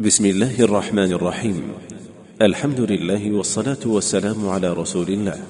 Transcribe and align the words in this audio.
بسم 0.00 0.26
الله 0.26 0.60
الرحمن 0.60 1.12
الرحيم. 1.12 1.62
الحمد 2.42 2.80
لله 2.80 3.32
والصلاة 3.32 3.84
والسلام 3.86 4.48
على 4.48 4.72
رسول 4.72 5.08
الله. 5.08 5.44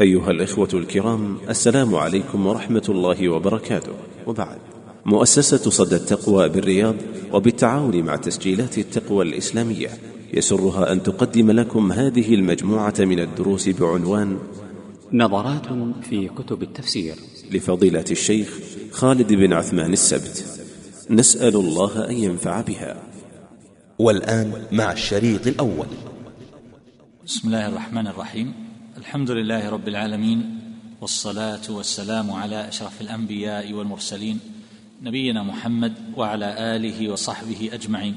أيها 0.00 0.30
الإخوة 0.30 0.68
الكرام 0.74 1.38
السلام 1.48 1.94
عليكم 1.94 2.46
ورحمة 2.46 2.82
الله 2.88 3.28
وبركاته. 3.28 3.92
وبعد 4.26 4.58
مؤسسة 5.06 5.70
صدى 5.70 5.96
التقوى 5.96 6.48
بالرياض 6.48 6.94
وبالتعاون 7.32 8.02
مع 8.02 8.16
تسجيلات 8.16 8.78
التقوى 8.78 9.24
الإسلامية 9.24 9.88
يسرها 10.34 10.92
أن 10.92 11.02
تقدم 11.02 11.50
لكم 11.50 11.92
هذه 11.92 12.34
المجموعة 12.34 12.94
من 12.98 13.20
الدروس 13.20 13.68
بعنوان 13.68 14.38
نظرات 15.12 15.66
في 16.10 16.28
كتب 16.28 16.62
التفسير. 16.62 17.14
لفضيلة 17.50 18.04
الشيخ 18.10 18.58
خالد 18.90 19.32
بن 19.32 19.52
عثمان 19.52 19.92
السبت. 19.92 20.44
نسأل 21.10 21.56
الله 21.56 22.10
أن 22.10 22.14
ينفع 22.14 22.60
بها. 22.60 23.09
والآن 24.00 24.66
مع 24.72 24.92
الشريط 24.92 25.46
الأول. 25.46 25.86
بسم 27.26 27.48
الله 27.48 27.68
الرحمن 27.68 28.06
الرحيم. 28.06 28.54
الحمد 28.96 29.30
لله 29.30 29.68
رب 29.68 29.88
العالمين 29.88 30.60
والصلاة 31.00 31.60
والسلام 31.70 32.30
على 32.30 32.68
أشرف 32.68 33.00
الأنبياء 33.00 33.72
والمرسلين 33.72 34.40
نبينا 35.02 35.42
محمد 35.42 35.92
وعلى 36.16 36.76
آله 36.76 37.12
وصحبه 37.12 37.70
أجمعين. 37.72 38.16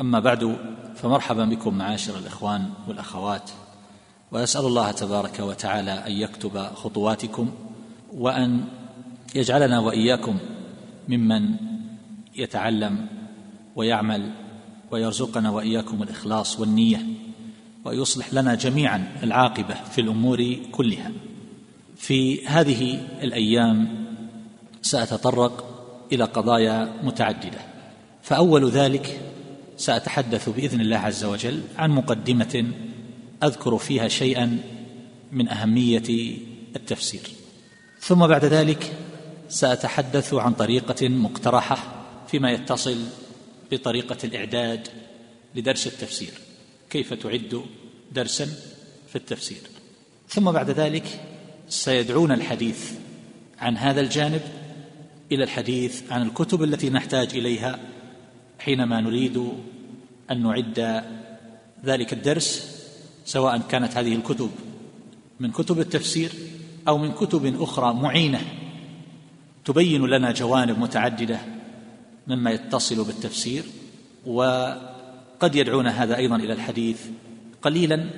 أما 0.00 0.20
بعد 0.20 0.56
فمرحبا 0.94 1.44
بكم 1.44 1.74
معاشر 1.74 2.18
الإخوان 2.18 2.70
والأخوات. 2.88 3.50
وأسأل 4.32 4.66
الله 4.66 4.90
تبارك 4.90 5.40
وتعالى 5.40 5.90
أن 5.90 6.12
يكتب 6.12 6.58
خطواتكم 6.58 7.50
وأن 8.12 8.64
يجعلنا 9.34 9.78
وإياكم 9.80 10.38
ممن 11.08 11.42
يتعلم 12.36 13.06
ويعمل 13.76 14.43
ويرزقنا 14.94 15.50
وإياكم 15.50 16.02
الإخلاص 16.02 16.60
والنية 16.60 17.06
ويصلح 17.84 18.34
لنا 18.34 18.54
جميعا 18.54 19.12
العاقبة 19.22 19.74
في 19.74 20.00
الأمور 20.00 20.56
كلها. 20.72 21.12
في 21.96 22.46
هذه 22.46 23.00
الأيام 23.22 24.04
سأتطرق 24.82 25.64
إلى 26.12 26.24
قضايا 26.24 26.92
متعددة. 27.02 27.58
فأول 28.22 28.70
ذلك 28.70 29.20
سأتحدث 29.76 30.48
بإذن 30.48 30.80
الله 30.80 30.96
عز 30.96 31.24
وجل 31.24 31.62
عن 31.78 31.90
مقدمة 31.90 32.64
أذكر 33.42 33.78
فيها 33.78 34.08
شيئا 34.08 34.58
من 35.32 35.48
أهمية 35.48 36.36
التفسير. 36.76 37.30
ثم 38.00 38.26
بعد 38.26 38.44
ذلك 38.44 38.92
سأتحدث 39.48 40.34
عن 40.34 40.52
طريقة 40.52 41.08
مقترحة 41.08 41.78
فيما 42.28 42.50
يتصل 42.50 42.96
بطريقة 43.76 44.16
الإعداد 44.24 44.88
لدرس 45.54 45.86
التفسير. 45.86 46.32
كيف 46.90 47.14
تعد 47.14 47.62
درسا 48.12 48.46
في 49.08 49.16
التفسير؟ 49.16 49.60
ثم 50.28 50.52
بعد 50.52 50.70
ذلك 50.70 51.20
سيدعون 51.68 52.32
الحديث 52.32 52.92
عن 53.58 53.76
هذا 53.76 54.00
الجانب 54.00 54.42
إلى 55.32 55.44
الحديث 55.44 56.12
عن 56.12 56.22
الكتب 56.22 56.62
التي 56.62 56.90
نحتاج 56.90 57.36
إليها 57.36 57.78
حينما 58.58 59.00
نريد 59.00 59.48
أن 60.30 60.42
نعد 60.42 61.04
ذلك 61.84 62.12
الدرس 62.12 62.74
سواء 63.24 63.58
كانت 63.58 63.96
هذه 63.96 64.14
الكتب 64.14 64.50
من 65.40 65.50
كتب 65.50 65.80
التفسير 65.80 66.30
أو 66.88 66.98
من 66.98 67.12
كتب 67.12 67.62
أخرى 67.62 67.94
معينة 67.94 68.40
تبين 69.64 70.06
لنا 70.06 70.32
جوانب 70.32 70.78
متعددة 70.78 71.40
مما 72.26 72.50
يتصل 72.50 73.04
بالتفسير 73.04 73.64
وقد 74.26 75.54
يدعون 75.54 75.86
هذا 75.86 76.16
أيضا 76.16 76.36
إلى 76.36 76.52
الحديث 76.52 77.00
قليلا 77.62 78.10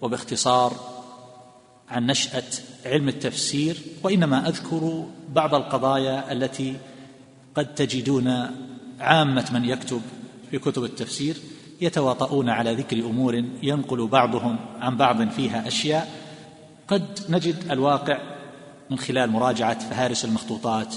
وباختصار 0.00 0.72
عن 1.88 2.06
نشأة 2.06 2.42
علم 2.86 3.08
التفسير 3.08 3.76
وإنما 4.02 4.48
أذكر 4.48 5.06
بعض 5.34 5.54
القضايا 5.54 6.32
التي 6.32 6.76
قد 7.54 7.74
تجدون 7.74 8.50
عامة 9.00 9.50
من 9.52 9.64
يكتب 9.64 10.00
في 10.50 10.58
كتب 10.58 10.84
التفسير 10.84 11.36
يتواطؤون 11.80 12.48
على 12.48 12.74
ذكر 12.74 12.96
أمور 12.96 13.44
ينقل 13.62 14.06
بعضهم 14.06 14.56
عن 14.80 14.96
بعض 14.96 15.28
فيها 15.28 15.68
أشياء. 15.68 16.26
قد 16.88 17.18
نجد 17.28 17.56
الواقع 17.70 18.18
من 18.90 18.98
خلال 18.98 19.30
مراجعة 19.30 19.78
فهارس 19.78 20.24
المخطوطات 20.24 20.94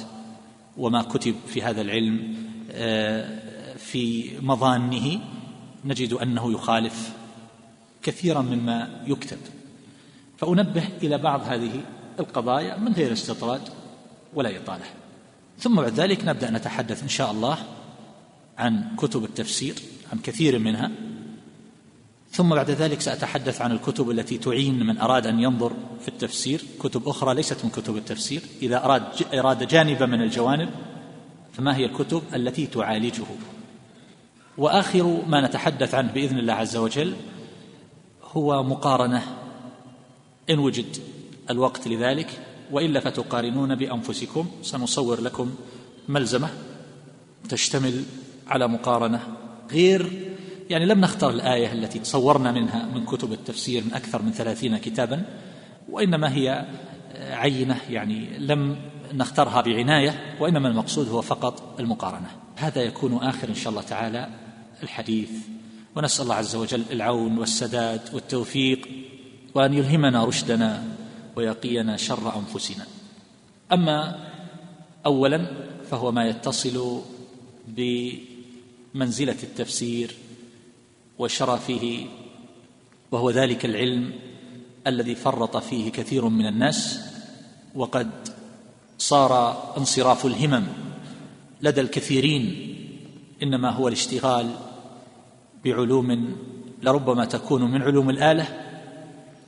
وما 0.79 1.01
كتب 1.01 1.35
في 1.47 1.63
هذا 1.63 1.81
العلم 1.81 2.35
آه، 2.71 3.75
في 3.77 4.31
مظانه 4.41 5.19
نجد 5.85 6.13
أنه 6.13 6.53
يخالف 6.53 7.13
كثيرا 8.03 8.41
مما 8.41 9.03
يكتب. 9.07 9.37
فأنبه 10.37 10.83
إلى 11.03 11.17
بعض 11.17 11.41
هذه 11.47 11.81
القضايا 12.19 12.77
من 12.77 12.93
غير 12.93 13.13
استطراد 13.13 13.61
ولا 14.33 14.57
إطالة. 14.57 14.85
ثم 15.59 15.75
بعد 15.75 15.93
ذلك 15.93 16.25
نبدأ 16.25 16.51
نتحدث 16.51 17.03
إن 17.03 17.09
شاء 17.09 17.31
الله 17.31 17.57
عن 18.57 18.95
كتب 18.97 19.23
التفسير 19.23 19.75
عن 20.13 20.19
كثير 20.19 20.59
منها. 20.59 20.91
ثم 22.31 22.49
بعد 22.49 22.71
ذلك 22.71 23.01
سأتحدث 23.01 23.61
عن 23.61 23.71
الكتب 23.71 24.09
التي 24.09 24.37
تعين 24.37 24.85
من 24.85 24.97
أراد 24.97 25.27
أن 25.27 25.39
ينظر 25.39 25.73
في 26.01 26.07
التفسير. 26.07 26.61
كتب 26.79 27.07
أخرى 27.07 27.33
ليست 27.33 27.65
من 27.65 27.69
كتب 27.69 27.97
التفسير. 27.97 28.41
إذا 28.61 28.85
أراد 28.85 29.03
أراد 29.33 29.67
جانبا 29.67 30.05
من 30.05 30.21
الجوانب 30.21 30.69
فما 31.53 31.77
هي 31.77 31.85
الكتب 31.85 32.21
التي 32.35 32.67
تعالجه؟ 32.67 33.23
وآخر 34.57 35.21
ما 35.27 35.47
نتحدث 35.47 35.95
عنه 35.95 36.11
بإذن 36.11 36.39
الله 36.39 36.53
عز 36.53 36.77
وجل 36.77 37.13
هو 38.23 38.63
مقارنة. 38.63 39.21
إن 40.49 40.59
وجد 40.59 40.97
الوقت 41.49 41.87
لذلك 41.87 42.39
وإلا 42.71 42.99
فتقارنون 42.99 43.75
بأنفسكم. 43.75 44.47
سنصور 44.61 45.21
لكم 45.21 45.55
ملزمة 46.09 46.49
تشتمل 47.49 48.03
على 48.47 48.67
مقارنة 48.67 49.27
غير 49.71 50.28
يعني 50.69 50.85
لم 50.85 51.01
نختار 51.01 51.29
الآية 51.29 51.73
التي 51.73 51.99
تصورنا 51.99 52.51
منها 52.51 52.85
من 52.85 53.05
كتب 53.05 53.33
التفسير 53.33 53.83
من 53.83 53.93
أكثر 53.93 54.21
من 54.21 54.31
ثلاثين 54.31 54.77
كتابا 54.77 55.25
وإنما 55.89 56.33
هي 56.33 56.65
عينة 57.15 57.77
يعني 57.89 58.37
لم 58.37 58.77
نختارها 59.13 59.61
بعناية 59.61 60.35
وإنما 60.39 60.67
المقصود 60.67 61.09
هو 61.09 61.21
فقط 61.21 61.79
المقارنة. 61.79 62.27
هذا 62.55 62.81
يكون 62.81 63.13
آخر 63.13 63.49
إن 63.49 63.55
شاء 63.55 63.69
الله 63.69 63.81
تعالى 63.81 64.29
الحديث. 64.83 65.29
ونسأل 65.95 66.23
الله 66.23 66.35
عز 66.35 66.55
وجل 66.55 66.83
العون 66.91 67.37
والسداد 67.37 68.01
والتوفيق 68.13 68.87
وأن 69.55 69.73
يلهمنا 69.73 70.25
رشدنا 70.25 70.83
ويقينا 71.35 71.97
شر 71.97 72.33
أنفسنا. 72.35 72.85
أما 73.71 74.25
أولا 75.05 75.45
فهو 75.91 76.11
ما 76.11 76.27
يتصل 76.27 77.01
بمنزلة 77.67 79.37
التفسير 79.43 80.15
وشرفه 81.19 82.05
وهو 83.11 83.29
ذلك 83.29 83.65
العلم 83.65 84.13
الذي 84.87 85.15
فرط 85.15 85.57
فيه 85.57 85.91
كثير 85.91 86.25
من 86.29 86.45
الناس 86.45 86.99
وقد 87.75 88.09
صار 88.97 89.63
انصراف 89.77 90.25
الهمم 90.25 90.67
لدى 91.61 91.81
الكثيرين 91.81 92.75
إنما 93.43 93.69
هو 93.69 93.87
الاشتغال 93.87 94.51
بعلوم 95.65 96.35
لربما 96.83 97.25
تكون 97.25 97.71
من 97.71 97.81
علوم 97.81 98.09
الآلة 98.09 98.47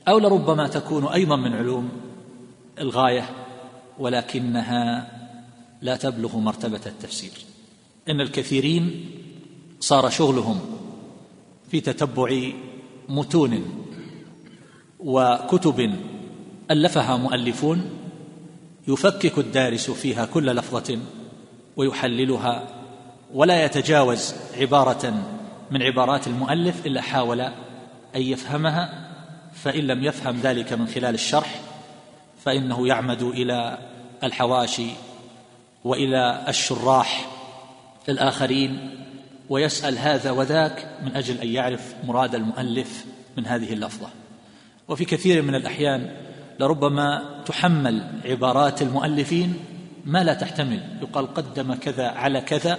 أو 0.08 0.18
لربما 0.18 0.68
تكون 0.68 1.06
أيضا 1.06 1.36
من 1.36 1.52
علوم 1.52 1.88
الغاية 2.78 3.30
ولكنها 3.98 5.08
لا 5.82 5.96
تبلغ 5.96 6.36
مرتبة 6.36 6.80
التفسير. 6.86 7.32
إن 8.08 8.20
الكثيرين 8.20 9.10
صار 9.80 10.10
شغلهم 10.10 10.60
في 11.72 11.80
تتبع 11.80 12.52
متون 13.08 13.64
وكتب 15.00 15.94
ألفها 16.70 17.16
مؤلفون 17.16 17.90
يفكك 18.88 19.38
الدارس 19.38 19.90
فيها 19.90 20.24
كل 20.24 20.46
لفظة 20.46 20.98
ويحللها 21.76 22.66
ولا 23.34 23.64
يتجاوز 23.64 24.34
عبارة 24.56 25.14
من 25.70 25.82
عبارات 25.82 26.26
المؤلف 26.26 26.86
إلا 26.86 27.00
حاول 27.00 27.40
أن 27.40 27.52
يفهمها 28.22 29.08
فإن 29.52 29.86
لم 29.86 30.04
يفهم 30.04 30.40
ذلك 30.42 30.72
من 30.72 30.86
خلال 30.86 31.14
الشرح 31.14 31.60
فإنه 32.44 32.88
يعمد 32.88 33.22
إلى 33.22 33.78
الحواشي 34.24 34.88
وإلى 35.84 36.44
الشراح 36.48 37.28
الآخرين 38.08 38.90
ويسأل 39.52 39.98
هذا 39.98 40.30
وذاك 40.30 40.88
من 41.02 41.16
أجل 41.16 41.38
أن 41.38 41.48
يعرف 41.48 41.94
مراد 42.04 42.34
المؤلف 42.34 43.04
من 43.36 43.46
هذه 43.46 43.72
اللفظة. 43.72 44.08
وفي 44.88 45.04
كثير 45.04 45.42
من 45.42 45.54
الأحيان 45.54 46.10
لربما 46.60 47.40
تحمل 47.46 48.06
عبارات 48.24 48.82
المؤلفين 48.82 49.54
ما 50.04 50.24
لا 50.24 50.34
تحتمل. 50.34 50.80
يقال 51.02 51.34
قدم 51.34 51.74
كذا 51.74 52.08
على 52.08 52.40
كذا 52.40 52.78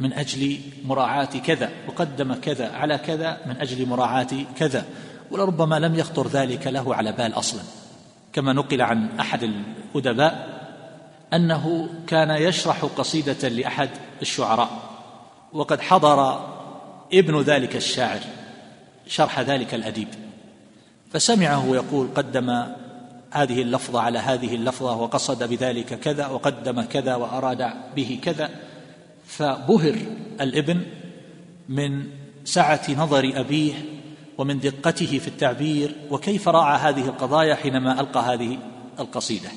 من 0.00 0.12
أجل 0.12 0.58
مراعاة 0.84 1.24
كذا 1.24 1.70
وقدم 1.88 2.34
كذا 2.34 2.68
على 2.68 2.98
كذا 2.98 3.40
من 3.46 3.56
أجل 3.56 3.86
مراعاة 3.86 4.28
كذا 4.58 4.84
ولربما 5.30 5.78
لم 5.78 5.94
يخطر 5.94 6.28
ذلك 6.28 6.66
له 6.66 6.94
على 6.94 7.12
بال 7.12 7.38
أصلا. 7.38 7.62
كما 8.32 8.52
نقل 8.52 8.82
عن 8.82 9.08
أحد 9.20 9.42
الأدباء 9.42 10.60
أنه 11.34 11.88
كان 12.06 12.30
يشرح 12.30 12.84
قصيدة 12.84 13.48
لأحد 13.48 13.90
الشعراء. 14.22 14.95
وقد 15.52 15.80
حضر 15.80 16.46
ابن 17.12 17.40
ذلك 17.40 17.76
الشاعر 17.76 18.20
شرح 19.06 19.40
ذلك 19.40 19.74
الأديب. 19.74 20.08
فسمعه 21.12 21.74
يقول 21.74 22.08
قدم 22.14 22.66
هذه 23.30 23.62
اللفظة 23.62 24.00
على 24.00 24.18
هذه 24.18 24.54
اللفظة 24.54 24.96
وقصد 24.96 25.48
بذلك 25.50 26.00
كذا 26.00 26.26
وقدم 26.26 26.82
كذا 26.82 27.14
وأراد 27.14 27.70
به 27.96 28.18
كذا 28.22 28.50
فبهر 29.26 29.96
الابن 30.40 30.82
من 31.68 32.04
سعة 32.44 32.80
نظر 32.90 33.32
أبيه 33.34 33.74
ومن 34.38 34.60
دقته 34.60 35.18
في 35.18 35.28
التعبير 35.28 35.94
وكيف 36.10 36.48
راعى 36.48 36.78
هذه 36.78 37.04
القضايا 37.04 37.54
حينما 37.54 38.00
ألقى 38.00 38.20
هذه 38.20 38.58
القصيدة. 39.00 39.48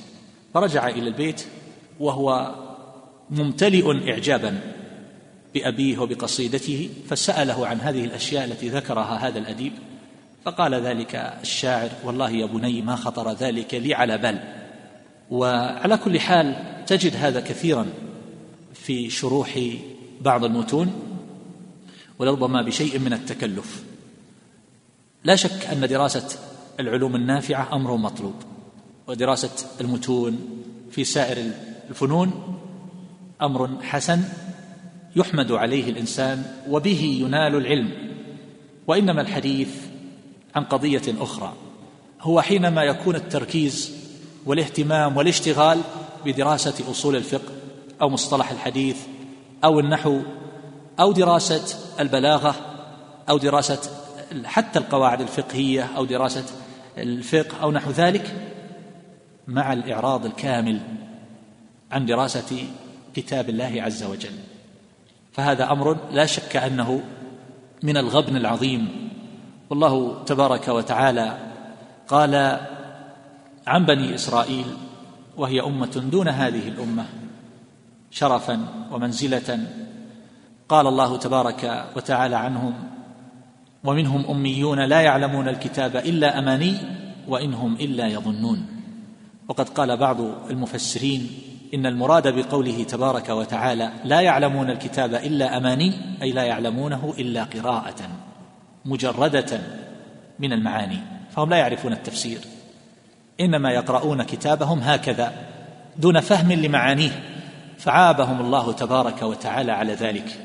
فرجع 0.54 0.88
إلى 0.88 1.08
البيت 1.08 1.46
وهو 2.00 2.56
ممتلئ 3.30 4.12
اعجابا. 4.12 4.60
بأبيه 5.54 5.98
وبقصيدته 5.98 6.90
فسأله 7.10 7.68
عن 7.68 7.80
هذه 7.80 8.06
الأشياء 8.06 8.46
التي 8.46 8.70
ذكرها 8.70 9.28
هذا 9.28 9.40
الأديب 9.40 9.74
فقال 10.46 10.74
ذلك 10.76 11.16
الشاعر 11.16 11.90
والله 12.04 12.30
يا 12.32 12.46
بني 12.46 12.82
ما 12.82 12.96
خطر 12.96 13.34
ذلك 13.34 13.74
لي 13.74 13.94
على 13.94 14.18
بال. 14.18 14.40
وعلى 15.30 15.98
كل 15.98 16.20
حال 16.20 16.56
تجد 16.88 17.16
هذا 17.16 17.40
كثيرا 17.40 17.86
في 18.74 19.10
شروح 19.10 19.60
بعض 20.22 20.44
المتون 20.44 20.94
ولربما 22.20 22.62
بشيء 22.62 23.00
من 23.00 23.14
التكلف. 23.14 23.84
لا 25.24 25.36
شك 25.36 25.66
أن 25.72 25.88
دراسة 25.88 26.40
العلوم 26.80 27.16
النافعة 27.16 27.76
أمر 27.76 27.96
مطلوب 27.96 28.36
ودراسة 29.08 29.68
المتون 29.82 30.40
في 30.92 31.04
سائر 31.04 31.52
الفنون 31.90 32.58
أمر 33.42 33.70
حسن 33.82 34.24
يحمد 35.16 35.52
عليه 35.52 35.90
الإنسان 35.90 36.44
وبه 36.70 37.20
ينال 37.22 37.56
العلم. 37.56 37.92
وإنما 38.88 39.22
الحديث 39.22 39.70
عن 40.56 40.64
قضية 40.64 41.02
أخرى 41.20 41.54
هو 42.22 42.42
حينما 42.42 42.84
يكون 42.84 43.16
التركيز 43.16 43.92
والاهتمام 44.46 45.18
والاشتغال 45.18 45.82
بدراسة 46.26 46.92
أصول 46.92 47.16
الفقه 47.16 47.54
أو 48.02 48.10
مصطلح 48.10 48.52
الحديث 48.52 48.98
أو 49.64 49.80
النحو 49.80 50.22
أو 51.00 51.12
دراسة 51.12 51.78
البلاغة 52.00 52.56
أو 53.30 53.38
دراسة 53.38 53.92
حتى 54.46 54.80
القواعد 54.80 55.22
الفقهية 55.22 55.90
أو 55.98 56.06
دراسة 56.06 56.46
الفقه 56.98 57.62
أو 57.62 57.72
نحو 57.72 57.92
ذلك 57.92 58.36
مع 59.48 59.74
الإعراض 59.74 60.26
الكامل 60.26 60.80
عن 61.92 62.06
دراسة 62.06 62.64
كتاب 63.16 63.50
الله 63.50 63.74
عز 63.78 64.04
وجل. 64.04 64.34
فهذا 65.32 65.72
أمر 65.72 65.98
لا 66.12 66.26
شك 66.26 66.56
أنه 66.56 67.02
من 67.84 67.98
الغبن 67.98 68.36
العظيم. 68.36 69.10
والله 69.70 70.24
تبارك 70.24 70.68
وتعالى 70.68 71.38
قال 72.08 72.60
عن 73.68 73.86
بني 73.86 74.16
إسرائيل 74.16 74.66
وهي 75.38 75.62
أمة 75.62 76.10
دون 76.12 76.28
هذه 76.28 76.68
الأمة 76.68 77.06
شرفا 78.12 78.66
ومنزلة. 78.92 79.68
قال 80.70 80.88
الله 80.88 81.18
تبارك 81.18 81.86
وتعالى 81.96 82.36
عنهم 82.36 82.74
ومنهم 83.84 84.26
أميون 84.30 84.80
لا 84.80 85.02
يعلمون 85.02 85.48
الكتاب 85.48 85.96
إلا 85.96 86.40
أماني 86.40 86.76
وان 87.28 87.54
هم 87.54 87.74
إلا 87.76 88.08
يظنون. 88.08 88.68
وقد 89.48 89.70
قال 89.70 89.98
بعض 89.98 90.18
المفسرين 90.50 91.30
إن 91.74 91.86
المراد 91.86 92.28
بقوله 92.28 92.84
تبارك 92.84 93.30
وتعالى 93.30 93.92
لا 94.06 94.22
يعلمون 94.22 94.70
الكتاب 94.70 95.14
إلا 95.14 95.58
أماني 95.58 95.94
أي 96.22 96.32
لا 96.32 96.44
يعلمونه 96.44 97.14
إلا 97.20 97.44
قراءة 97.44 98.10
مجردة 98.86 99.62
من 100.40 100.54
المعاني 100.54 100.98
فهم 101.32 101.50
لا 101.50 101.58
يعرفون 101.58 101.94
التفسير. 101.94 102.40
إنما 103.40 103.72
يقرؤون 103.72 104.24
كتابهم 104.24 104.80
هكذا 104.80 105.34
دون 105.98 106.20
فهم 106.20 106.52
لمعانيه 106.52 107.24
فعابهم 107.78 108.42
الله 108.42 108.74
تبارك 108.74 109.22
وتعالى 109.22 109.72
على 109.72 109.94
ذلك. 109.94 110.40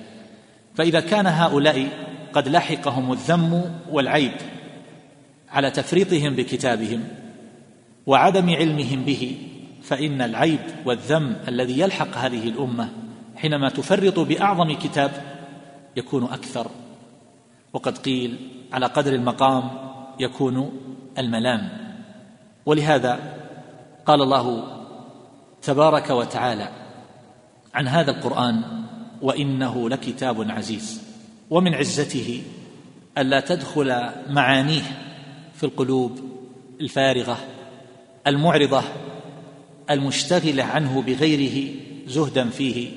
فإذا 0.74 1.00
كان 1.00 1.26
هؤلاء 1.26 1.88
قد 2.32 2.48
لحقهم 2.48 3.12
الذم 3.12 3.74
والعيب 3.90 4.32
على 5.50 5.70
تفريطهم 5.70 6.34
بكتابهم 6.34 7.04
وعدم 8.06 8.50
علمهم 8.50 9.04
به 9.04 9.36
فإن 9.84 10.22
العيب 10.22 10.60
والذم 10.84 11.36
الذي 11.48 11.80
يلحق 11.80 12.16
هذه 12.16 12.48
الأمة 12.48 12.88
حينما 13.36 13.68
تفرط 13.68 14.18
بأعظم 14.18 14.72
كتاب 14.72 15.10
يكون 15.96 16.24
أكثر. 16.24 16.70
وقد 17.72 17.98
قيل 17.98 18.36
على 18.72 18.86
قدر 18.86 19.12
المقام 19.12 19.70
يكون 20.20 20.80
الملام. 21.18 21.68
ولهذا 22.66 23.18
قال 24.06 24.22
الله 24.22 24.64
تبارك 25.62 26.10
وتعالى 26.10 26.68
عن 27.74 27.88
هذا 27.88 28.10
القرآن 28.10 28.62
وإنه 29.22 29.88
لكتاب 29.88 30.50
عزيز. 30.50 31.02
ومن 31.50 31.74
عزته 31.74 32.42
الا 33.18 33.40
تدخل 33.40 34.10
معانيه 34.28 34.82
في 35.54 35.64
القلوب 35.64 36.18
الفارغة 36.80 37.38
المعرضة 38.26 38.82
المشتغلة 39.90 40.64
عنه 40.64 41.02
بغيره 41.02 41.74
زهدا 42.06 42.50
فيه 42.50 42.90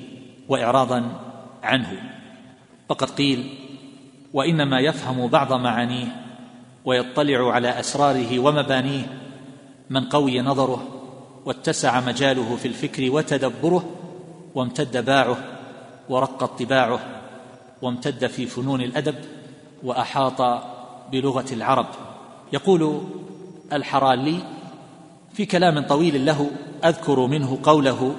وإعراضا 0.48 1.20
عنه. 1.62 2.02
فقد 2.88 3.10
قيل 3.10 3.54
وإنما 4.34 4.80
يفهم 4.80 5.26
بعض 5.26 5.52
معانيه 5.52 6.06
ويطلع 6.84 7.52
على 7.52 7.80
أسراره 7.80 8.38
ومبانيه 8.38 9.06
من 9.90 10.04
قوي 10.04 10.40
نظره 10.40 10.88
واتسع 11.44 12.00
مجاله 12.00 12.56
في 12.56 12.68
الفكر 12.68 13.10
وتدبره 13.10 13.84
وامتد 14.54 15.04
باعه 15.04 15.36
ورق 16.08 16.44
طباعه 16.44 17.00
وامتد 17.82 18.26
في 18.26 18.46
فنون 18.46 18.80
الأدب 18.80 19.14
وأحاط 19.82 20.62
بلغة 21.12 21.46
العرب. 21.52 21.86
يقول 22.52 23.00
الحرالي 23.72 24.57
في 25.38 25.46
كلام 25.46 25.80
طويل 25.80 26.26
له 26.26 26.50
أذكر 26.84 27.26
منه 27.26 27.58
قوله 27.62 28.14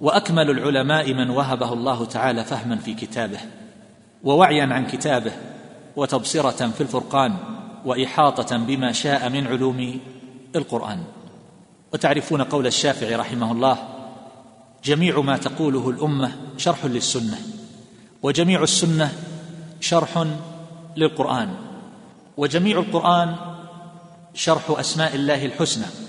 وأكمل 0.00 0.50
العلماء 0.50 1.14
من 1.14 1.30
وهبه 1.30 1.72
الله 1.72 2.04
تعالى 2.04 2.44
فهما 2.44 2.76
في 2.76 2.94
كتابه 2.94 3.38
ووعيا 4.24 4.66
عن 4.66 4.86
كتابه 4.86 5.32
وتبصرة 5.96 6.70
في 6.70 6.80
الفرقان 6.80 7.36
وإحاطة 7.84 8.56
بما 8.56 8.92
شاء 8.92 9.28
من 9.28 9.46
علوم 9.46 10.00
القرآن. 10.56 10.98
وتعرفون 11.92 12.42
قول 12.42 12.66
الشافعي 12.66 13.14
رحمه 13.14 13.52
الله 13.52 13.78
جميع 14.84 15.20
ما 15.20 15.36
تقوله 15.36 15.90
الأمة 15.90 16.32
شرح 16.56 16.84
للسنة 16.84 17.38
وجميع 18.22 18.62
السنة 18.62 19.12
شرح 19.80 20.26
للقرآن 20.96 21.54
وجميع 22.36 22.78
القرآن 22.78 23.36
شرح 24.34 24.70
أسماء 24.70 25.14
الله 25.14 25.46
الحسنى. 25.46 26.05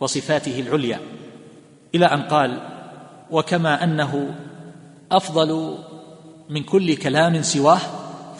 وصفاته 0.00 0.60
العليا 0.60 1.00
إلى 1.94 2.06
أن 2.06 2.22
قال 2.22 2.60
وكما 3.30 3.84
أنه 3.84 4.34
أفضل 5.12 5.78
من 6.48 6.62
كل 6.62 6.96
كلام 6.96 7.42
سواه 7.42 7.80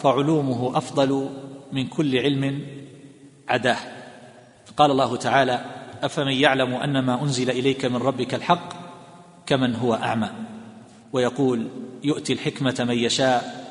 فعلومه 0.03 0.77
أفضل 0.77 1.29
من 1.71 1.87
كل 1.87 2.17
علم 2.17 2.61
عداه. 3.47 3.77
قال 4.77 4.91
الله 4.91 5.15
تعالى 5.15 5.65
أفمن 6.03 6.31
يعلم 6.31 6.73
أن 6.73 6.99
ما 6.99 7.21
أنزل 7.21 7.49
إليك 7.49 7.85
من 7.85 7.95
ربك 7.95 8.33
الحق 8.33 8.73
كمن 9.45 9.75
هو 9.75 9.93
أعمى؟ 9.93 10.29
ويقول 11.13 11.67
يؤتي 12.03 12.33
الحكمة 12.33 12.85
من 12.89 12.97
يشاء 12.97 13.67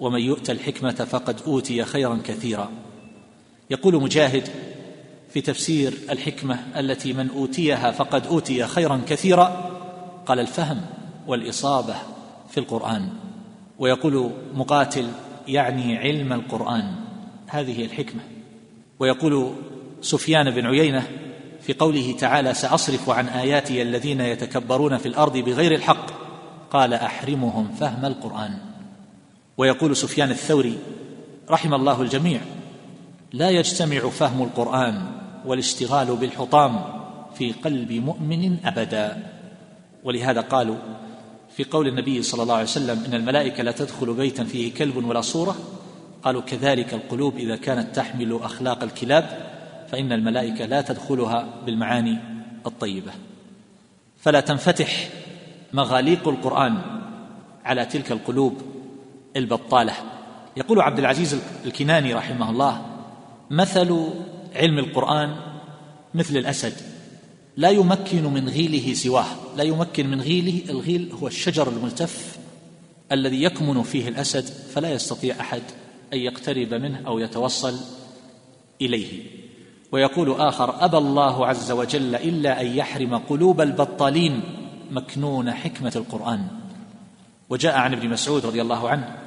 ومن 0.00 0.20
يؤت 0.20 0.50
الحكمة 0.50 0.90
فقد 0.90 1.40
أوتي 1.46 1.84
خيرا 1.84 2.20
كثيرا. 2.24 2.70
يقول 3.70 4.02
مجاهد 4.02 4.48
في 5.32 5.40
تفسير 5.40 5.94
الحكمة 6.10 6.58
التي 6.76 7.12
من 7.12 7.30
أوتيها 7.30 7.90
فقد 7.90 8.26
أوتي 8.26 8.66
خيرا 8.66 9.00
كثيرا. 9.08 9.70
قال 10.26 10.40
الفهم 10.40 10.80
والإصابة 11.26 11.94
في 12.50 12.60
القرآن. 12.60 13.08
ويقول 13.78 14.30
مقاتل 14.54 15.08
يعني 15.48 15.98
علم 15.98 16.32
القرآن. 16.32 16.94
هذه 17.46 17.84
الحكمة. 17.84 18.20
ويقول 18.98 19.52
سفيان 20.00 20.50
بن 20.50 20.66
عيينة 20.66 21.02
في 21.60 21.72
قوله 21.72 22.16
تعالى 22.18 22.54
سأصرف 22.54 23.10
عن 23.10 23.28
آياتي 23.28 23.82
الذين 23.82 24.20
يتكبرون 24.20 24.98
في 24.98 25.06
الأرض 25.06 25.36
بغير 25.36 25.74
الحق 25.74 26.06
قال 26.70 26.94
أحرمهم 26.94 27.68
فهم 27.80 28.04
القرآن 28.04 28.58
ويقول 29.58 29.96
سفيان 29.96 30.30
الثوري 30.30 30.78
رحم 31.50 31.74
الله 31.74 32.02
الجميع 32.02 32.40
لا 33.32 33.50
يجتمع 33.50 34.08
فهم 34.08 34.42
القرآن 34.42 35.21
والاشتغال 35.46 36.16
بالحطام 36.16 36.84
في 37.34 37.52
قلب 37.52 37.92
مؤمن 37.92 38.56
أبدا. 38.64 39.22
ولهذا 40.04 40.40
قالوا 40.40 40.76
في 41.56 41.64
قول 41.64 41.88
النبي 41.88 42.22
صلى 42.22 42.42
الله 42.42 42.54
عليه 42.54 42.64
وسلم 42.64 43.04
إن 43.06 43.14
الملائكة 43.14 43.62
لا 43.62 43.72
تدخل 43.72 44.14
بيتا 44.14 44.44
فيه 44.44 44.74
كلب 44.74 44.96
ولا 44.96 45.20
صورة 45.20 45.56
قالوا 46.22 46.42
كذلك 46.42 46.94
القلوب 46.94 47.36
إذا 47.36 47.56
كانت 47.56 47.96
تحمل 47.96 48.38
أخلاق 48.42 48.82
الكلاب 48.82 49.52
فإن 49.88 50.12
الملائكة 50.12 50.64
لا 50.64 50.80
تدخلها 50.80 51.48
بالمعاني 51.66 52.18
الطيبة. 52.66 53.12
فلا 54.18 54.40
تنفتح 54.40 55.08
مغاليق 55.72 56.28
القرآن 56.28 56.78
على 57.64 57.84
تلك 57.84 58.12
القلوب 58.12 58.62
البطالة. 59.36 59.92
يقول 60.56 60.80
عبد 60.80 60.98
العزيز 60.98 61.40
الكناني 61.64 62.14
رحمه 62.14 62.50
الله 62.50 62.82
مثل 63.50 64.08
علم 64.54 64.78
القرآن 64.78 65.36
مثل 66.14 66.36
الأسد. 66.36 66.72
لا 67.56 67.70
يمكن 67.70 68.24
من 68.24 68.48
غيله 68.48 68.94
سواه. 68.94 69.26
لا 69.56 69.64
يمكن 69.64 70.10
من 70.10 70.20
غيله 70.20 70.70
الغيل 70.70 71.12
هو 71.22 71.26
الشجر 71.26 71.68
الملتف 71.68 72.38
الذي 73.12 73.42
يكمن 73.42 73.82
فيه 73.82 74.08
الأسد 74.08 74.44
فلا 74.44 74.92
يستطيع 74.92 75.40
أحد 75.40 75.62
أن 76.12 76.18
يقترب 76.18 76.74
منه 76.74 77.00
أو 77.06 77.18
يتوصل 77.18 77.74
إليه. 78.80 79.22
ويقول 79.92 80.40
آخر 80.40 80.84
أبى 80.84 80.96
الله 80.96 81.46
عز 81.46 81.72
وجل 81.72 82.14
إلا 82.14 82.60
أن 82.60 82.66
يحرم 82.66 83.16
قلوب 83.16 83.60
البطالين 83.60 84.40
مكنون 84.90 85.52
حكمة 85.52 85.92
القرآن. 85.96 86.46
وجاء 87.50 87.78
عن 87.78 87.92
ابن 87.92 88.08
مسعود 88.08 88.46
رضي 88.46 88.62
الله 88.62 88.88
عنه 88.88 89.21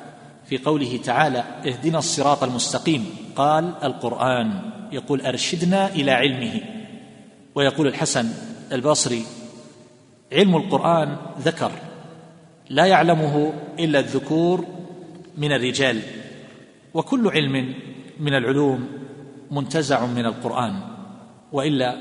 في 0.46 0.58
قوله 0.58 1.00
تعالى 1.04 1.40
اهدنا 1.40 1.98
الصراط 1.98 2.44
المستقيم. 2.44 3.06
قال 3.36 3.74
القرآن 3.84 4.60
يقول 4.92 5.22
أرشدنا 5.22 5.88
إلى 5.88 6.12
علمه. 6.12 6.62
ويقول 7.56 7.88
الحسن 7.88 8.30
البصري 8.72 9.24
علم 10.32 10.56
القرآن 10.56 11.18
ذكر 11.40 11.72
لا 12.70 12.86
يعلمه 12.86 13.54
إلا 13.80 14.00
الذكور 14.00 14.66
من 15.38 15.52
الرجال. 15.52 16.02
وكل 16.94 17.28
علم 17.28 17.74
من 18.20 18.34
العلوم 18.34 18.88
منتزع 19.52 20.06
من 20.06 20.26
القرآن. 20.26 20.80
وإلا 21.52 21.96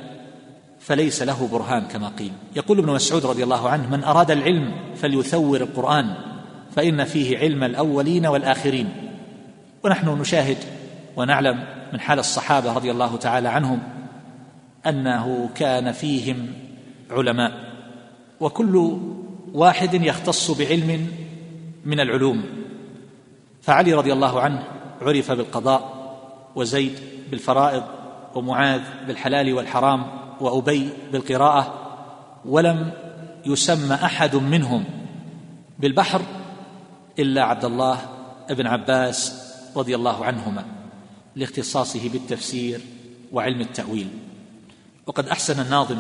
فليس 0.81 1.23
له 1.23 1.49
برهان 1.53 1.83
كما 1.83 2.09
قيل. 2.09 2.33
يقول 2.57 2.79
ابن 2.79 2.93
مسعود 2.93 3.27
رضي 3.27 3.45
الله 3.45 3.69
عنه 3.69 3.91
من 3.91 4.05
أراد 4.05 4.31
العلم 4.31 4.75
فليثور 4.97 5.61
القرآن. 5.61 6.34
فإن 6.75 7.05
فيه 7.05 7.39
علم 7.39 7.65
الأولين 7.65 8.27
والآخرين. 8.27 8.89
ونحن 9.85 10.09
نشاهد 10.09 10.57
ونعلم 11.17 11.65
من 11.93 12.01
حال 12.01 12.19
الصحابة 12.19 12.73
رضي 12.73 12.91
الله 12.91 13.17
تعالى 13.17 13.49
عنهم 13.49 13.83
أنه 14.87 15.51
كان 15.55 15.93
فيهم 15.93 16.47
علماء. 17.11 17.53
وكل 18.41 18.99
واحد 19.53 19.95
يختص 19.95 20.51
بعلم 20.51 21.09
من 21.85 22.01
العلوم. 22.01 22.45
فعلي 23.63 23.93
رضي 23.93 24.13
الله 24.13 24.41
عنه 24.41 24.63
عرف 25.03 25.31
بالقضاء 25.31 25.95
وزيد 26.57 26.99
بالفرائض 27.31 27.83
ومعاذ 28.35 28.81
بالحلال 29.07 29.55
والحرام 29.55 30.07
وأبي 30.41 30.89
بالقراءة 31.13 31.75
ولم 32.45 32.91
يسمى 33.47 33.95
أحد 33.95 34.37
منهم 34.37 34.85
بالبحر 35.79 36.23
إلا 37.19 37.43
عبد 37.43 37.65
الله 37.65 38.09
بن 38.51 38.67
عباس 38.67 39.45
رضي 39.77 39.95
الله 39.95 40.25
عنهما 40.25 40.65
لاختصاصه 41.37 42.09
بالتفسير 42.09 42.81
وعلم 43.33 43.61
التأويل. 43.61 44.09
وقد 45.07 45.29
أحسن 45.29 45.61
الناظم 45.61 45.99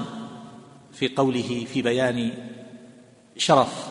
في 0.92 1.08
قوله 1.08 1.66
في 1.72 1.82
بيان 1.82 2.32
شرف 3.36 3.88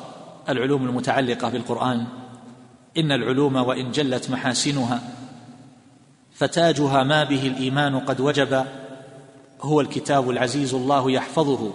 العلوم 0.50 0.86
المتعلقة 0.86 1.50
بالقرآن 1.50 2.06
إن 2.98 3.12
العلوم 3.12 3.56
وإن 3.56 3.92
جلت 3.92 4.30
محاسنها 4.30 5.02
فتاجها 6.34 7.04
ما 7.04 7.24
به 7.24 7.48
الإيمان 7.48 8.00
قد 8.00 8.20
وجب 8.22 8.66
هو 9.62 9.82
الكتاب 9.82 10.30
العزيز 10.30 10.74
الله 10.74 11.12
يحفظه 11.12 11.74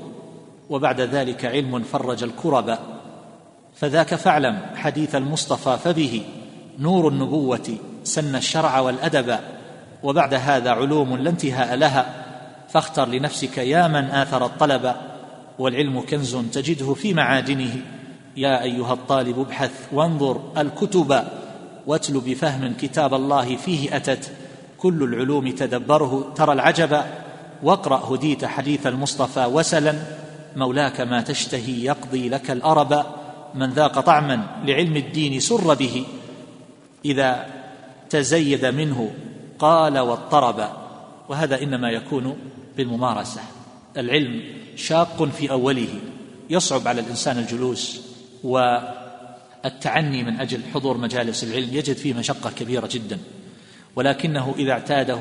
وبعد 0.70 1.00
ذلك 1.00 1.44
علم 1.44 1.82
فرج 1.82 2.22
الكرب. 2.24 2.78
فذاك 3.80 4.14
فاعلم 4.14 4.61
حديث 4.75 5.14
المصطفى 5.14 5.78
فبه 5.85 6.23
نور 6.78 7.08
النبوة 7.08 7.76
سن 8.04 8.37
الشرع 8.37 8.80
والأدب 8.80 9.38
وبعد 10.02 10.35
هذا 10.35 10.70
علوم 10.70 11.16
لا 11.16 11.30
انتهاء 11.30 11.76
لها 11.76 12.14
فاختر 12.68 13.08
لنفسك 13.08 13.58
يا 13.58 13.88
من 13.88 14.04
آثر 14.04 14.47
الطلب 14.47 14.94
والعلم 15.58 16.00
كنز 16.00 16.37
تجده 16.37 16.94
في 16.94 17.14
معادنه. 17.14 17.76
يا 18.37 18.62
أيها 18.62 18.92
الطالب 18.92 19.38
ابحث 19.38 19.70
وانظر 19.92 20.40
الكتب 20.58 21.25
واتل 21.87 22.20
بفهم 22.20 22.75
كتاب 22.80 23.14
الله 23.14 23.56
فيه 23.56 23.97
أتت. 23.97 24.30
كل 24.78 25.02
العلوم 25.02 25.50
تدبره 25.50 26.32
ترى 26.37 26.52
العجب. 26.52 27.02
واقرأ 27.62 28.14
هديت 28.14 28.44
حديث 28.44 28.87
المصطفى 28.87 29.44
وسلا 29.44 29.94
مولاك 30.56 31.00
ما 31.00 31.20
تشتهي 31.20 31.85
يقضي 31.85 32.28
لك 32.28 32.50
الأرب. 32.50 33.04
من 33.54 33.70
ذاق 33.70 34.00
طعما 34.00 34.46
لعلم 34.64 34.96
الدين 34.96 35.40
سر 35.40 35.74
به. 35.74 36.04
إذا 37.04 37.46
تزيد 38.10 38.66
منه 38.66 39.10
قال 39.58 39.98
واضطرب. 39.98 40.68
وهذا 41.28 41.62
إنما 41.62 41.90
يكون 41.90 42.36
بالممارسة. 42.76 43.40
العلم 43.96 44.42
شاق 44.76 45.24
في 45.24 45.50
أوله. 45.50 45.88
يصعب 46.50 46.88
على 46.88 47.00
الإنسان 47.00 47.38
الجلوس. 47.38 48.00
والتعني 48.44 50.22
من 50.22 50.40
أجل 50.40 50.60
حضور 50.74 50.96
مجالس 50.96 51.44
العلم 51.44 51.68
يجد 51.72 51.96
فيه 51.96 52.14
مشقة 52.14 52.50
كبيرة 52.50 52.88
جدا. 52.92 53.18
ولكنه 53.96 54.54
إذا 54.58 54.72
اعتاده 54.72 55.20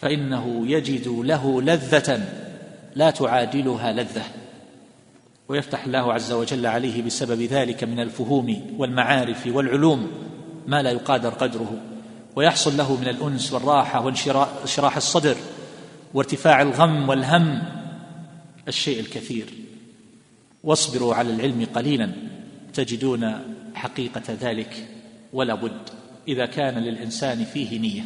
فإنه 0.00 0.62
يجد 0.66 1.08
له 1.08 1.62
لذة 1.62 2.28
لا 2.96 3.10
تعادلها 3.10 3.92
لذة. 3.92 4.22
ويفتح 5.48 5.84
الله 5.84 6.12
عز 6.12 6.32
وجل 6.32 6.66
عليه 6.66 7.02
بسبب 7.02 7.42
ذلك 7.42 7.84
من 7.84 8.00
الفهوم 8.00 8.74
والمعارف 8.78 9.46
والعلوم 9.46 10.10
ما 10.66 10.82
لا 10.82 10.90
يقادر 10.90 11.28
قدره. 11.28 11.76
ويحصل 12.36 12.76
له 12.76 12.96
من 12.96 13.08
الأنس 13.08 13.52
والراحة 13.52 14.00
وانشراح 14.06 14.96
الصدر 14.96 15.36
وارتفاع 16.14 16.62
الغم 16.62 17.08
والهم 17.08 17.62
الشيء 18.68 19.00
الكثير. 19.00 19.46
واصبروا 20.64 21.14
على 21.14 21.34
العلم 21.34 21.66
قليلا 21.74 22.12
تجدون 22.74 23.32
حقيقة 23.74 24.36
ذلك 24.40 24.88
ولا 25.32 25.54
بد 25.54 25.88
إذا 26.28 26.46
كان 26.46 26.78
للإنسان 26.78 27.44
فيه 27.44 27.78
نية. 27.78 28.02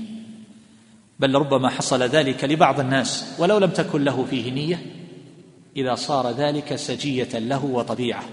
بل 1.21 1.35
ربما 1.35 1.69
حصل 1.69 2.03
ذلك 2.03 2.45
لبعض 2.45 2.81
الناس 2.81 3.35
ولو 3.39 3.59
لم 3.59 3.71
تكن 3.71 4.05
له 4.05 4.25
فيه 4.31 4.51
نية 4.51 5.06
إذا 5.77 5.95
صار 5.95 6.31
ذلك 6.31 6.77
سجية 6.77 7.39
له 7.39 7.65
وطبيعة. 7.65 8.25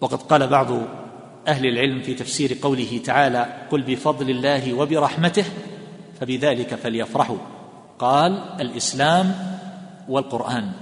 وقد 0.00 0.22
قال 0.22 0.46
بعض 0.46 0.68
أهل 1.48 1.66
العلم 1.66 2.02
في 2.02 2.14
تفسير 2.14 2.58
قوله 2.62 3.00
تعالى 3.04 3.66
قل 3.70 3.82
بفضل 3.82 4.30
الله 4.30 4.74
وبرحمته 4.74 5.44
فبذلك 6.20 6.74
فليفرحوا 6.74 7.38
قال 7.98 8.32
الإسلام 8.60 9.34
والقرآن 10.08 10.72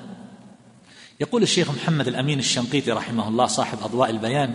يقول 1.20 1.42
الشيخ 1.42 1.70
محمد 1.70 2.08
الأمين 2.08 2.38
الشنقيطي 2.38 2.90
رحمه 2.90 3.28
الله 3.28 3.46
صاحب 3.46 3.78
أضواء 3.82 4.10
البيان 4.10 4.54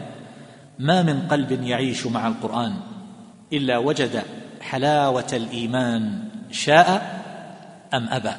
ما 0.80 1.04
من 1.04 1.28
قلب 1.28 1.52
يعيش 1.52 2.06
مع 2.06 2.28
القرآن 2.28 2.74
إلا 3.54 3.78
وجد 3.78 4.24
حلاوة 4.62 5.28
الإيمان 5.34 6.24
شاء 6.52 7.20
أم 7.94 8.08
أبى 8.10 8.32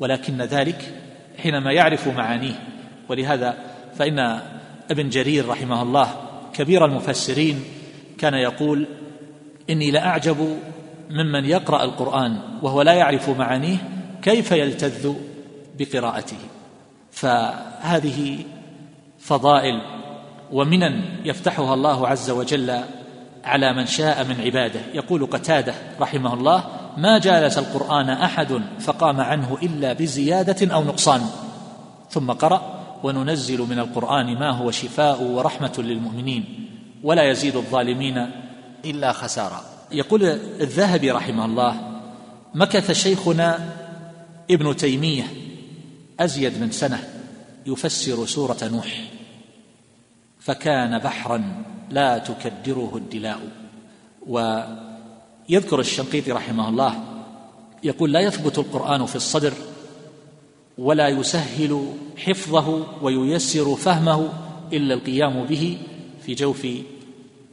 ولكن 0.00 0.42
ذلك 0.42 1.01
حينما 1.42 1.72
يعرف 1.72 2.08
معانيه. 2.08 2.54
ولهذا 3.08 3.56
فإن 3.94 4.40
ابن 4.90 5.08
جرير 5.08 5.48
رحمه 5.48 5.82
الله 5.82 6.08
كبير 6.54 6.84
المفسرين 6.84 7.64
كان 8.18 8.34
يقول 8.34 8.86
إني 9.70 9.90
لأعجب 9.90 10.58
ممن 11.10 11.44
يقرأ 11.44 11.84
القرآن 11.84 12.38
وهو 12.62 12.82
لا 12.82 12.92
يعرف 12.92 13.28
معانيه 13.28 13.76
كيف 14.22 14.52
يلتذ 14.52 15.14
بقراءته. 15.78 16.36
فهذه 17.10 18.38
فضائل 19.18 19.80
ومنن 20.52 21.02
يفتحها 21.24 21.74
الله 21.74 22.08
عز 22.08 22.30
وجل 22.30 22.80
على 23.44 23.72
من 23.72 23.86
شاء 23.86 24.24
من 24.24 24.40
عباده. 24.40 24.80
يقول 24.94 25.26
قتادة 25.26 25.74
رحمه 26.00 26.34
الله 26.34 26.64
ما 26.96 27.18
جالس 27.18 27.58
القرآن 27.58 28.10
أحد 28.10 28.62
فقام 28.80 29.20
عنه 29.20 29.58
إلا 29.62 29.92
بزيادة 29.92 30.74
أو 30.74 30.84
نقصان. 30.84 31.20
ثم 32.10 32.32
قرأ 32.32 32.82
وننزل 33.02 33.60
من 33.60 33.78
القرآن 33.78 34.38
ما 34.38 34.50
هو 34.50 34.70
شفاء 34.70 35.22
ورحمة 35.22 35.74
للمؤمنين 35.78 36.68
ولا 37.02 37.30
يزيد 37.30 37.56
الظالمين 37.56 38.30
إلا 38.84 39.12
خسارة. 39.12 39.62
يقول 39.92 40.24
الذهبي 40.60 41.10
رحمه 41.10 41.44
الله 41.44 41.92
مكث 42.54 42.92
شيخنا 42.92 43.58
ابن 44.50 44.76
تيمية 44.76 45.24
أزيد 46.20 46.60
من 46.60 46.70
سنة 46.70 47.08
يفسر 47.66 48.26
سورة 48.26 48.58
نوح 48.62 49.04
فكان 50.40 50.98
بحرا 50.98 51.64
لا 51.90 52.18
تكدره 52.18 52.92
الدلاء 52.96 53.40
ويذكر 55.52 55.80
الشنقيطي 55.80 56.32
رحمه 56.32 56.68
الله 56.68 56.94
يقول 57.84 58.12
لا 58.12 58.20
يثبت 58.20 58.58
القرآن 58.58 59.06
في 59.06 59.16
الصدر 59.16 59.52
ولا 60.78 61.08
يسهل 61.08 61.86
حفظه 62.16 62.86
وييسر 63.02 63.76
فهمه 63.76 64.28
إلا 64.72 64.94
القيام 64.94 65.44
به 65.44 65.78
في 66.26 66.34
جوف 66.34 66.66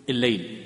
الليل. 0.10 0.58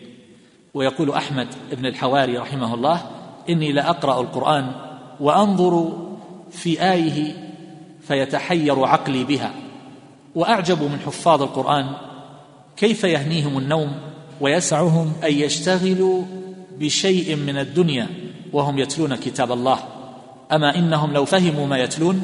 ويقول 0.73 1.11
أحمد 1.11 1.47
بن 1.71 1.85
الحواري 1.85 2.37
رحمه 2.37 2.73
الله 2.73 3.01
إني 3.49 3.71
لأقرأ 3.71 4.21
القرآن 4.21 4.71
وأنظر 5.19 5.97
في 6.51 6.81
آيه 6.81 7.33
فيتحير 8.01 8.83
عقلي 8.83 9.23
بها 9.23 9.53
وأعجب 10.35 10.83
من 10.83 10.99
حفاظ 11.05 11.41
القرآن 11.41 11.87
كيف 12.77 13.03
يهنيهم 13.03 13.57
النوم 13.57 13.91
ويسعهم 14.41 15.13
أن 15.23 15.33
يشتغلوا 15.33 16.42
بشيء 16.80 17.36
من 17.36 17.58
الدنيا 17.58 18.08
وهم 18.53 18.80
يتلون 18.80 19.15
كتاب 19.15 19.51
الله. 19.51 19.80
أما 20.51 20.75
إنهم 20.75 21.13
لو 21.13 21.25
فهموا 21.25 21.68
ما 21.68 21.77
يتلون 21.77 22.22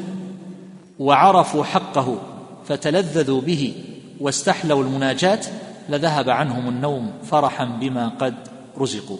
وعرفوا 0.98 1.64
حقه 1.64 2.18
فتلذذوا 2.64 3.40
به 3.40 3.74
واستحلوا 4.20 4.84
المناجاة 4.84 5.40
لذهب 5.88 6.30
عنهم 6.30 6.68
النوم 6.68 7.12
فرحا 7.22 7.64
بما 7.64 8.08
قد 8.08 8.34
رزقوا. 8.78 9.18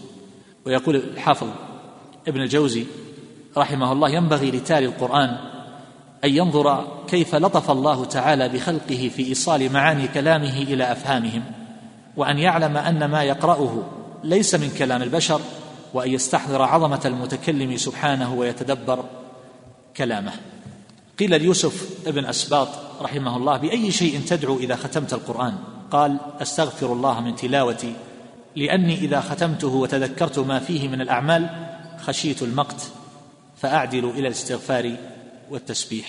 ويقول 0.67 0.97
الحافظ 0.97 1.49
ابن 2.29 2.41
الجوزي 2.41 2.85
رحمه 3.57 3.93
الله 3.93 4.11
ينبغي 4.11 4.51
لتالي 4.51 4.87
القرآن 4.87 5.37
أن 6.25 6.31
ينظر 6.31 6.87
كيف 7.09 7.35
لطف 7.35 7.71
الله 7.71 8.05
تعالى 8.05 8.49
بخلقه 8.49 9.11
في 9.17 9.29
إيصال 9.29 9.73
معاني 9.73 10.09
كلامه 10.09 10.63
إلى 10.63 10.93
أفهامهم 10.93 11.43
وأن 12.17 12.39
يعلم 12.39 12.77
أن 12.77 13.05
ما 13.05 13.23
يقرأه 13.23 13.83
ليس 14.25 14.55
من 14.55 14.71
كلام 14.79 15.03
البشر 15.03 15.41
وأن 15.95 16.11
يستحضر 16.11 16.63
عظمة 16.63 17.01
المتكلم 17.05 17.77
سبحانه 17.77 18.35
ويتدبر 18.35 19.05
كلامه. 19.97 20.33
قيل 21.19 21.41
ليوسف 21.41 22.07
ابن 22.07 22.25
أسباط 22.25 22.69
رحمه 23.03 23.37
الله 23.37 23.57
بأي 23.57 23.91
شيء 23.91 24.21
تدعو 24.29 24.59
إذا 24.59 24.77
ختمت 24.77 25.13
القرآن؟ 25.13 25.59
قال 25.91 26.17
أستغفر 26.43 26.93
الله 26.93 27.21
من 27.21 27.37
تلاوتي 27.37 27.95
لأني 28.57 28.95
إذا 28.95 29.21
ختمته 29.21 29.69
وتذكرت 29.69 30.39
ما 30.39 30.59
فيه 30.59 30.89
من 30.89 31.01
الأعمال 31.01 31.49
خشيت 31.99 32.43
المقت 32.43 32.91
فأعدل 33.57 34.05
إلى 34.05 34.27
الاستغفار 34.29 34.97
والتسبيح. 35.51 36.07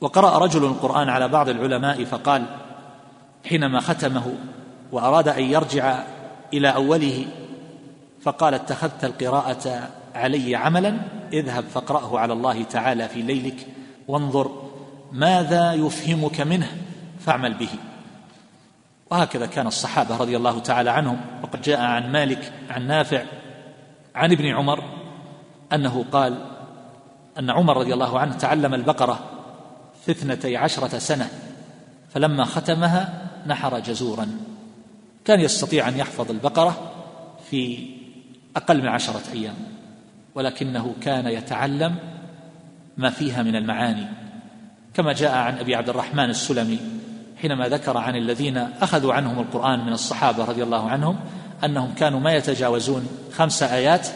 وقرأ 0.00 0.38
رجل 0.38 0.64
القرآن 0.64 1.08
على 1.08 1.28
بعض 1.28 1.48
العلماء 1.48 2.04
فقال 2.04 2.44
حينما 3.48 3.80
ختمه 3.80 4.34
وأراد 4.92 5.28
أن 5.28 5.44
يرجع 5.44 6.04
إلى 6.52 6.68
أوله 6.68 7.24
فقال 8.20 8.54
اتخذت 8.54 9.04
القراءة 9.04 9.88
علي 10.14 10.56
عملا 10.56 10.98
اذهب 11.32 11.64
فاقرأه 11.64 12.18
على 12.18 12.32
الله 12.32 12.62
تعالى 12.62 13.08
في 13.08 13.22
ليلك 13.22 13.66
وانظر 14.08 14.70
ماذا 15.12 15.72
يفهمك 15.72 16.40
منه 16.40 16.68
فاعمل 17.20 17.54
به. 17.54 17.70
وهكذا 19.10 19.46
كان 19.46 19.66
الصحابة 19.66 20.16
رضي 20.16 20.36
الله 20.36 20.58
تعالى 20.58 20.90
عنهم. 20.90 21.20
وقد 21.42 21.62
جاء 21.62 21.80
عن 21.80 22.12
مالك 22.12 22.52
عن 22.70 22.86
نافع 22.86 23.22
عن 24.14 24.32
ابن 24.32 24.46
عمر 24.46 24.84
أنه 25.72 26.04
قال 26.12 26.44
أن 27.38 27.50
عمر 27.50 27.76
رضي 27.76 27.94
الله 27.94 28.18
عنه 28.18 28.32
تعلم 28.32 28.74
البقرة 28.74 29.18
في 30.04 30.10
اثنتي 30.12 30.56
عشرة 30.56 30.98
سنة 30.98 31.28
فلما 32.10 32.44
ختمها 32.44 33.28
نحر 33.46 33.78
جزورا. 33.78 34.28
كان 35.28 35.40
يستطيع 35.40 35.88
أن 35.88 35.98
يحفظ 35.98 36.30
البقرة 36.30 36.92
في 37.50 37.86
أقل 38.56 38.82
من 38.82 38.88
عشرة 38.88 39.22
أيام 39.32 39.54
ولكنه 40.34 40.94
كان 41.02 41.26
يتعلم 41.26 41.96
ما 42.96 43.10
فيها 43.10 43.42
من 43.42 43.56
المعاني. 43.56 44.06
كما 44.94 45.12
جاء 45.12 45.34
عن 45.34 45.58
أبي 45.58 45.74
عبد 45.74 45.88
الرحمن 45.88 46.30
السلمي 46.30 46.78
حينما 47.42 47.68
ذكر 47.68 47.96
عن 47.96 48.16
الذين 48.16 48.56
أخذوا 48.56 49.14
عنهم 49.14 49.38
القرآن 49.38 49.86
من 49.86 49.92
الصحابة 49.92 50.44
رضي 50.44 50.62
الله 50.62 50.90
عنهم 50.90 51.16
أنهم 51.64 51.94
كانوا 51.94 52.20
ما 52.20 52.34
يتجاوزون 52.34 53.08
خمس 53.32 53.62
آيات 53.62 54.08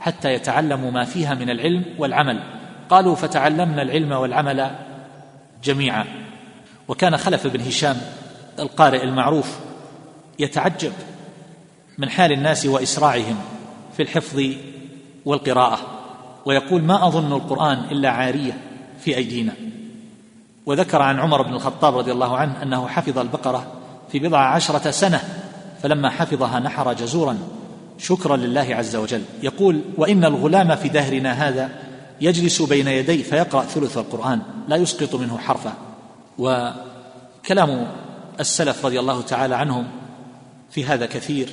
حتى 0.00 0.34
يتعلموا 0.34 0.90
ما 0.90 1.04
فيها 1.04 1.34
من 1.34 1.50
العلم 1.50 1.84
والعمل. 1.98 2.42
قالوا 2.90 3.14
فتعلمنا 3.14 3.82
العلم 3.82 4.12
والعمل 4.12 4.70
جميعا. 5.64 6.04
وكان 6.88 7.16
خلف 7.16 7.46
بن 7.46 7.60
هشام 7.60 7.96
القارئ 8.58 9.04
المعروف 9.04 9.65
يتعجب 10.38 10.92
من 11.98 12.10
حال 12.10 12.32
الناس 12.32 12.66
واسراعهم 12.66 13.36
في 13.96 14.02
الحفظ 14.02 14.42
والقراءة 15.24 15.78
ويقول 16.46 16.82
ما 16.82 17.06
أظن 17.06 17.32
القرآن 17.32 17.78
إلا 17.90 18.10
عارية 18.10 18.58
في 19.00 19.16
أيدينا. 19.16 19.52
وذكر 20.66 21.02
عن 21.02 21.18
عمر 21.18 21.42
بن 21.42 21.54
الخطاب 21.54 21.98
رضي 21.98 22.12
الله 22.12 22.36
عنه 22.36 22.62
أنه 22.62 22.88
حفظ 22.88 23.18
البقرة 23.18 23.66
في 24.12 24.18
بضع 24.18 24.38
عشرة 24.38 24.90
سنة 24.90 25.20
فلما 25.82 26.10
حفظها 26.10 26.60
نحر 26.60 26.92
جزورا 26.92 27.38
شكرا 27.98 28.36
لله 28.36 28.66
عز 28.70 28.96
وجل. 28.96 29.22
يقول 29.42 29.80
وإن 29.96 30.24
الغلام 30.24 30.76
في 30.76 30.88
دهرنا 30.88 31.32
هذا 31.32 31.70
يجلس 32.20 32.62
بين 32.62 32.88
يدي 32.88 33.22
فيقرأ 33.22 33.62
ثلث 33.62 33.98
القرآن 33.98 34.42
لا 34.68 34.76
يسقط 34.76 35.14
منه 35.14 35.38
حرفا. 35.38 35.72
وكلام 36.38 37.86
السلف 38.40 38.86
رضي 38.86 39.00
الله 39.00 39.22
تعالى 39.22 39.54
عنهم 39.54 39.86
في 40.70 40.84
هذا 40.84 41.06
كثير 41.06 41.48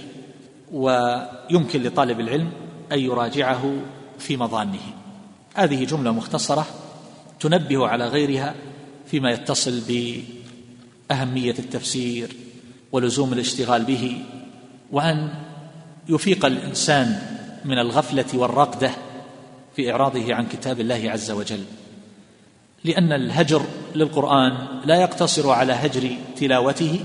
ويمكن 0.71 1.84
لطالب 1.84 2.19
العلم 2.19 2.52
أن 2.91 2.99
يراجعه 2.99 3.76
في 4.19 4.38
مظانه. 4.38 4.82
هذه 5.56 5.86
جملة 5.86 6.12
مختصرة 6.12 6.65
تنبه 7.39 7.88
على 7.88 8.08
غيرها 8.08 8.56
فيما 9.06 9.32
يتصل 9.32 9.82
بأهمية 11.10 11.56
التفسير 11.60 12.36
ولزوم 12.91 13.34
الاشتغال 13.34 13.84
به 13.84 14.21
وأن 14.91 15.30
يفيق 16.10 16.45
الإنسان 16.45 17.21
من 17.65 17.80
الغفلة 17.80 18.26
والرقدة 18.34 18.91
في 19.76 19.91
إعراضه 19.91 20.36
عن 20.36 20.45
كتاب 20.45 20.80
الله 20.80 21.12
عز 21.12 21.32
وجل. 21.32 21.63
لأن 22.84 23.12
الهجر 23.12 23.65
للقرآن 23.95 24.82
لا 24.86 24.95
يقتصر 24.95 25.49
على 25.49 25.73
هجر 25.73 26.10
تلاوته 26.38 26.99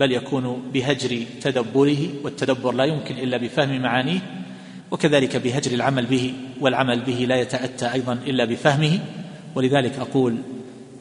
بل 0.00 0.12
يكون 0.12 0.62
بهجر 0.74 1.24
تدبره 1.40 2.08
والتدبر 2.24 2.72
لا 2.72 2.84
يمكن 2.84 3.18
إلا 3.18 3.36
بفهم 3.36 3.82
معانيه 3.82 4.20
وكذلك 4.90 5.36
بهجر 5.36 5.72
العمل 5.72 6.06
به 6.06 6.32
والعمل 6.60 7.00
به 7.00 7.12
لا 7.28 7.36
يتأتى 7.36 7.92
أيضا 7.92 8.12
إلا 8.12 8.44
بفهمه. 8.44 8.98
ولذلك 9.54 9.98
أقول 9.98 10.36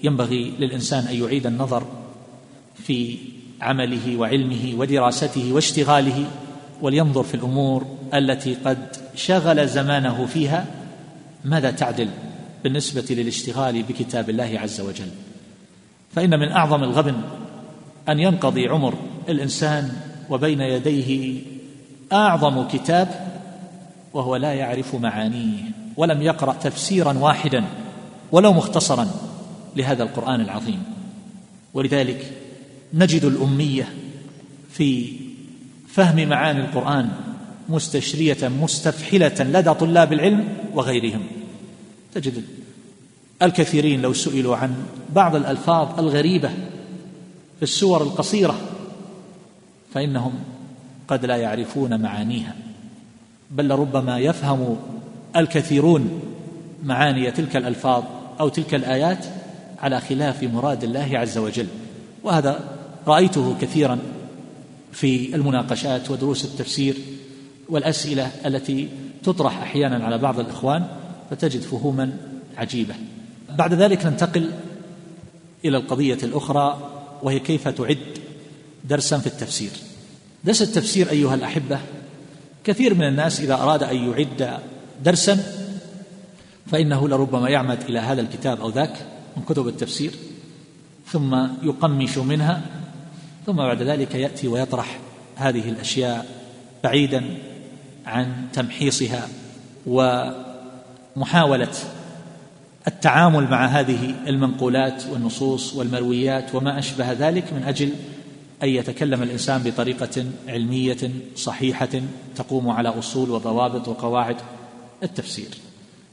ينبغي 0.04 0.54
للإنسان 0.60 1.04
أن 1.04 1.16
يعيد 1.24 1.48
النظر 1.48 1.84
في 2.84 3.18
عمله 3.62 4.18
وعلمه 4.18 4.74
ودراسته 4.78 5.54
واشتغاله 5.54 6.26
ولينظر 6.82 7.24
في 7.24 7.36
الأمور 7.36 7.98
التي 8.14 8.54
قد 8.66 8.96
شغل 9.16 9.68
زمانه 9.68 10.26
فيها. 10.26 10.66
ماذا 11.46 11.72
تعدل 11.72 12.10
بالنسبة 12.64 13.06
للاشتغال 13.10 13.84
بكتاب 13.84 14.30
الله 14.30 14.60
عز 14.60 14.82
وجل؟ 14.82 15.10
فإن 16.16 16.40
من 16.40 16.52
أعظم 16.52 16.84
الغبن 16.84 17.22
أن 18.10 18.20
ينقضي 18.20 18.68
عمر 18.68 18.94
الإنسان 19.30 19.92
وبين 20.30 20.62
يديه 20.62 21.42
أعظم 22.14 22.68
كتاب 22.68 23.30
وهو 24.14 24.36
لا 24.36 24.54
يعرف 24.54 24.96
معانيه 24.96 25.64
ولم 25.98 26.22
يقرأ 26.22 26.54
تفسيرا 26.54 27.14
واحدا 27.14 27.64
ولو 28.32 28.54
مختصرا 28.54 29.08
لهذا 29.76 30.04
القرآن 30.04 30.42
العظيم. 30.42 30.84
ولذلك 31.74 32.32
نجد 32.94 33.24
الأمية 33.24 33.94
في 34.72 35.14
فهم 35.88 36.30
معاني 36.30 36.60
القرآن 36.60 37.10
مستشرية 37.70 38.48
مستفحلة 38.62 39.36
لدى 39.40 39.74
طلاب 39.74 40.14
العلم 40.14 40.48
وغيرهم. 40.74 41.22
تجد 42.14 42.44
الكثيرين 43.42 44.02
لو 44.02 44.14
سئلوا 44.14 44.56
عن 44.56 44.76
بعض 45.16 45.36
الألفاظ 45.36 46.00
الغريبة 46.00 46.50
في 47.60 47.64
السور 47.64 48.04
القصيرة. 48.04 48.56
فإنهم 49.94 50.34
قد 51.08 51.26
لا 51.26 51.36
يعرفون 51.36 52.02
معانيها 52.02 52.56
بل 53.52 53.68
لربما 53.68 54.20
يفهم 54.20 54.78
الكثيرون 55.36 56.22
معاني 56.84 57.32
تلك 57.32 57.56
الألفاظ 57.56 58.04
أو 58.40 58.50
تلك 58.50 58.76
الآيات 58.76 59.26
على 59.80 60.02
خلاف 60.02 60.44
مراد 60.44 60.84
الله 60.84 61.10
عز 61.14 61.38
وجل. 61.38 61.68
وهذا 62.24 62.60
رأيته 63.08 63.56
كثيرا 63.62 64.00
في 64.92 65.36
المناقشات 65.36 66.12
ودروس 66.12 66.46
التفسير 66.46 66.96
والأسئلة 67.70 68.32
التي 68.46 68.90
تطرح 69.24 69.62
أحيانا 69.62 70.06
على 70.06 70.18
بعض 70.18 70.40
الإخوان 70.40 70.88
فتجد 71.30 71.62
فهوما 71.62 72.18
عجيبة. 72.58 72.96
بعد 73.58 73.74
ذلك 73.74 74.06
ننتقل 74.06 74.52
إلى 75.66 75.78
القضية 75.78 76.18
الأخرى 76.24 76.99
وهي 77.24 77.40
كيف 77.40 77.68
تعد 77.68 77.98
درسا 78.84 79.18
في 79.18 79.28
التفسير. 79.28 79.72
درس 80.44 80.62
التفسير 80.62 81.10
أيها 81.10 81.36
الأحبة 81.36 81.80
كثير 82.64 82.94
من 82.94 83.08
الناس 83.08 83.40
إذا 83.40 83.54
أراد 83.54 83.84
أن 83.84 83.96
يعد 83.96 84.60
درسا 85.04 85.44
فإنه 86.72 87.08
لربما 87.08 87.50
يعمد 87.50 87.82
إلى 87.82 88.00
هذا 88.00 88.22
الكتاب 88.22 88.62
أو 88.62 88.70
ذاك 88.70 88.96
من 89.38 89.44
كتب 89.44 89.68
التفسير 89.68 90.12
ثم 91.08 91.36
يقمش 91.64 92.18
منها 92.18 92.62
ثم 93.46 93.56
بعد 93.56 93.82
ذلك 93.82 94.16
يأتي 94.16 94.48
ويطرح 94.48 95.00
هذه 95.36 95.70
الأشياء 95.70 96.26
بعيدا 96.84 97.24
عن 98.06 98.48
تمحيصها 98.54 99.28
ومحاولة 99.88 101.74
التعامل 102.88 103.44
مع 103.44 103.66
هذه 103.66 104.16
المنقولات 104.28 105.04
والنصوص 105.12 105.76
والمرويات 105.76 106.56
وما 106.56 106.80
أشبه 106.80 107.12
ذلك 107.12 107.54
من 107.54 107.64
أجل 107.64 107.90
أن 108.64 108.70
يتكلم 108.70 109.24
الإنسان 109.24 109.62
بطريقة 109.64 110.26
علمية 110.48 110.98
صحيحة 111.36 111.90
تقوم 112.36 112.70
على 112.70 112.90
أصول 112.90 113.30
وضوابط 113.30 113.88
وقواعد 113.88 114.36
التفسير. 115.04 115.50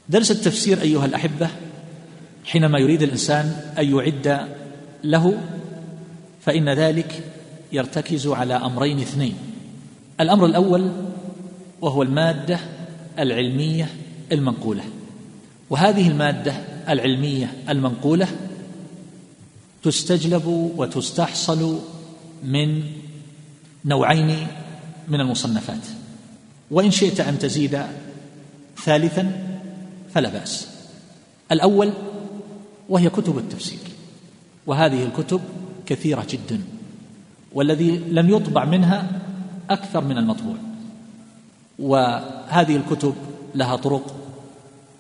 درس 0.09 0.31
التفسير 0.31 0.83
أيها 0.83 1.05
الأحبة 1.05 1.49
حينما 2.45 2.79
يريد 2.79 3.03
الإنسان 3.03 3.73
أن 3.79 3.97
يعد 3.97 4.49
له 5.05 5.39
فإن 6.41 6.69
ذلك 6.69 7.23
يرتكز 7.73 8.27
على 8.27 8.55
أمرين 8.55 8.99
اثنين. 8.99 9.35
الأمر 10.21 10.47
الأول 10.47 10.93
وهو 11.81 12.03
المادة 12.03 12.59
العلمية 13.19 13.89
المنقولة. 14.33 14.83
وهذه 15.71 16.09
المادة 16.09 16.53
العلمية 16.89 17.53
المنقولة 17.69 18.29
تستجلب 19.83 20.47
وتستحصل 20.77 21.81
من 22.45 22.83
نوعين 23.85 24.47
من 25.09 25.21
المصنفات. 25.21 25.87
وإن 26.71 26.91
شئت 26.91 27.21
أن 27.21 27.39
تزيد 27.39 27.83
ثالثا 28.77 29.33
فلا 30.15 30.29
بأس. 30.29 30.69
الأول 31.53 31.93
وهي 32.89 33.11
كتب 33.11 33.39
التفسير 33.39 33.79
وهذه 34.67 35.03
الكتب 35.03 35.41
كثيرة 35.87 36.27
جدا 36.31 36.61
والذي 37.53 37.99
لم 37.99 38.31
يطبع 38.31 38.65
منها 38.65 39.21
أكثر 39.71 40.05
من 40.05 40.19
المطبوع. 40.19 40.57
وهذه 41.79 42.77
الكتب 42.77 43.15
لها 43.55 43.77
طرق 43.77 44.26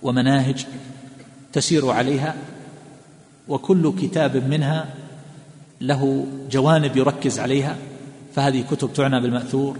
ومناهج 0.02 0.66
تسير 1.52 1.90
عليها 1.90 2.34
وكل 3.48 3.92
كتاب 4.00 4.36
منها 4.36 4.94
له 5.80 6.26
جوانب 6.50 6.96
يركز 6.96 7.38
عليها 7.38 7.76
فهذه 8.34 8.64
كتب 8.70 8.92
تعنى 8.92 9.20
بالمأثور 9.20 9.76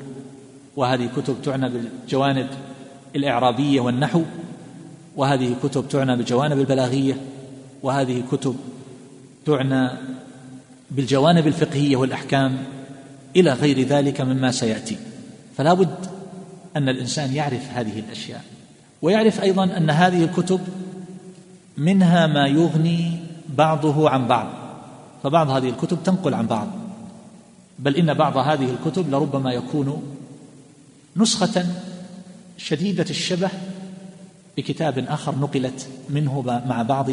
وهذه 0.77 1.11
كتب 1.17 1.37
تعنى 1.45 1.69
بالجوانب 1.69 2.47
الإعرابية 3.17 3.81
والنحو 3.81 4.23
وهذه 5.17 5.57
كتب 5.63 5.89
تعنى 5.89 6.17
بالجوانب 6.17 6.59
البلاغية 6.61 7.17
وهذه 7.83 8.23
كتب 8.33 8.57
تعنى 9.47 9.91
بالجوانب 10.91 11.47
الفقهية 11.47 11.97
والأحكام 11.97 12.59
إلى 13.37 13.53
غير 13.53 13.81
ذلك 13.81 14.21
مما 14.21 14.51
سيأتي. 14.51 14.97
فلا 15.57 15.75
بد 15.75 16.07
أن 16.77 16.89
الإنسان 16.89 17.35
يعرف 17.35 17.71
هذه 17.75 17.99
الأشياء. 17.99 18.45
ويعرف 19.03 19.43
أيضا 19.43 19.65
أن 19.65 19.91
هذه 19.91 20.25
الكتب 20.25 20.61
منها 21.77 22.27
ما 22.27 22.47
يغني 22.47 23.19
بعضه 23.49 24.11
عن 24.11 24.29
بعض. 24.29 24.47
فبعض 25.23 25.51
هذه 25.51 25.69
الكتب 25.69 25.99
تنقل 26.05 26.35
عن 26.35 26.47
بعض. 26.47 26.69
بل 27.79 27.97
إن 27.97 28.15
بعض 28.15 28.37
هذه 28.37 28.71
الكتب 28.71 29.11
لربما 29.11 29.53
يكون 29.53 30.03
نسخة 31.17 31.67
شديدة 32.59 33.07
الشبه 33.11 33.51
بكتاب 34.57 34.99
آخر 34.99 35.35
نقلت 35.39 35.89
منه 36.11 36.63
مع 36.67 36.83
بعض 36.83 37.11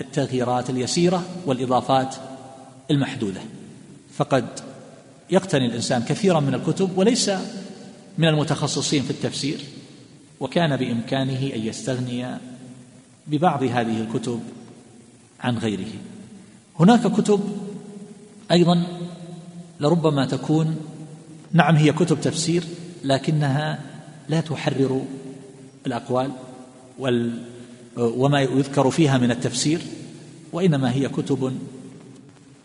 التغييرات 0.00 0.70
اليسيرة 0.70 1.22
والإضافات 1.46 2.14
المحدودة. 2.90 3.40
فقد 4.14 4.44
يقتني 5.30 5.66
الإنسان 5.66 6.02
كثيرا 6.02 6.40
من 6.40 6.54
الكتب 6.54 6.98
وليس 6.98 7.30
من 8.18 8.28
المتخصصين 8.28 9.02
في 9.02 9.10
التفسير. 9.10 9.60
وكان 10.40 10.76
بإمكانه 10.76 11.54
أن 11.54 11.60
يستغني 11.60 12.26
ببعض 13.26 13.62
هذه 13.62 14.00
الكتب 14.00 14.40
عن 15.40 15.58
غيره. 15.58 15.92
هناك 16.80 17.06
كتب 17.06 17.40
أيضا 18.50 18.86
لربما 19.80 20.26
تكون 20.26 20.76
نعم 21.52 21.76
هي 21.76 21.92
كتب 21.92 22.20
تفسير 22.20 22.64
لكنها 23.04 23.78
لا 24.28 24.40
تحرر 24.40 25.04
الأقوال 25.86 26.30
وال 26.98 27.42
وما 27.96 28.40
يذكر 28.40 28.90
فيها 28.90 29.18
من 29.18 29.30
التفسير 29.30 29.80
وإنما 30.52 30.92
هي 30.92 31.08
كتب 31.08 31.52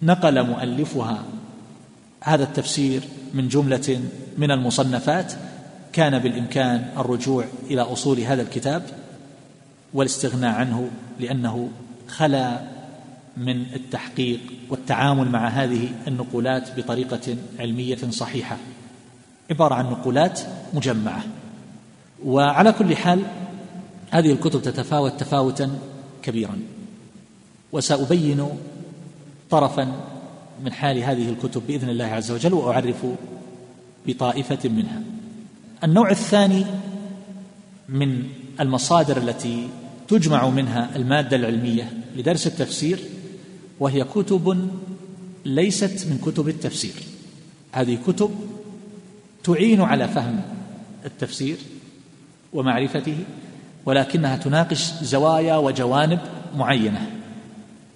نقل 0.01 0.47
مؤلفها. 0.47 1.23
هذا 2.23 2.43
التفسير 2.43 3.01
من 3.33 3.47
جملة 3.47 4.01
من 4.38 4.51
المصنفات 4.51 5.33
كان 5.93 6.19
بالإمكان 6.19 6.89
الرجوع 6.97 7.45
إلى 7.69 7.82
أصول 7.82 8.19
هذا 8.19 8.41
الكتاب 8.41 8.84
والاستغناء 9.93 10.56
عنه 10.56 10.89
لأنه 11.19 11.69
خلا 12.08 12.60
من 13.38 13.65
التحقيق 13.75 14.39
والتعامل 14.69 15.29
مع 15.29 15.47
هذه 15.47 15.89
النقولات 16.08 16.79
بطريقة 16.79 17.36
علمية 17.60 17.95
صحيحة. 18.10 18.58
عبارة 19.49 19.75
عن 19.75 19.86
نقولات 19.86 20.39
مجمعة. 20.73 21.23
وعلى 22.25 22.71
كل 22.71 22.95
حال 22.95 23.21
هذه 24.12 24.32
الكتب 24.32 24.62
تتفاوت 24.62 25.19
تفاوتا 25.19 25.79
كبيرا. 26.23 26.60
وسأبين 27.71 28.49
طرفا 29.49 29.91
من 30.63 30.73
حال 30.73 30.97
هذه 30.97 31.29
الكتب 31.29 31.62
بإذن 31.67 31.89
الله 31.89 32.06
عز 32.06 32.32
وجل 32.32 32.53
وأعرف 32.53 33.06
بطائفة 34.08 34.69
منها. 34.69 35.01
النوع 35.84 36.12
الثاني 36.12 36.65
من 37.89 38.24
المصادر 38.60 39.17
التي 39.17 39.67
تجمع 40.08 40.50
منها 40.50 40.89
المادة 40.96 41.38
العلمية 41.38 41.93
لدرس 42.15 42.48
التفسير 42.48 43.00
وهي 43.80 44.04
كتب 44.04 44.69
ليست 45.46 46.08
من 46.10 46.19
كتب 46.26 46.48
التفسير. 46.48 46.93
هذه 47.72 47.98
كتب 48.08 48.32
تعين 49.43 49.82
على 49.82 50.08
فهم 50.08 50.41
التفسير 51.06 51.58
ومعرفته 52.54 53.17
ولكنها 53.86 54.38
تناقش 54.38 54.91
زوايا 55.02 55.56
وجوانب 55.56 56.19
معينة. 56.56 57.12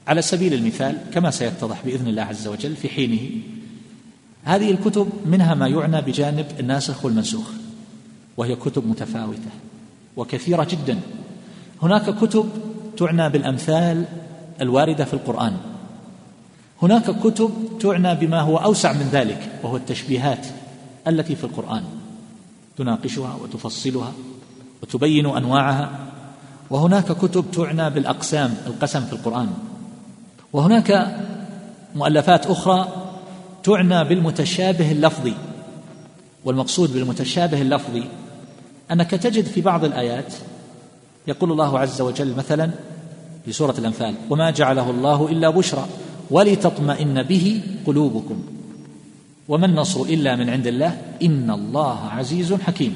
على 0.08 0.21
سبيل 0.21 0.54
المثال 0.54 0.97
كما 1.13 1.32
سيتضح 1.32 1.86
بإذن 1.86 2.08
الله 2.08 2.21
عز 2.21 2.47
وجل 2.47 2.76
في 2.76 2.89
حينه 2.89 3.30
هذه 4.43 4.71
الكتب 4.71 5.10
منها 5.26 5.56
ما 5.56 5.67
يعنى 5.67 6.02
بجانب 6.02 6.45
الناسخ 6.60 7.06
والمنسوخ. 7.06 7.57
وهي 8.38 8.56
كتب 8.56 8.88
متفاوتة 8.88 9.50
وكثيرة 10.17 10.67
جدا. 10.71 11.00
هناك 11.82 12.10
كتب 12.10 12.50
تعنى 12.97 13.30
بالأمثال 13.30 14.06
الواردة 14.62 15.06
في 15.06 15.13
القرآن. 15.13 15.58
هناك 16.82 17.19
كتب 17.19 17.52
تعنى 17.80 18.15
بما 18.15 18.41
هو 18.41 18.58
أوسع 18.58 18.93
من 18.93 19.10
ذلك 19.12 19.50
وهو 19.63 19.78
التشبيهات 19.78 20.47
التي 21.08 21.36
في 21.36 21.43
القرآن. 21.43 21.84
تناقشها 22.78 23.36
وتفصلها 23.43 24.12
وتبين 24.84 25.26
أنواعها. 25.26 25.89
وهناك 26.69 27.12
كتب 27.12 27.45
تعنى 27.52 27.89
بالأقسام 27.89 28.56
القسم 28.67 29.06
في 29.06 29.13
القرآن. 29.13 29.50
وهناك 30.54 31.17
مؤلفات 31.95 32.45
أخرى 32.45 32.88
تعنى 33.63 34.04
بالمتشابه 34.04 34.91
اللفظي. 34.91 35.34
والمقصود 36.45 36.93
بالمتشابه 36.93 37.62
اللفظي 37.62 38.04
أنك 38.91 39.12
تجد 39.12 39.45
في 39.45 39.62
بعض 39.62 39.86
الآيات 39.86 40.34
يقول 41.28 41.52
الله 41.52 41.80
عز 41.80 42.02
وجل 42.02 42.36
مثلا 42.36 42.69
في 43.45 43.52
سورة 43.52 43.76
الأنفال 43.78 44.15
وما 44.30 44.52
جعله 44.52 44.89
الله 44.89 45.28
إلا 45.28 45.50
بشرى 45.50 45.86
ولتطمئن 46.32 47.23
به 47.23 47.62
قلوبكم 47.86 48.43
وما 49.47 49.65
النصر 49.65 50.02
إلا 50.02 50.36
من 50.36 50.50
عند 50.50 50.67
الله 50.67 51.02
إن 51.23 51.52
الله 51.52 52.00
عزيز 52.00 52.54
حكيم. 52.54 52.95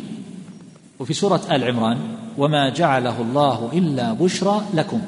وفي 0.99 1.13
سورة 1.13 1.41
آل 1.51 1.63
عمران 1.63 1.97
وما 2.37 2.69
جعله 2.69 3.21
الله 3.21 3.69
إلا 3.73 4.13
بشرى 4.13 4.61
لكم 4.73 5.01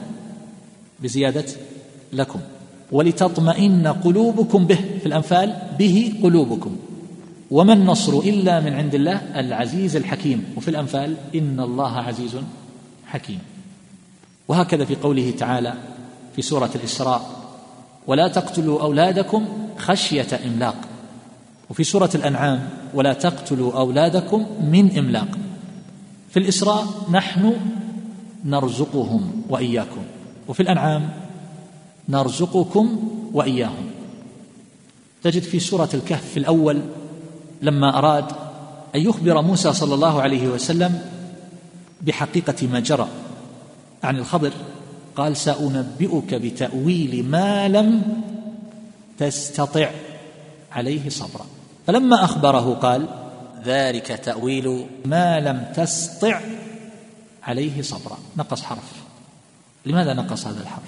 بزيادة 0.99 1.45
لكم 2.13 2.39
ولتطمئن 2.91 3.87
قلوبكم 3.87 4.65
به 4.65 4.79
في 4.99 5.05
الأنفال 5.05 5.53
به 5.79 6.13
قلوبكم. 6.23 6.75
وما 7.53 7.73
النصر 7.73 8.13
إلا 8.19 8.59
من 8.59 8.73
عند 8.73 8.95
الله 8.95 9.39
العزيز 9.39 9.95
الحكيم. 9.95 10.45
وفي 10.57 10.67
الأنفال 10.67 11.15
إن 11.35 11.59
الله 11.59 11.97
عزيز 11.97 12.37
حكيم. 13.05 13.39
وهكذا 14.47 14.85
في 14.85 14.95
قوله 14.95 15.33
تعالى 15.37 15.73
في 16.35 16.41
سورة 16.41 16.69
الإسراء 16.75 17.29
ولا 18.07 18.27
تقتلوا 18.27 18.81
أولادكم 18.81 19.45
خشية 19.77 20.27
إملاق. 20.45 20.75
وفي 21.69 21.83
سورة 21.83 22.09
الأنعام 22.15 22.69
ولا 22.93 23.13
تقتلوا 23.13 23.73
أولادكم 23.79 24.45
من 24.61 24.97
إملاق. 24.97 25.37
في 26.29 26.39
الإسراء 26.39 26.87
نحن 27.11 27.53
نرزقهم 28.45 29.43
وإياكم. 29.49 30.01
وفي 30.47 30.59
الأنعام 30.59 31.09
نرزقكم 32.09 33.09
وإياهم. 33.33 33.85
تجد 35.23 35.41
في 35.41 35.59
سورة 35.59 35.89
الكهف 35.93 36.29
في 36.29 36.37
الأول 36.37 36.81
لما 37.63 37.97
أراد 37.97 38.25
أن 38.95 39.01
يخبر 39.01 39.41
موسى 39.41 39.73
صلى 39.73 39.93
الله 39.95 40.21
عليه 40.21 40.47
وسلم 40.47 41.01
بحقيقة 42.01 42.67
ما 42.67 42.79
جرى 42.79 43.07
عن 44.03 44.17
الخضر 44.17 44.51
قال 45.15 45.37
سأنبئك 45.37 46.33
بتأويل 46.33 47.25
ما 47.25 47.67
لم 47.67 48.01
تستطع 49.17 49.89
عليه 50.71 51.09
صبرا. 51.09 51.45
فلما 51.87 52.23
أخبره 52.23 52.73
قال 52.73 53.07
ذلك 53.65 54.07
تأويل 54.07 54.85
ما 55.05 55.39
لم 55.39 55.71
تستطع 55.75 56.41
عليه 57.43 57.81
صبرا. 57.81 58.17
نقص 58.37 58.61
حرف. 58.61 59.03
لماذا 59.85 60.13
نقص 60.13 60.47
هذا 60.47 60.61
الحرف؟ 60.61 60.83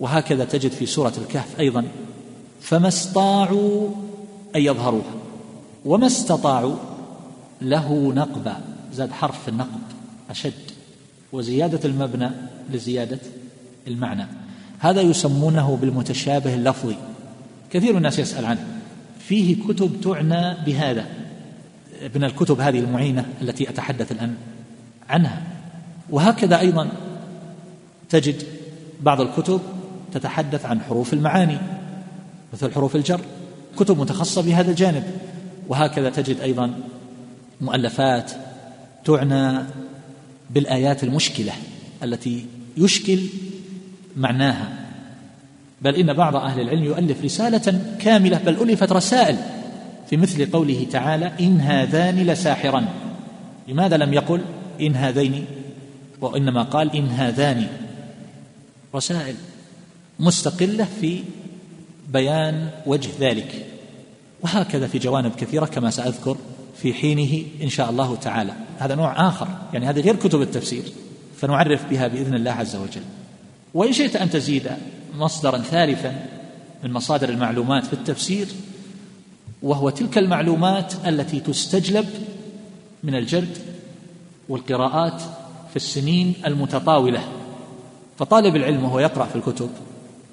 وهكذا 0.00 0.44
تجد 0.44 0.70
في 0.70 0.86
سورة 0.86 1.12
الكهف 1.18 1.60
أيضا 1.60 1.84
فما 2.60 2.88
استطاعوا 2.88 3.88
أن 4.56 4.60
يظهروها. 4.60 5.19
وما 5.84 6.06
استطاعوا 6.06 6.76
له 7.62 8.12
نقبا. 8.14 8.56
زاد 8.92 9.12
حرف 9.12 9.48
النقب 9.48 9.80
أشد. 10.30 10.52
وزيادة 11.32 11.80
المبنى 11.84 12.30
لزيادة 12.72 13.18
المعنى. 13.88 14.26
هذا 14.78 15.00
يسمونه 15.00 15.78
بالمتشابه 15.80 16.54
اللفظي. 16.54 16.96
كثير 17.70 17.90
من 17.90 17.96
الناس 17.96 18.18
يسأل 18.18 18.44
عنه. 18.44 18.66
فيه 19.18 19.56
كتب 19.68 20.00
تعنى 20.00 20.64
بهذا. 20.66 21.06
من 22.14 22.24
الكتب 22.24 22.60
هذه 22.60 22.78
المعينة 22.78 23.24
التي 23.42 23.70
أتحدث 23.70 24.12
الآن 24.12 24.34
عنها. 25.08 25.42
وهكذا 26.10 26.60
أيضا 26.60 26.88
تجد 28.08 28.42
بعض 29.00 29.20
الكتب 29.20 29.60
تتحدث 30.12 30.66
عن 30.66 30.80
حروف 30.80 31.12
المعاني 31.12 31.58
مثل 32.52 32.72
حروف 32.72 32.96
الجر. 32.96 33.20
كتب 33.78 34.00
متخصصة 34.00 34.42
بهذا 34.42 34.70
الجانب. 34.70 35.04
وهكذا 35.68 36.10
تجد 36.10 36.40
أيضا 36.40 36.74
مؤلفات 37.60 38.32
تعنى 39.04 39.58
بالآيات 40.50 41.04
المشكلة 41.04 41.52
التي 42.02 42.46
يشكل 42.76 43.20
معناها. 44.16 44.68
بل 45.82 45.94
إن 45.94 46.12
بعض 46.12 46.36
أهل 46.36 46.60
العلم 46.60 46.84
يؤلف 46.84 47.24
رسالة 47.24 47.80
كاملة 48.00 48.38
بل 48.38 48.70
ألفت 48.70 48.92
رسائل 48.92 49.36
في 50.10 50.16
مثل 50.16 50.50
قوله 50.50 50.86
تعالى 50.92 51.32
إن 51.40 51.60
هذان 51.60 52.26
لساحران. 52.26 52.86
لماذا 53.68 53.96
لم 53.96 54.14
يقل 54.14 54.40
إن 54.80 54.94
هذين؟ 54.96 55.44
وإنما 56.20 56.62
قال 56.62 56.96
إن 56.96 57.06
هذان. 57.06 57.66
رسائل 58.94 59.34
مستقلة 60.20 60.86
في 61.00 61.20
بيان 62.12 62.70
وجه 62.86 63.10
ذلك. 63.20 63.66
وهكذا 64.42 64.86
في 64.86 64.98
جوانب 64.98 65.34
كثيرة 65.34 65.64
كما 65.64 65.90
سأذكر 65.90 66.36
في 66.76 66.94
حينه 66.94 67.44
إن 67.62 67.68
شاء 67.68 67.90
الله 67.90 68.16
تعالى. 68.16 68.52
هذا 68.78 68.94
نوع 68.94 69.28
آخر 69.28 69.48
يعني 69.72 69.86
هذه 69.86 70.00
غير 70.00 70.16
كتب 70.16 70.42
التفسير 70.42 70.82
فنعرف 71.36 71.90
بها 71.90 72.08
بإذن 72.08 72.34
الله 72.34 72.50
عز 72.50 72.76
وجل. 72.76 73.02
وإن 73.74 73.92
شئت 73.92 74.16
أن 74.16 74.30
تزيد 74.30 74.70
مصدرا 75.16 75.58
ثالثا 75.58 76.26
من 76.84 76.92
مصادر 76.92 77.28
المعلومات 77.28 77.86
في 77.86 77.92
التفسير 77.92 78.46
وهو 79.62 79.90
تلك 79.90 80.18
المعلومات 80.18 80.94
التي 81.06 81.40
تستجلب 81.40 82.08
من 83.04 83.14
الجرد 83.14 83.58
والقراءات 84.48 85.22
في 85.70 85.76
السنين 85.76 86.34
المتطاولة. 86.46 87.22
فطالب 88.18 88.56
العلم 88.56 88.84
وهو 88.84 89.00
يقرأ 89.00 89.26
في 89.26 89.36
الكتب 89.36 89.70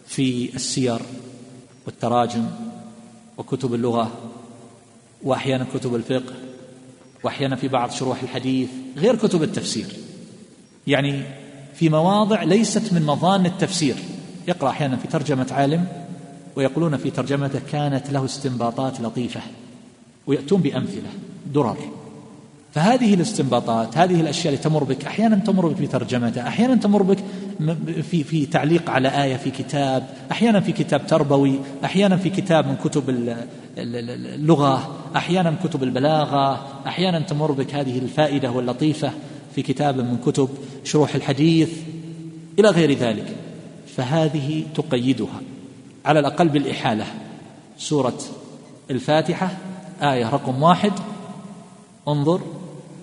في 0.07 0.55
السير 0.55 1.01
والتراجم 1.85 2.45
وكتب 3.37 3.73
اللغة 3.73 4.11
وأحيانا 5.23 5.65
كتب 5.73 5.95
الفقه 5.95 6.33
وأحيانا 7.23 7.55
في 7.55 7.67
بعض 7.67 7.91
شروح 7.91 8.23
الحديث 8.23 8.69
غير 8.97 9.15
كتب 9.15 9.43
التفسير. 9.43 9.87
يعني 10.87 11.23
في 11.75 11.89
مواضع 11.89 12.43
ليست 12.43 12.93
من 12.93 13.05
مظان 13.05 13.45
التفسير. 13.45 13.95
يقرأ 14.47 14.69
أحيانا 14.69 14.97
في 14.97 15.07
ترجمة 15.07 15.47
عالم 15.51 15.87
ويقولون 16.55 16.97
في 16.97 17.11
ترجمته 17.11 17.59
كانت 17.71 18.09
له 18.09 18.25
استنباطات 18.25 19.01
لطيفة 19.01 19.41
ويأتون 20.27 20.61
بأمثلة 20.61 21.09
درر. 21.53 21.77
فهذه 22.73 23.13
الاستنباطات 23.13 23.97
هذه 23.97 24.21
الأشياء 24.21 24.53
اللي 24.53 24.63
تمر 24.63 24.83
بك 24.83 25.05
أحيانا 25.05 25.35
تمر 25.35 25.67
بك 25.67 25.81
بترجمته 25.81 26.47
أحيانا 26.47 26.75
تمر 26.75 27.03
بك 27.03 27.17
في 28.01 28.23
في 28.23 28.45
تعليق 28.45 28.89
على 28.89 29.23
آية 29.23 29.35
في 29.35 29.51
كتاب 29.51 30.07
أحيانا 30.31 30.59
في 30.59 30.71
كتاب 30.71 31.07
تربوي 31.07 31.59
أحيانا 31.85 32.17
في 32.17 32.29
كتاب 32.29 32.67
من 32.67 32.75
كتب 32.75 33.03
اللغة 33.77 34.95
أحيانا 35.15 35.49
من 35.49 35.57
كتب 35.63 35.83
البلاغة 35.83 36.67
أحيانا 36.87 37.19
تمر 37.19 37.51
بك 37.51 37.75
هذه 37.75 37.99
الفائدة 37.99 38.51
واللطيفة 38.51 39.11
في 39.55 39.61
كتاب 39.61 39.97
من 39.97 40.17
كتب 40.25 40.49
شروح 40.83 41.15
الحديث 41.15 41.69
إلى 42.59 42.69
غير 42.69 42.93
ذلك. 42.93 43.35
فهذه 43.95 44.63
تقيدها. 44.75 45.41
على 46.05 46.19
الأقل 46.19 46.49
بالإحالة. 46.49 47.05
سورة 47.77 48.17
الفاتحة 48.91 49.57
آية 50.01 50.29
رقم 50.29 50.63
واحد. 50.63 50.91
انظر 52.07 52.41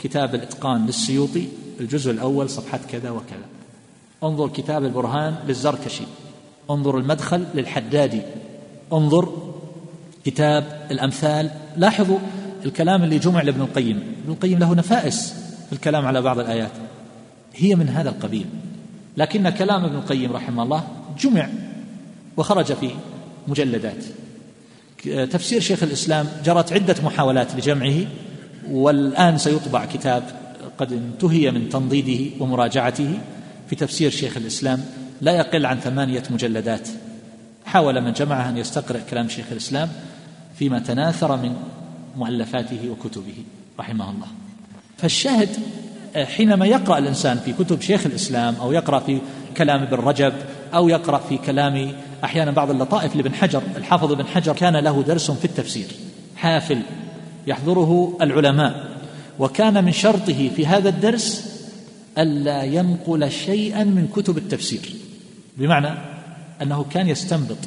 كتاب 0.03 0.35
الإتقان 0.35 0.87
للسيوطي 0.87 1.49
الجزء 1.81 2.11
الأول 2.11 2.51
صفحة 2.51 2.81
كذا 2.93 3.11
وكذا. 3.11 3.54
انظر 4.25 4.49
كتاب 4.49 4.85
البرهان 4.85 5.35
للزركشي 5.49 6.05
انظر 6.71 6.99
المدخل 6.99 7.45
للحدادي. 7.55 8.23
انظر 8.93 9.29
كتاب 10.25 10.87
الأمثال. 10.91 11.51
لاحظوا 11.77 12.19
الكلام 12.65 13.05
اللي 13.05 13.19
جمع 13.19 13.43
لابن 13.43 13.61
القيم. 13.61 14.03
ابن 14.25 14.33
القيم 14.33 14.59
له 14.59 14.75
نفائس 14.75 15.35
في 15.67 15.73
الكلام 15.73 16.07
على 16.07 16.23
بعض 16.23 16.39
الآيات. 16.39 16.71
هي 17.55 17.75
من 17.75 17.89
هذا 17.89 18.09
القبيل. 18.09 18.47
لكن 19.17 19.51
كلام 19.51 19.85
ابن 19.85 19.97
القيم 19.97 20.33
رحمه 20.33 20.63
الله 20.63 20.85
جمع 21.21 21.49
وخرج 22.37 22.73
في 22.73 22.91
مجلدات. 23.49 24.05
تفسير 25.31 25.61
شيخ 25.61 25.83
الإسلام 25.83 26.29
جرت 26.45 26.73
عدة 26.73 26.97
محاولات 27.05 27.55
لجمعه 27.55 28.07
والآن 28.71 29.39
سيطبع 29.39 29.85
كتاب 29.85 30.23
قد 30.79 30.93
انتهي 30.93 31.51
من 31.51 31.69
تنضيده 31.69 32.31
ومراجعته. 32.41 33.19
في 33.71 33.77
تفسير 33.77 34.11
شيخ 34.11 34.37
الإسلام 34.37 34.85
لا 35.21 35.33
يقل 35.33 35.67
عن 35.67 35.79
ثمانية 35.79 36.23
مجلدات. 36.31 36.89
حاول 37.67 38.01
من 38.01 38.13
جمعها 38.13 38.49
أن 38.49 38.57
يستقرئ 38.57 39.01
كلام 39.11 39.29
شيخ 39.29 39.47
الإسلام 39.53 39.89
فيما 40.59 40.79
تناثر 40.79 41.37
من 41.37 41.57
مؤلفاته 42.17 42.91
وكتبه 42.91 43.35
رحمه 43.81 44.11
الله. 44.11 44.27
فالشاهد 44.99 45.49
حينما 46.17 46.67
يقرأ 46.67 46.99
الإنسان 46.99 47.39
في 47.39 47.53
كتب 47.53 47.81
شيخ 47.81 48.07
الإسلام 48.07 48.55
أو 48.55 48.73
يقرأ 48.73 48.99
في 48.99 49.19
كلام 49.57 49.83
ابن 49.83 49.97
رجب 49.97 50.33
أو 50.75 50.89
يقرأ 50.89 51.19
في 51.19 51.39
كلام 51.39 51.93
أحيانا 52.25 52.51
بعض 52.51 52.71
اللطائف 52.71 53.17
لابن 53.17 53.35
حجر 53.35 53.63
الحافظ 53.77 54.13
ابن 54.13 54.27
حجر 54.27 54.53
كان 54.53 54.77
له 54.77 55.03
درس 55.03 55.31
في 55.31 55.45
التفسير 55.45 55.87
حافل 56.37 56.79
يحضره 57.47 58.17
العلماء. 58.21 58.95
وكان 59.39 59.85
من 59.85 59.93
شرطه 59.93 60.51
في 60.57 60.67
هذا 60.67 60.89
الدرس 60.89 61.54
ألا 62.19 62.63
ينقل 62.63 63.31
شيئا 63.31 63.85
من 63.85 64.09
كتب 64.17 64.39
التفسير. 64.39 64.95
بمعنى 65.57 65.89
أنه 66.63 66.85
كان 66.91 67.09
يستنبط. 67.09 67.59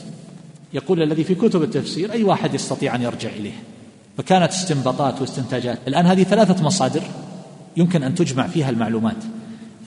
يقول 0.73 1.03
الذي 1.03 1.23
في 1.23 1.35
كتب 1.35 1.63
التفسير 1.63 2.11
أي 2.11 2.23
واحد 2.23 2.53
يستطيع 2.53 2.95
أن 2.95 3.01
يرجع 3.01 3.29
إليه. 3.29 3.63
فكانت 4.17 4.51
استنباطات 4.51 5.21
واستنتاجات. 5.21 5.79
الآن 5.87 6.05
هذه 6.05 6.23
ثلاثة 6.23 6.63
مصادر 6.63 7.01
يمكن 7.77 8.03
أن 8.03 8.15
تجمع 8.15 8.47
فيها 8.47 8.69
المعلومات. 8.69 9.23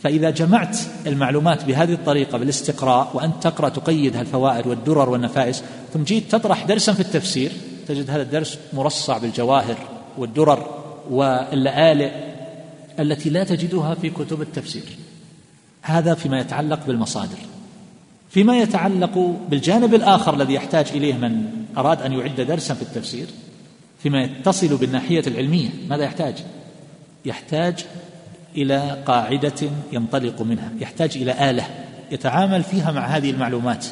فإذا 0.03 0.31
جمعت 0.31 0.79
المعلومات 1.07 1.65
بهذه 1.65 1.93
الطريقة 1.93 2.39
بالاستقراء 2.39 3.11
وأنت 3.15 3.43
تقرأ 3.43 3.69
تقيد 3.69 4.17
الفوائد 4.17 4.67
والدرر 4.67 5.11
والنفائس 5.11 5.63
ثم 5.95 6.03
جيت 6.03 6.33
تطرح 6.33 6.65
درسا 6.65 6.93
في 6.93 7.01
التفسير 7.01 7.53
تجد 7.89 8.11
هذا 8.11 8.23
الدرس 8.23 8.59
مرصع 8.73 9.19
بالجواهر 9.19 9.77
والدرر 10.19 10.67
واللآلئ 11.11 12.30
التي 13.01 13.31
لا 13.31 13.45
تجدها 13.45 13.95
في 13.95 14.11
كتب 14.11 14.43
التفسير. 14.43 14.83
هذا 15.83 16.15
فيما 16.15 16.41
يتعلق 16.41 16.87
بالمصادر. 16.87 17.39
فيما 18.31 18.59
يتعلق 18.59 19.37
بالجانب 19.51 19.95
الآخر 19.95 20.35
الذي 20.35 20.55
يحتاج 20.55 20.87
إليه 20.95 21.15
من 21.15 21.47
أراد 21.77 22.03
أن 22.03 22.13
يعد 22.13 22.41
درسا 22.41 22.75
في 22.75 22.83
التفسير 22.83 23.27
فيما 24.03 24.23
يتصل 24.23 24.77
بالناحية 24.77 25.23
العلمية. 25.27 25.69
ماذا 25.89 26.05
يحتاج؟ 26.05 26.35
يحتاج 27.25 27.85
إلى 28.57 29.03
قاعدة 29.07 29.71
ينطلق 29.93 30.43
منها. 30.43 30.73
يحتاج 30.81 31.17
إلى 31.17 31.51
آلة 31.51 31.67
يتعامل 32.13 32.63
فيها 32.63 32.93
مع 32.93 33.07
هذه 33.07 33.31
المعلومات. 33.31 33.87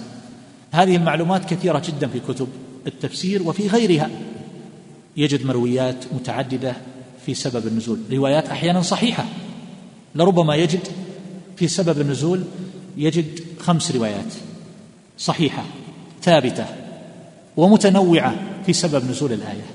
هذه 0.72 0.96
المعلومات 0.96 1.44
كثيرة 1.44 1.82
جدا 1.86 2.08
في 2.08 2.20
كتب 2.20 2.48
التفسير 2.86 3.42
وفي 3.42 3.68
غيرها. 3.68 4.10
يجد 5.16 5.46
مرويات 5.46 6.04
متعددة 6.12 6.76
في 7.26 7.34
سبب 7.34 7.66
النزول. 7.66 7.98
روايات 8.12 8.48
أحيانا 8.48 8.82
صحيحة 8.82 9.24
لربما 10.14 10.54
يجد 10.54 10.80
في 11.56 11.68
سبب 11.68 12.00
النزول 12.00 12.44
يجد 12.96 13.40
خمس 13.60 13.96
روايات 13.96 14.32
صحيحة 15.18 15.64
ثابتة 16.22 16.66
ومتنوعة 17.56 18.34
في 18.66 18.72
سبب 18.72 19.10
نزول 19.10 19.32
الآية. 19.32 19.66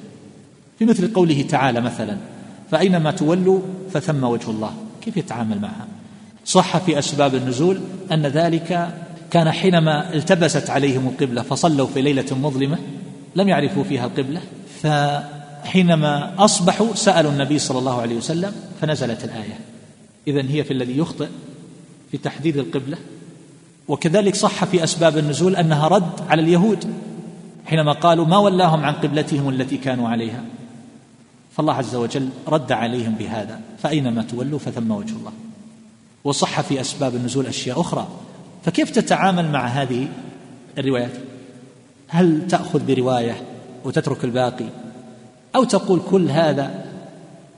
في 0.79 0.85
مثل 0.85 1.13
قوله 1.13 1.41
تعالى 1.41 1.81
مثلا 1.81 2.17
فأينما 2.71 3.11
تولوا 3.11 3.59
فثم 3.93 4.23
وجه 4.23 4.49
الله. 4.49 4.73
كيف 5.01 5.17
يتعامل 5.17 5.61
معها؟ 5.61 5.87
صح 6.45 6.77
في 6.77 6.99
أسباب 6.99 7.35
النزول 7.35 7.81
أن 8.11 8.25
ذلك 8.25 8.93
كان 9.31 9.51
حينما 9.51 10.13
التبست 10.13 10.69
عليهم 10.69 11.07
القبلة 11.07 11.41
فصلوا 11.41 11.87
في 11.87 12.01
ليلة 12.01 12.35
مظلمة 12.35 12.77
لم 13.35 13.49
يعرفوا 13.49 13.83
فيها 13.83 14.05
القبلة 14.05 14.41
فحينما 15.63 16.33
أصبحوا 16.37 16.95
سألوا 16.95 17.31
النبي 17.31 17.59
صلى 17.59 17.79
الله 17.79 18.01
عليه 18.01 18.15
وسلم 18.15 18.53
فنزلت 18.81 19.23
الآية. 19.23 19.59
إذن 20.27 20.47
هي 20.47 20.63
في 20.63 20.73
الذي 20.73 20.97
يخطئ 20.97 21.27
في 22.11 22.17
تحديد 22.17 22.57
القبلة. 22.57 22.97
وكذلك 23.87 24.35
صح 24.35 24.65
في 24.65 24.83
أسباب 24.83 25.17
النزول 25.17 25.55
أنها 25.55 25.87
رد 25.87 26.21
على 26.29 26.41
اليهود 26.41 26.93
حينما 27.65 27.91
قالوا 27.91 28.25
ما 28.25 28.37
ولاهم 28.37 28.85
عن 28.85 28.93
قبلتهم 28.93 29.49
التي 29.49 29.77
كانوا 29.77 30.09
عليها. 30.09 30.43
فالله 31.51 31.73
عز 31.73 31.95
وجل 31.95 32.29
رد 32.47 32.71
عليهم 32.71 33.15
بهذا 33.15 33.59
فأينما 33.83 34.23
تولوا 34.23 34.59
فثم 34.59 34.91
وجه 34.91 35.15
الله. 35.15 35.33
وصح 36.23 36.61
في 36.61 36.81
أسباب 36.81 37.15
النزول 37.15 37.47
أشياء 37.47 37.81
أخرى. 37.81 38.07
فكيف 38.65 38.89
تتعامل 38.89 39.51
مع 39.51 39.67
هذه 39.67 40.07
الروايات؟ 40.77 41.13
هل 42.07 42.47
تأخذ 42.47 42.85
برواية 42.85 43.41
وتترك 43.83 44.23
الباقي؟ 44.23 44.65
أو 45.55 45.63
تقول 45.63 46.01
كل 46.09 46.29
هذا 46.29 46.85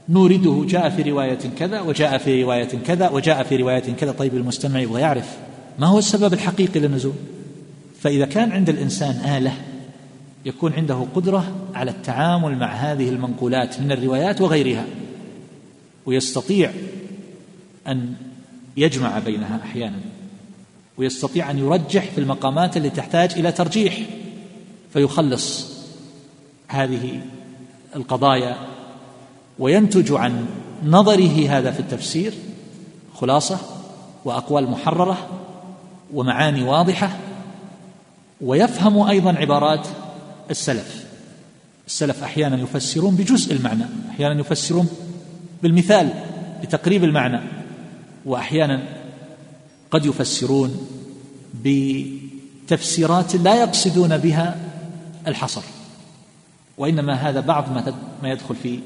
نورده 0.10 0.66
جاء 0.68 0.90
في 0.90 1.02
رواية 1.12 1.40
كذا 1.58 1.82
وجاء 1.82 2.18
في 2.18 2.44
رواية 2.44 2.70
كذا 2.86 3.10
وجاء 3.10 3.44
في 3.44 3.56
رواية 3.56 3.94
كذا. 3.94 4.12
طيب 4.12 4.36
المستمع 4.36 4.80
يبغى 4.80 5.02
يعرف 5.02 5.38
ما 5.80 5.88
هو 5.88 6.00
السبب 6.00 6.34
الحقيقي 6.34 6.80
للنزول. 6.80 7.14
فإذا 8.02 8.26
كان 8.26 8.52
عند 8.52 8.70
الإنسان 8.70 9.38
آلة 9.38 9.54
يكون 10.46 10.74
عنده 10.74 11.06
قدرة 11.16 11.56
على 11.74 11.92
التعامل 11.92 12.58
مع 12.58 12.74
هذه 12.74 13.10
المنقولات 13.10 13.82
من 13.82 13.92
الروايات 13.92 14.42
وغيرها 14.42 14.86
ويستطيع 16.06 16.72
أن 17.88 18.14
يجمع 18.78 19.20
بينها 19.20 19.60
أحيانا 19.64 20.00
ويستطيع 20.98 21.52
أن 21.52 21.58
يرجح 21.58 22.06
في 22.12 22.18
المقامات 22.18 22.78
التي 22.78 22.90
تحتاج 22.90 23.32
إلى 23.34 23.52
ترجيح 23.52 24.00
فيخلص 24.94 25.76
هذه 26.68 27.22
القضايا 27.96 28.58
وينتج 29.60 30.12
عن 30.12 30.46
نظره 30.86 31.50
هذا 31.50 31.72
في 31.72 31.80
التفسير 31.80 32.34
خلاصة 33.16 33.60
وأقوال 34.26 34.70
محررة 34.70 35.18
ومعاني 36.14 36.64
واضحة 36.64 37.18
ويفهم 38.42 39.00
أيضا 39.00 39.34
عبارات 39.34 39.88
السلف. 40.52 41.06
السلف 41.88 42.24
أحيانا 42.24 42.62
يفسرون 42.62 43.16
بجزء 43.16 43.54
المعنى 43.54 43.84
أحيانا 44.10 44.40
يفسرون 44.40 44.90
بالمثال 45.64 46.10
لتقريب 46.64 47.04
المعنى 47.04 47.40
وأحيانا 48.26 48.84
قد 49.92 50.06
يفسرون 50.06 50.88
بتفسيرات 51.64 53.36
لا 53.36 53.62
يقصدون 53.62 54.18
بها 54.18 54.56
الحصر. 55.28 55.62
وإنما 56.78 57.14
هذا 57.14 57.40
بعض 57.40 57.66
ما 58.24 58.30
يدخل 58.30 58.56
في 58.56 58.80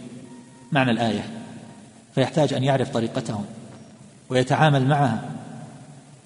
معنى 0.71 0.91
الآية 0.91 1.29
فيحتاج 2.15 2.53
أن 2.53 2.63
يعرف 2.63 2.89
طريقتهم 2.89 3.45
ويتعامل 4.29 4.87
معها 4.87 5.21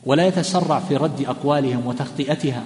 ولا 0.05 0.27
يتسرع 0.27 0.79
في 0.79 0.97
رد 0.97 1.21
أقوالهم 1.21 1.87
وتخطئتها 1.87 2.63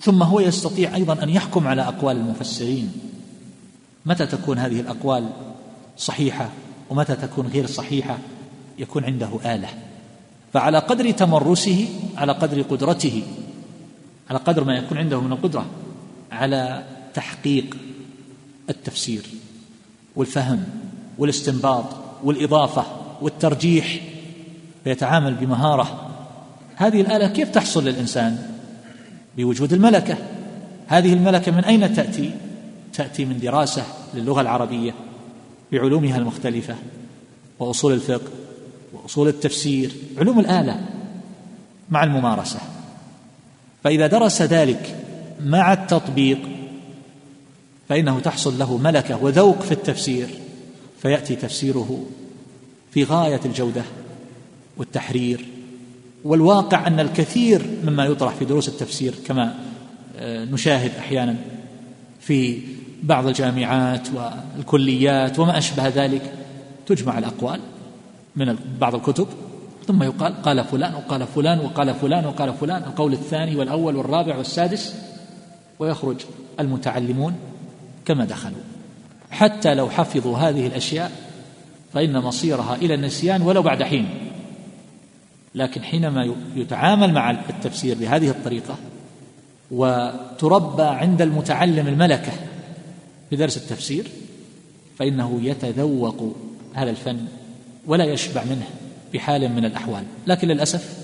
ثم 0.00 0.22
هو 0.22 0.40
يستطيع 0.40 0.94
أيضا 0.94 1.22
أن 1.22 1.28
يحكم 1.28 1.68
على 1.68 1.82
أقوال 1.82 2.16
المفسرين. 2.16 2.92
متى 4.06 4.26
تكون 4.26 4.58
هذه 4.58 4.80
الأقوال 4.80 5.28
صحيحة 5.96 6.48
ومتى 6.90 7.16
تكون 7.16 7.46
غير 7.46 7.66
صحيحة؟ 7.66 8.18
يكون 8.78 9.04
عنده 9.04 9.28
آلة. 9.44 9.68
فعلى 10.52 10.78
قدر 10.78 11.10
تمرسه 11.10 11.88
على 12.16 12.32
قدر 12.32 12.62
قدرته 12.62 13.22
على 14.30 14.38
قدر 14.38 14.64
ما 14.64 14.76
يكون 14.76 14.98
عنده 14.98 15.20
من 15.20 15.32
القدرة 15.32 15.66
على 16.32 16.84
تحقيق 17.14 17.76
التفسير 18.70 19.22
والفهم 20.16 20.64
والاستنباط 21.18 21.84
والإضافة 22.24 22.84
والترجيح 23.20 24.00
فيتعامل 24.84 25.34
بمهارة. 25.34 26.10
هذه 26.76 27.00
الآلة 27.00 27.28
كيف 27.28 27.50
تحصل 27.50 27.84
للإنسان؟ 27.84 28.38
بوجود 29.36 29.72
الملكة. 29.72 30.16
هذه 30.86 31.12
الملكة 31.12 31.52
من 31.52 31.64
أين 31.64 31.94
تأتي؟ 31.94 32.30
تأتي 32.92 33.24
من 33.24 33.38
دراسة 33.38 33.84
للغة 34.14 34.40
العربية 34.40 34.94
بعلومها 35.72 36.18
المختلفة 36.18 36.74
وأصول 37.58 37.92
الفقه 37.92 38.30
وأصول 38.92 39.28
التفسير 39.28 39.92
علوم 40.18 40.40
الآلة 40.40 40.80
مع 41.90 42.04
الممارسة. 42.04 42.58
فإذا 43.84 44.06
درس 44.06 44.42
ذلك 44.42 44.96
مع 45.44 45.72
التطبيق 45.72 46.38
فإنه 47.92 48.20
تحصل 48.20 48.58
له 48.58 48.76
ملكة 48.76 49.24
وذوق 49.24 49.60
في 49.60 49.72
التفسير 49.72 50.28
فيأتي 51.02 51.36
تفسيره 51.36 52.04
في 52.90 53.04
غاية 53.04 53.40
الجودة 53.44 53.82
والتحرير. 54.76 55.44
والواقع 56.24 56.86
أن 56.86 57.00
الكثير 57.00 57.62
مما 57.84 58.04
يطرح 58.04 58.34
في 58.34 58.44
دروس 58.44 58.68
التفسير 58.68 59.14
كما 59.26 59.54
آه، 60.16 60.44
نشاهد 60.44 60.90
أحيانا 60.98 61.36
في 62.20 62.60
بعض 63.02 63.26
الجامعات 63.26 64.08
والكليات 64.14 65.38
وما 65.38 65.58
أشبه 65.58 65.88
ذلك 65.88 66.34
تجمع 66.86 67.18
الأقوال 67.18 67.60
من 68.36 68.56
بعض 68.80 68.94
الكتب 68.94 69.26
ثم 69.86 70.02
يقال 70.02 70.42
قال 70.42 70.64
فلان 70.64 70.94
وقال 70.94 71.26
فلان 71.26 71.60
وقال 71.60 71.94
فلان 71.94 72.26
وقال 72.26 72.54
فلان 72.54 72.82
القول 72.82 73.12
الثاني 73.12 73.56
والأول 73.56 73.96
والرابع 73.96 74.36
والسادس 74.36 74.94
ويخرج 75.78 76.16
المتعلمون 76.60 77.51
كما 78.04 78.24
دخلوا. 78.24 78.62
حتى 79.30 79.74
لو 79.74 79.90
حفظوا 79.90 80.38
هذه 80.38 80.66
الأشياء 80.66 81.12
فإن 81.94 82.18
مصيرها 82.18 82.74
إلى 82.74 82.94
النسيان 82.94 83.42
ولو 83.42 83.62
بعد 83.62 83.82
حين. 83.82 84.08
لكن 85.54 85.82
حينما 85.82 86.34
يتعامل 86.56 87.12
مع 87.12 87.30
التفسير 87.30 87.96
بهذه 87.98 88.30
الطريقة 88.30 88.76
وتربى 89.70 90.82
عند 90.82 91.22
المتعلم 91.22 91.88
الملكة 91.88 92.32
في 93.30 93.36
درس 93.36 93.56
التفسير 93.56 94.06
فإنه 94.98 95.40
يتذوق 95.42 96.36
هذا 96.74 96.90
الفن 96.90 97.24
ولا 97.86 98.04
يشبع 98.04 98.44
منه 98.44 98.66
بحال 99.14 99.52
من 99.52 99.64
الأحوال. 99.64 100.04
لكن 100.26 100.48
للأسف 100.48 100.98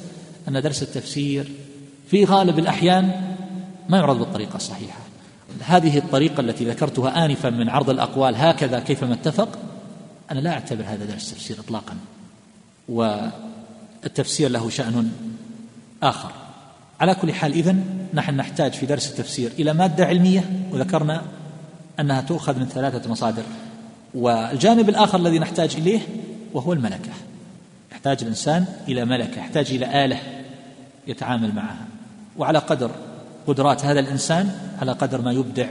أن 0.48 0.62
درس 0.62 0.82
التفسير 0.82 1.52
في 2.10 2.24
غالب 2.24 2.58
الأحيان 2.58 3.34
ما 3.88 3.98
يعرض 3.98 4.18
بالطريقة 4.18 4.56
الصحيحة. 4.56 5.07
هذه 5.64 5.98
الطريقة 5.98 6.40
التي 6.40 6.64
ذكرتها 6.64 7.24
آنفا 7.24 7.50
من 7.50 7.68
عرض 7.68 7.90
الأقوال 7.90 8.36
هكذا 8.36 8.80
كيفما 8.80 9.14
اتفق؟ 9.14 9.58
أنا 10.30 10.40
لا 10.40 10.52
أعتبر 10.52 10.84
هذا 10.86 11.04
درس 11.04 11.30
تفسير 11.30 11.60
إطلاقا 11.60 11.96
والتفسير 12.88 14.50
له 14.50 14.70
شأن 14.70 15.10
آخر. 16.02 16.32
على 17.00 17.14
كل 17.14 17.32
حال 17.32 17.52
إذن 17.52 17.84
نحن 18.14 18.36
نحتاج 18.36 18.72
في 18.72 18.86
درس 18.86 19.10
التفسير 19.10 19.52
إلى 19.58 19.72
مادة 19.72 20.06
علمية 20.06 20.50
وذكرنا 20.72 21.22
أنها 22.00 22.20
تؤخذ 22.20 22.58
من 22.58 22.66
ثلاثة 22.66 23.10
مصادر 23.10 23.42
والجانب 24.14 24.88
الآخر 24.88 25.18
الذي 25.18 25.38
نحتاج 25.38 25.76
إليه 25.76 26.00
وهو 26.52 26.72
الملكة. 26.72 27.10
يحتاج 27.92 28.18
الإنسان 28.22 28.66
إلى 28.88 29.04
ملكة 29.04 29.38
يحتاج 29.38 29.72
إلى 29.72 30.04
آلة 30.04 30.20
يتعامل 31.06 31.54
معها. 31.54 31.86
وعلى 32.38 32.58
قدر 32.58 32.90
قدرات 33.48 33.84
هذا 33.84 34.00
الإنسان 34.00 34.74
على 34.80 34.92
قدر 34.92 35.22
ما 35.22 35.32
يبدع 35.32 35.66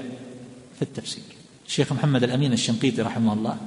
في 0.76 0.82
التفسير. 0.82 1.24
الشيخ 1.68 1.94
محمد 1.94 2.24
الأمين 2.24 2.54
الشنقيطي 2.54 3.02
رحمه 3.02 3.34
الله 3.34 3.58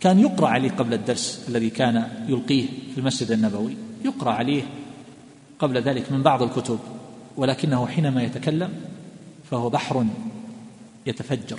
كان 0.00 0.18
يقرأ 0.18 0.48
عليه 0.48 0.70
قبل 0.70 0.94
الدرس 0.94 1.44
الذي 1.48 1.70
كان 1.70 2.08
يلقيه 2.28 2.66
في 2.94 2.98
المسجد 2.98 3.30
النبوي 3.30 3.76
يقرأ 4.04 4.32
عليه 4.32 4.62
قبل 5.58 5.82
ذلك 5.82 6.12
من 6.12 6.22
بعض 6.22 6.42
الكتب 6.42 6.78
ولكنه 7.36 7.86
حينما 7.86 8.22
يتكلم 8.22 8.72
فهو 9.50 9.68
بحر 9.68 10.06
يتفجر 11.06 11.58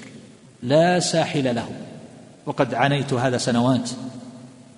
لا 0.64 1.00
ساحل 1.00 1.56
له. 1.56 1.70
وقد 2.46 2.74
عانيت 2.74 3.14
هذا 3.14 3.38
سنوات 3.38 3.90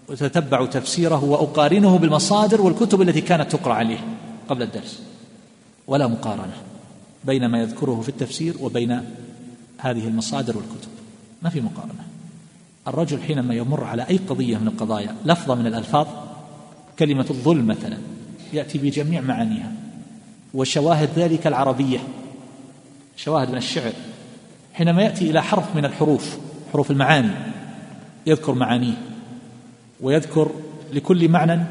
وتتبع 0.09 0.65
تفسيره 0.65 1.23
وأقارنه 1.23 1.97
بالمصادر 1.97 2.61
والكتب 2.61 3.01
التي 3.01 3.21
كانت 3.21 3.51
تقرأ 3.51 3.73
عليه 3.73 3.99
قبل 4.49 4.61
الدرس 4.61 5.01
ولا 5.87 6.07
مقارنة. 6.07 6.70
بين 7.25 7.45
ما 7.45 7.61
يذكره 7.61 8.01
في 8.01 8.09
التفسير 8.09 8.55
وبين 8.61 9.01
هذه 9.77 10.07
المصادر 10.07 10.57
والكتب. 10.57 10.89
ما 11.41 11.49
في 11.49 11.61
مقارنة. 11.61 12.03
الرجل 12.87 13.21
حينما 13.21 13.55
يمر 13.55 13.83
على 13.83 14.09
أي 14.09 14.17
قضية 14.17 14.57
من 14.57 14.67
القضايا 14.67 15.15
لفظة 15.25 15.55
من 15.55 15.67
الألفاظ 15.67 16.07
كلمة 16.99 17.25
الظلم 17.29 17.67
مثلا 17.67 17.97
يأتي 18.53 18.77
بجميع 18.77 19.21
معانيها. 19.21 19.71
وشواهد 20.53 21.09
ذلك 21.15 21.47
العربية 21.47 21.99
شواهد 23.17 23.49
من 23.49 23.57
الشعر. 23.57 23.91
حينما 24.73 25.01
يأتي 25.01 25.29
إلى 25.29 25.43
حرف 25.43 25.75
من 25.75 25.85
الحروف 25.85 26.37
حروف 26.73 26.91
المعاني 26.91 27.31
يذكر 28.27 28.53
معانيه. 28.53 28.97
ويذكر 30.01 30.51
لكل 30.93 31.29
معنى 31.29 31.63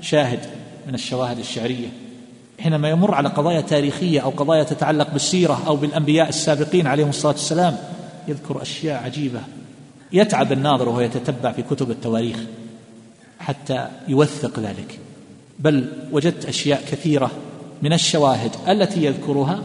شاهد 0.00 0.40
من 0.86 0.94
الشواهد 0.94 1.38
الشعرية. 1.38 1.88
حينما 2.58 2.90
يمر 2.90 3.14
على 3.14 3.28
قضايا 3.28 3.60
تاريخية 3.60 4.20
أو 4.20 4.30
قضايا 4.30 4.62
تتعلق 4.62 5.12
بالسيرة 5.12 5.62
أو 5.66 5.76
بالأنبياء 5.76 6.28
السابقين 6.28 6.86
عليهم 6.86 7.08
الصلاة 7.08 7.32
والسلام 7.32 7.76
يذكر 8.28 8.62
أشياء 8.62 9.04
عجيبة. 9.04 9.40
يتعب 10.12 10.52
الناظر 10.52 10.88
وهو 10.88 11.00
يتتبع 11.00 11.52
في 11.52 11.62
كتب 11.62 11.90
التواريخ 11.90 12.36
حتى 13.40 13.88
يوثق 14.08 14.58
ذلك. 14.60 14.98
بل 15.58 15.88
وجدت 16.12 16.44
أشياء 16.44 16.84
كثيرة 16.90 17.30
من 17.82 17.92
الشواهد 17.92 18.50
التي 18.68 19.04
يذكرها 19.04 19.62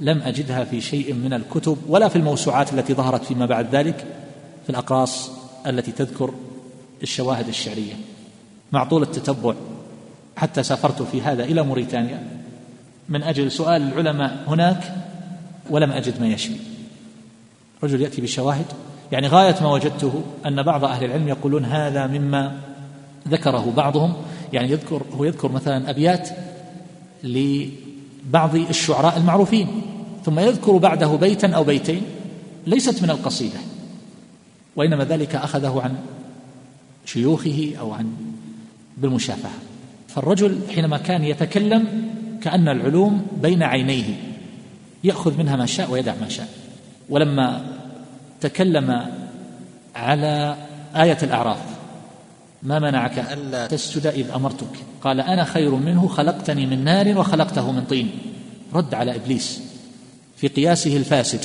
لم 0.00 0.22
أجدها 0.22 0.64
في 0.64 0.80
شيء 0.80 1.14
من 1.14 1.32
الكتب 1.32 1.76
ولا 1.88 2.08
في 2.08 2.16
الموسوعات 2.16 2.72
التي 2.72 2.94
ظهرت 2.94 3.24
فيما 3.24 3.46
بعد 3.46 3.74
ذلك 3.74 4.04
في 4.64 4.70
الأقراص 4.70 5.30
التي 5.66 5.92
تذكر 5.92 6.34
الشواهد 7.02 7.48
الشعرية. 7.48 7.94
مع 8.72 8.84
طول 8.84 9.02
التتبع 9.02 9.54
حتى 10.40 10.62
سافرت 10.62 11.02
في 11.02 11.22
هذا 11.22 11.44
إلى 11.44 11.62
موريتانيا. 11.62 12.22
من 13.08 13.22
أجل 13.22 13.52
سؤال 13.52 13.82
العلماء 13.82 14.44
هناك 14.48 14.94
ولم 15.70 15.90
أجد 15.90 16.20
ما 16.20 16.26
يشفي 16.26 16.56
رجل 17.82 18.00
يأتي 18.00 18.20
بشواهد 18.20 18.64
يعني 19.12 19.28
غاية 19.28 19.54
ما 19.62 19.72
وجدته 19.72 20.22
أن 20.46 20.62
بعض 20.62 20.84
أهل 20.84 21.04
العلم 21.04 21.28
يقولون 21.28 21.64
هذا 21.64 22.06
مما 22.06 22.60
ذكره 23.28 23.72
بعضهم. 23.76 24.14
يعني 24.52 24.70
يذكر 24.70 25.02
هو 25.18 25.24
يذكر 25.24 25.52
مثلا 25.52 25.90
أبيات 25.90 26.28
لبعض 27.22 28.54
الشعراء 28.54 29.16
المعروفين 29.16 29.68
ثم 30.24 30.38
يذكر 30.38 30.76
بعده 30.76 31.16
بيتا 31.16 31.48
أو 31.48 31.64
بيتين 31.64 32.02
ليست 32.66 33.02
من 33.02 33.10
القصيدة 33.10 33.58
وإنما 34.76 35.04
ذلك 35.04 35.34
أخذه 35.34 35.80
عن 35.84 35.94
شيوخه 37.04 37.72
أو 37.80 37.92
عن 37.92 38.12
بالمشافهة. 38.98 39.69
فالرجل 40.14 40.58
حينما 40.74 40.98
كان 40.98 41.24
يتكلم 41.24 42.10
كأن 42.42 42.68
العلوم 42.68 43.26
بين 43.42 43.62
عينيه 43.62 44.04
يأخذ 45.04 45.38
منها 45.38 45.56
ما 45.56 45.66
شاء 45.66 45.90
ويدع 45.90 46.14
ما 46.20 46.28
شاء. 46.28 46.48
ولما 47.08 47.64
تكلم 48.40 49.06
على 49.94 50.56
آية 50.96 51.18
الأعراف 51.22 51.58
ما 52.62 52.78
منعك 52.78 53.18
ألا 53.18 53.66
تسجد 53.66 54.06
إذ 54.06 54.30
أمرتك؟ 54.30 54.76
قال 55.02 55.20
أنا 55.20 55.44
خير 55.44 55.74
منه 55.74 56.08
خلقتني 56.08 56.66
من 56.66 56.84
نار 56.84 57.18
وخلقته 57.18 57.72
من 57.72 57.84
طين. 57.84 58.10
رد 58.74 58.94
على 58.94 59.16
إبليس 59.16 59.62
في 60.36 60.48
قياسه 60.48 60.96
الفاسد 60.96 61.40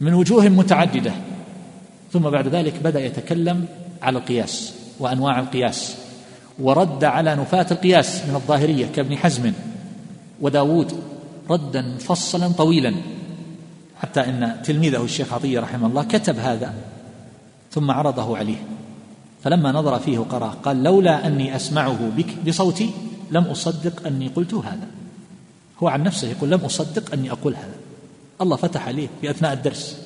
من 0.00 0.14
وجوه 0.14 0.48
متعددة. 0.48 1.12
ثم 2.12 2.20
بعد 2.20 2.48
ذلك 2.48 2.74
بدأ 2.84 3.06
يتكلم 3.06 3.66
على 4.02 4.18
القياس 4.18 4.74
وأنواع 4.98 5.40
القياس. 5.40 5.96
ورد 6.60 7.04
على 7.04 7.34
نفاة 7.34 7.66
القياس 7.70 8.22
من 8.28 8.34
الظاهرية 8.34 8.86
كابن 8.86 9.16
حزم 9.16 9.52
وداود 10.40 10.92
ردا 11.50 11.82
مفصلا 11.82 12.48
طويلا 12.48 12.94
حتى 14.00 14.20
إن 14.20 14.62
تلميذه 14.64 15.04
الشيخ 15.04 15.32
عطية 15.32 15.60
رحمه 15.60 15.86
الله 15.86 16.02
كتب 16.02 16.38
هذا 16.38 16.74
ثم 17.70 17.90
عرضه 17.90 18.36
عليه. 18.36 18.62
فلما 19.44 19.72
نظر 19.72 19.98
فيه 19.98 20.18
وقرأ 20.18 20.48
قال 20.48 20.82
لولا 20.82 21.26
أني 21.26 21.56
أسمعه 21.56 22.10
بك 22.16 22.26
بصوتي 22.46 22.90
لم 23.30 23.44
أصدق 23.44 24.06
أني 24.06 24.28
قلت 24.28 24.54
هذا. 24.54 24.86
هو 25.82 25.88
عن 25.88 26.02
نفسه 26.02 26.28
يقول 26.28 26.50
لم 26.50 26.60
أصدق 26.60 27.12
أني 27.12 27.32
أقول 27.32 27.54
هذا. 27.54 27.74
الله 28.40 28.56
فتح 28.56 28.86
عليه 28.86 29.08
في 29.20 29.30
اثناء 29.30 29.52
الدرس. 29.52 29.96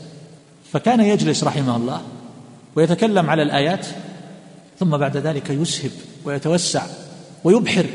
فكان 0.72 1.00
يجلس 1.00 1.44
رحمه 1.44 1.76
الله 1.76 2.02
ويتكلم 2.76 3.30
على 3.30 3.42
الآيات 3.42 3.86
ثم 4.78 4.96
بعد 4.96 5.16
ذلك 5.16 5.50
يسهب 5.50 5.90
ويتوسع 6.24 6.86
ويبحر. 7.44 7.86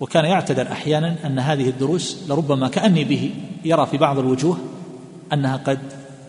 وكان 0.00 0.24
يعتذر 0.24 0.72
أحيانا 0.72 1.16
أن 1.26 1.38
هذه 1.38 1.68
الدروس 1.68 2.18
لربما 2.28 2.68
كأني 2.68 3.04
به 3.04 3.30
يرى 3.64 3.86
في 3.86 3.96
بعض 3.96 4.18
الوجوه 4.18 4.58
أنها 5.32 5.56
قد 5.56 5.78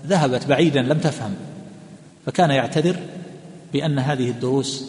ذهبت 0.07 0.45
بعيدا 0.45 0.81
لم 0.81 0.97
تفهم. 0.97 1.35
فكان 2.25 2.49
يعتذر 2.49 2.95
بأن 3.73 3.99
هذه 3.99 4.29
الدروس 4.29 4.85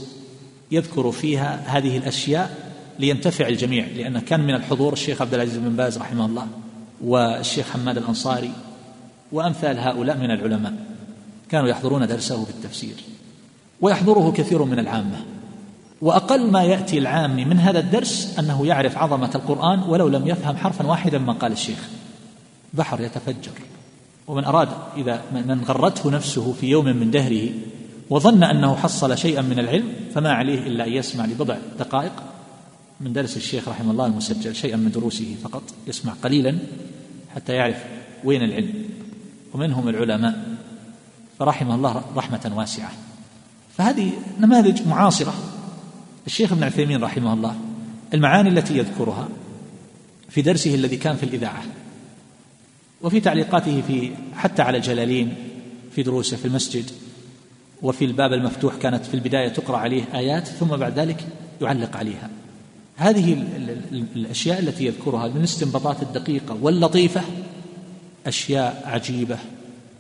يذكر 0.71 1.13
فيها 1.13 1.63
هذه 1.67 1.99
الأشياء 1.99 2.57
لينتفع 2.99 3.49
الجميع 3.49 3.87
لأن 3.97 4.19
كان 4.19 4.41
من 4.41 4.55
الحضور 4.55 4.93
الشيخ 4.93 5.23
عبد 5.23 5.35
العزيز 5.35 5.57
بن 5.57 5.77
باز 5.77 5.99
رحمه 5.99 6.27
الله 6.27 6.47
والشيخ 7.05 7.71
حماد 7.71 7.99
الأنصاري 7.99 8.53
وأمثال 9.33 9.79
هؤلاء 9.79 10.17
من 10.17 10.31
العلماء. 10.31 10.75
كانوا 11.51 11.69
يحضرون 11.69 12.07
درسه 12.07 12.45
في 12.45 12.51
التفسير 12.51 12.95
ويحضره 13.81 14.33
كثير 14.33 14.65
من 14.65 14.79
العامة. 14.79 15.25
وأقل 16.01 16.51
ما 16.51 16.63
يأتي 16.63 16.99
العام 16.99 17.37
من 17.37 17.59
هذا 17.59 17.79
الدرس 17.79 18.39
أنه 18.39 18.67
يعرف 18.67 18.99
عظمة 18.99 19.31
القرآن 19.35 19.83
ولو 19.83 20.09
لم 20.09 20.29
يفهم 20.29 20.57
حرفا 20.57 20.87
واحدا 20.87 21.19
ما 21.19 21.33
قال 21.33 21.53
الشيخ. 21.53 21.89
بحر 22.75 23.01
يتفجر. 23.01 23.53
ومن 24.27 24.45
أراد 24.45 24.69
إذا 24.97 25.23
من 25.33 25.65
غرته 25.65 26.11
نفسه 26.11 26.53
في 26.53 26.67
يوم 26.67 26.85
من 26.85 27.11
دهره 27.11 27.49
وظن 28.11 28.43
أنه 28.43 28.77
حصل 28.77 29.19
شيئا 29.19 29.43
من 29.43 29.59
العلم 29.59 29.93
فما 30.15 30.33
عليه 30.33 30.67
إلا 30.67 30.85
أن 30.85 30.93
يسمع 30.93 31.27
لبضع 31.27 31.57
دقائق 31.79 32.13
من 33.01 33.13
درس 33.13 33.37
الشيخ 33.37 33.69
رحمه 33.69 33.91
الله 33.91 34.07
المسجل 34.07 34.55
شيئا 34.57 34.77
من 34.77 34.91
دروسه 34.91 35.37
فقط 35.43 35.63
يسمع 35.87 36.13
قليلا 36.23 36.59
حتى 37.35 37.53
يعرف 37.53 37.85
وين 38.25 38.43
العلم. 38.43 38.85
ومنهم 39.55 39.89
العلماء. 39.89 40.45
فرحمه 41.39 41.75
الله 41.75 42.03
رحمة 42.17 42.53
واسعة. 42.57 42.93
فهذه 43.77 44.13
نماذج 44.41 44.89
معاصرة. 44.89 45.35
الشيخ 46.27 46.53
ابن 46.53 46.63
عثيمين 46.63 47.03
رحمه 47.03 47.33
الله 47.33 47.57
المعاني 48.15 48.49
التي 48.49 48.79
يذكرها 48.79 49.29
في 50.29 50.43
درسه 50.43 50.75
الذي 50.75 50.97
كان 50.97 51.17
في 51.17 51.23
الإذاعة 51.23 51.63
وفي 53.03 53.21
تعليقاته 53.21 53.83
في 53.87 54.11
حتى 54.37 54.63
على 54.63 54.79
الجلالين 54.79 55.35
في 55.95 56.03
دروسه 56.03 56.37
في 56.37 56.45
المسجد 56.45 56.91
وفي 57.83 58.05
الباب 58.05 58.33
المفتوح 58.33 58.75
كانت 58.77 59.05
في 59.05 59.15
البداية 59.15 59.49
تقرأ 59.49 59.77
عليه 59.77 60.05
آيات 60.15 60.47
ثم 60.47 60.67
بعد 60.67 60.99
ذلك 60.99 61.27
يعلق 61.63 61.97
عليها. 61.97 62.31
هذه 62.97 63.33
الأشياء 63.93 64.61
التي 64.61 64.87
يذكرها 64.87 65.29
من 65.29 65.37
الاستنباطات 65.37 66.03
الدقيقة 66.03 66.59
واللطيفة 66.63 67.21
أشياء 68.27 68.83
عجيبة 68.87 69.39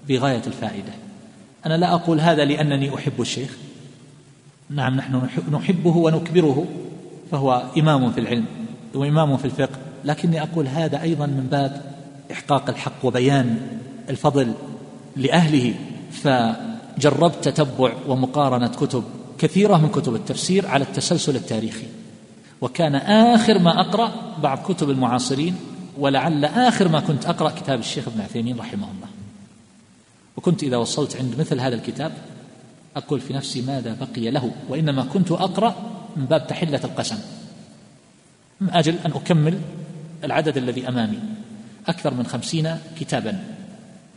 بغاية 0.08 0.42
الفائدة. 0.46 0.92
أنا 1.66 1.74
لا 1.74 1.94
أقول 1.94 2.20
هذا 2.20 2.44
لأنني 2.44 2.94
أحب 2.94 3.20
الشيخ 3.20 3.56
نعم 4.70 4.96
نحن 4.96 5.28
نحبه 5.52 5.96
ونكبره 5.96 6.66
فهو 7.30 7.62
إمام 7.78 8.12
في 8.12 8.20
العلم 8.20 8.44
وإمام 8.94 9.36
في 9.36 9.44
الفقه. 9.44 9.78
لكني 10.04 10.42
أقول 10.42 10.68
هذا 10.68 11.02
أيضا 11.02 11.26
من 11.26 11.46
باب 11.50 11.94
إحقاق 12.32 12.70
الحق 12.70 13.04
وبيان 13.04 13.58
الفضل 14.10 14.52
لأهله. 15.16 15.74
فجربت 16.10 17.48
تتبع 17.48 17.92
ومقارنة 18.08 18.68
كتب 18.68 19.04
كثيرة 19.38 19.76
من 19.76 19.88
كتب 19.88 20.14
التفسير 20.14 20.66
على 20.66 20.84
التسلسل 20.84 21.36
التاريخي. 21.36 21.86
وكان 22.60 22.94
آخر 22.94 23.58
ما 23.58 23.80
أقرأ 23.80 24.12
بعض 24.42 24.58
كتب 24.58 24.90
المعاصرين 24.90 25.56
ولعل 25.98 26.44
آخر 26.44 26.88
ما 26.88 27.00
كنت 27.00 27.26
أقرأ 27.26 27.50
كتاب 27.50 27.78
الشيخ 27.78 28.08
ابن 28.08 28.20
عثيمين 28.20 28.58
رحمه 28.58 28.86
الله. 28.86 29.08
وكنت 30.36 30.62
إذا 30.62 30.76
وصلت 30.76 31.16
عند 31.16 31.34
مثل 31.38 31.60
هذا 31.60 31.74
الكتاب 31.74 32.12
أقول 32.96 33.20
في 33.20 33.32
نفسي 33.32 33.62
ماذا 33.62 33.96
بقي 34.00 34.30
له 34.30 34.50
وإنما 34.68 35.04
كنت 35.04 35.32
أقرأ 35.32 35.74
من 36.16 36.24
باب 36.24 36.46
تحلة 36.46 36.80
القسم. 36.84 37.18
من 38.60 38.70
أجل 38.70 38.94
أن 39.06 39.10
أكمل 39.10 39.58
العدد 40.24 40.56
الذي 40.56 40.88
أمامي. 40.88 41.18
أكثر 41.86 42.14
من 42.14 42.26
خمسين 42.26 42.78
كتابا. 43.00 43.44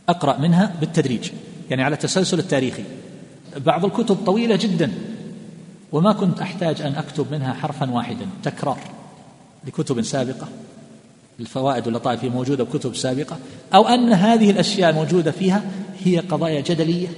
أقرأ 0.08 0.38
منها 0.38 0.72
بالتدريج 0.80 1.30
يعني 1.70 1.82
على 1.82 1.94
التسلسل 1.94 2.38
التاريخي. 2.38 2.84
بعض 3.56 3.84
الكتب 3.84 4.14
طويلة 4.26 4.56
جدا 4.56 4.92
وما 5.92 6.12
كنت 6.12 6.40
أحتاج 6.40 6.82
أن 6.82 6.94
أكتب 6.94 7.26
منها 7.32 7.52
حرفا 7.52 7.90
واحدا. 7.90 8.26
تكرار 8.42 8.78
لكتب 9.66 10.02
سابقة. 10.02 10.48
الفوائد 11.40 11.86
واللطائف 11.86 12.24
موجودة 12.24 12.64
بكتب 12.64 12.96
سابقة. 12.96 13.38
أو 13.74 13.88
أن 13.88 14.12
هذه 14.12 14.50
الأشياء 14.50 14.90
الموجودة 14.90 15.30
فيها 15.30 15.62
هي 16.04 16.18
قضايا 16.18 16.60
جدلية. 16.60 17.08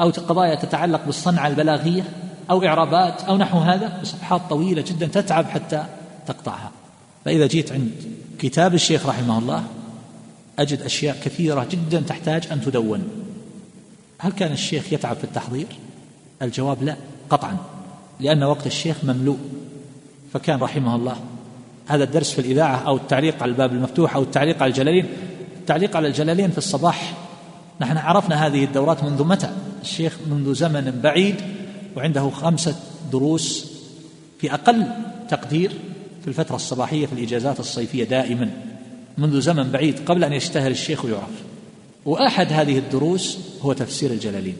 أو 0.00 0.10
قضايا 0.10 0.54
تتعلق 0.54 1.04
بالصنعة 1.06 1.46
البلاغية 1.46 2.04
أو 2.50 2.64
إعرابات 2.64 3.22
أو 3.22 3.36
نحو 3.36 3.58
هذا 3.58 4.00
بصفحات 4.02 4.40
طويلة 4.50 4.82
جدا 4.82 5.06
تتعب 5.06 5.44
حتى 5.44 5.84
تقطعها. 6.26 6.70
فإذا 7.24 7.46
جيت 7.46 7.72
عند 7.72 7.90
كتاب 8.38 8.74
الشيخ 8.74 9.06
رحمه 9.06 9.38
الله 9.38 9.64
أجد 10.58 10.82
أشياء 10.82 11.16
كثيرة 11.24 11.66
جدا 11.70 12.00
تحتاج 12.00 12.48
أن 12.52 12.60
تدون. 12.60 13.08
هل 14.18 14.32
كان 14.32 14.52
الشيخ 14.52 14.92
يتعب 14.92 15.16
في 15.16 15.24
التحضير؟ 15.24 15.66
الجواب 16.42 16.82
لا 16.82 16.96
قطعا 17.30 17.56
لأن 18.20 18.42
وقت 18.42 18.66
الشيخ 18.66 18.96
مملوء. 19.04 19.38
فكان 20.32 20.60
رحمه 20.60 20.96
الله 20.96 21.16
هذا 21.86 22.04
الدرس 22.04 22.32
في 22.32 22.38
الإذاعة 22.38 22.76
أو 22.76 22.96
التعليق 22.96 23.42
على 23.42 23.50
الباب 23.50 23.72
المفتوح 23.72 24.16
أو 24.16 24.22
التعليق 24.22 24.62
على 24.62 24.70
الجلالين. 24.70 25.06
التعليق 25.60 25.96
على 25.96 26.08
الجلالين 26.08 26.50
في 26.50 26.58
الصباح 26.58 27.23
نحن 27.80 27.96
عرفنا 27.96 28.46
هذه 28.46 28.64
الدورات 28.64 29.04
منذ 29.04 29.24
متى؟ 29.24 29.50
الشيخ 29.82 30.18
منذ 30.30 30.54
زمن 30.54 31.00
بعيد 31.02 31.36
وعنده 31.96 32.30
خمسة 32.30 32.76
دروس 33.12 33.72
في 34.40 34.54
أقل 34.54 34.86
تقدير 35.28 35.72
في 36.22 36.28
الفترة 36.28 36.56
الصباحية 36.56 37.06
في 37.06 37.12
الإجازات 37.12 37.60
الصيفية 37.60 38.04
دائما. 38.04 38.50
منذ 39.18 39.40
زمن 39.40 39.70
بعيد 39.70 39.98
قبل 40.06 40.24
أن 40.24 40.32
يشتهر 40.32 40.70
الشيخ 40.70 41.04
ويعرف. 41.04 41.42
وأحد 42.04 42.52
هذه 42.52 42.78
الدروس 42.78 43.38
هو 43.62 43.72
تفسير 43.72 44.10
الجلالين. 44.10 44.56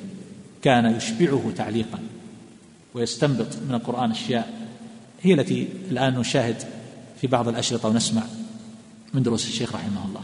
كان 0.63 0.97
يشبعه 0.97 1.53
تعليقا 1.57 1.99
ويستنبط 2.95 3.47
من 3.69 3.75
القرآن 3.75 4.11
أشياء 4.11 4.53
هي 5.23 5.35
التي 5.35 5.69
الآن 5.91 6.19
نشاهد 6.19 6.57
في 7.21 7.27
بعض 7.27 7.49
الأشرطة 7.49 7.89
ونسمع 7.89 8.23
من 9.15 9.23
دروس 9.23 9.47
الشيخ 9.49 9.75
رحمه 9.75 10.05
الله. 10.05 10.21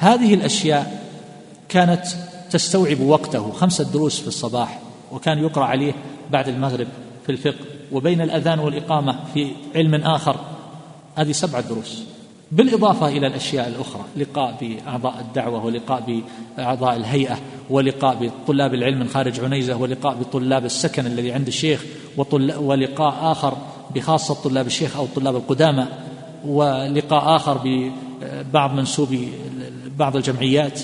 فهذه 0.00 0.34
الأشياء 0.34 1.06
كانت 1.68 2.06
تستوعب 2.50 3.00
وقته 3.00 3.52
خمسة 3.52 3.84
دروس 3.84 4.20
في 4.20 4.28
الصباح 4.28 4.80
وكان 5.12 5.38
يقرأ 5.38 5.64
عليه 5.64 5.92
بعد 6.30 6.48
المغرب 6.48 6.86
في 7.26 7.32
الفقه 7.32 7.64
وبين 7.92 8.20
الأذان 8.20 8.58
والإقامة 8.58 9.16
في 9.34 9.50
علم 9.74 9.94
آخر. 9.94 10.36
هذه 11.16 11.32
سبعة 11.32 11.68
دروس. 11.68 12.02
بالإضافة 12.52 13.08
إلى 13.08 13.26
الأشياء 13.26 13.68
الأخرى 13.68 14.04
لقاء 14.16 14.56
بأعضاء 14.60 15.20
الدعوة 15.20 15.64
ولقاء 15.64 16.22
بأعضاء 16.56 16.96
الهيئة 16.96 17.38
ولقاء 17.70 18.16
بطلاب 18.16 18.74
العلم 18.74 18.98
من 18.98 19.08
خارج 19.08 19.40
عنيزة 19.40 19.76
ولقاء 19.76 20.14
بطلاب 20.14 20.64
السكن 20.64 21.06
الذي 21.06 21.32
عند 21.32 21.46
الشيخ 21.46 21.84
ولقاء 22.58 23.32
آخر 23.32 23.56
بخاصة 23.94 24.34
طلاب 24.34 24.66
الشيخ 24.66 24.96
أو 24.96 25.06
طلاب 25.16 25.36
القدامى 25.36 25.86
ولقاء 26.44 27.36
آخر 27.36 27.60
ببعض 27.64 28.72
منسوبي 28.74 29.32
بعض 29.98 30.16
الجمعيات 30.16 30.80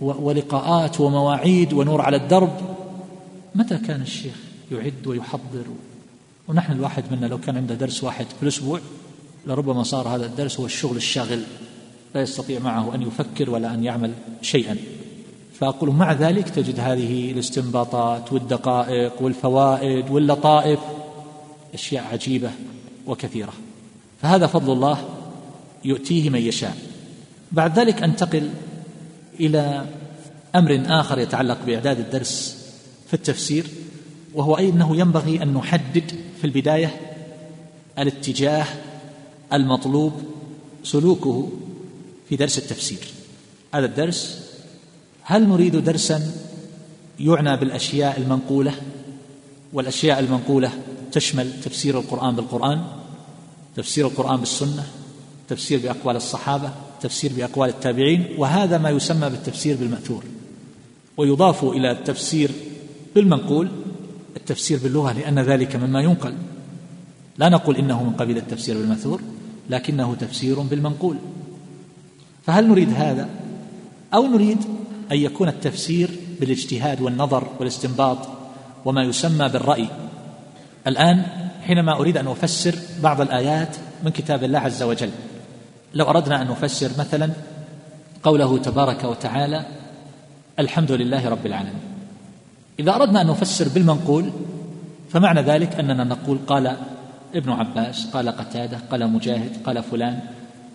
ولقاءات 0.00 1.00
ومواعيد 1.00 1.72
ونور 1.72 2.00
على 2.00 2.16
الدرب. 2.16 2.52
متى 3.54 3.78
كان 3.78 4.02
الشيخ 4.02 4.34
يعد 4.72 5.06
ويحضر؟ 5.06 5.64
ونحن 6.48 6.72
الواحد 6.72 7.04
منا 7.10 7.26
لو 7.26 7.38
كان 7.38 7.56
عنده 7.56 7.74
درس 7.74 8.04
واحد 8.04 8.26
في 8.26 8.42
الأسبوع 8.42 8.80
لربما 9.46 9.82
صار 9.82 10.08
هذا 10.08 10.26
الدرس 10.26 10.60
هو 10.60 10.66
الشغل 10.66 10.96
الشاغل 10.96 11.42
لا 12.14 12.22
يستطيع 12.22 12.60
معه 12.60 12.94
أن 12.94 13.02
يفكر 13.02 13.50
ولا 13.50 13.74
أن 13.74 13.84
يعمل 13.84 14.12
شيئا. 14.42 14.76
فأقول 15.60 15.90
مع 15.90 16.12
ذلك 16.12 16.48
تجد 16.48 16.80
هذه 16.80 17.30
الاستنباطات 17.30 18.32
والدقائق 18.32 19.22
والفوائد 19.22 20.10
واللطائف 20.10 20.80
أشياء 21.74 22.04
عجيبة 22.12 22.50
وكثيرة. 23.06 23.52
فهذا 24.22 24.46
فضل 24.46 24.72
الله 24.72 24.98
يؤتيه 25.84 26.30
من 26.30 26.40
يشاء. 26.40 26.91
بعد 27.52 27.78
ذلك 27.78 28.02
أنتقل 28.02 28.50
إلى 29.40 29.86
أمر 30.54 30.82
آخر 30.86 31.18
يتعلق 31.18 31.58
بإعداد 31.66 31.98
الدرس 31.98 32.58
في 33.08 33.14
التفسير 33.14 33.66
وهو 34.34 34.56
أنه 34.56 34.96
ينبغي 34.96 35.42
أن 35.42 35.54
نحدد 35.54 36.12
في 36.40 36.44
البداية 36.44 37.00
الاتجاه 37.98 38.66
المطلوب 39.52 40.12
سلوكه 40.84 41.48
في 42.28 42.36
درس 42.36 42.58
التفسير. 42.58 42.98
هذا 43.74 43.86
الدرس 43.86 44.50
هل 45.22 45.48
نريد 45.48 45.76
درسا 45.76 46.32
يعنى 47.20 47.56
بالأشياء 47.56 48.20
المنقولة؟ 48.20 48.72
والأشياء 49.72 50.18
المنقولة 50.18 50.70
تشمل 51.12 51.60
تفسير 51.60 51.98
القرآن 51.98 52.36
بالقرآن 52.36 52.82
تفسير 53.76 54.06
القرآن 54.06 54.40
بالسنة 54.40 54.86
تفسير 55.48 55.78
بأقوال 55.78 56.16
الصحابة 56.16 56.72
تفسير 57.02 57.32
بأقوال 57.36 57.68
التابعين 57.68 58.26
وهذا 58.38 58.78
ما 58.78 58.90
يسمى 58.90 59.28
بالتفسير 59.30 59.76
بالمأثور. 59.76 60.24
ويضاف 61.16 61.64
إلى 61.64 61.90
التفسير 61.90 62.50
بالمنقول 63.14 63.68
التفسير 64.36 64.78
باللغة 64.78 65.12
لأن 65.12 65.38
ذلك 65.38 65.76
مما 65.76 66.00
ينقل. 66.00 66.34
لا 67.38 67.48
نقول 67.48 67.76
إنه 67.76 68.02
من 68.02 68.12
قبيل 68.12 68.36
التفسير 68.36 68.78
بالمأثور 68.78 69.20
لكنه 69.70 70.14
تفسير 70.14 70.60
بالمنقول. 70.60 71.16
فهل 72.46 72.68
نريد 72.68 72.92
هذا؟ 72.94 73.28
أو 74.14 74.26
نريد 74.26 74.58
أن 75.12 75.16
يكون 75.16 75.48
التفسير 75.48 76.10
بالاجتهاد 76.40 77.00
والنظر 77.00 77.48
والاستنباط 77.58 78.18
وما 78.84 79.02
يسمى 79.02 79.48
بالرأي. 79.48 79.88
الآن 80.86 81.22
حينما 81.62 81.92
أريد 81.92 82.16
أن 82.16 82.26
أفسر 82.26 82.74
بعض 83.02 83.20
الآيات 83.20 83.76
من 84.04 84.10
كتاب 84.10 84.44
الله 84.44 84.58
عز 84.58 84.82
وجل 84.82 85.10
لو 85.94 86.04
أردنا 86.04 86.42
أن 86.42 86.46
نفسر 86.48 86.90
مثلا 86.98 87.30
قوله 88.22 88.58
تبارك 88.58 89.04
وتعالى 89.04 89.64
الحمد 90.58 90.92
لله 90.92 91.28
رب 91.28 91.46
العالمين. 91.46 91.82
إذا 92.80 92.94
أردنا 92.94 93.20
أن 93.20 93.26
نفسر 93.26 93.68
بالمنقول 93.68 94.30
فمعنى 95.10 95.40
ذلك 95.40 95.80
أننا 95.80 96.04
نقول 96.04 96.38
قال 96.46 96.76
ابن 97.34 97.50
عباس 97.52 98.06
قال 98.06 98.28
قتادة 98.28 98.78
قال 98.90 99.10
مجاهد 99.10 99.50
قال 99.64 99.82
فلان 99.82 100.20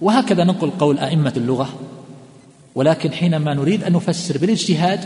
وهكذا 0.01 0.43
ننقل 0.43 0.69
قول 0.69 0.99
أئمة 0.99 1.33
اللغة. 1.37 1.69
ولكن 2.75 3.11
حينما 3.11 3.53
نريد 3.53 3.83
أن 3.83 3.93
نفسر 3.93 4.37
بالاجتهاد 4.37 5.05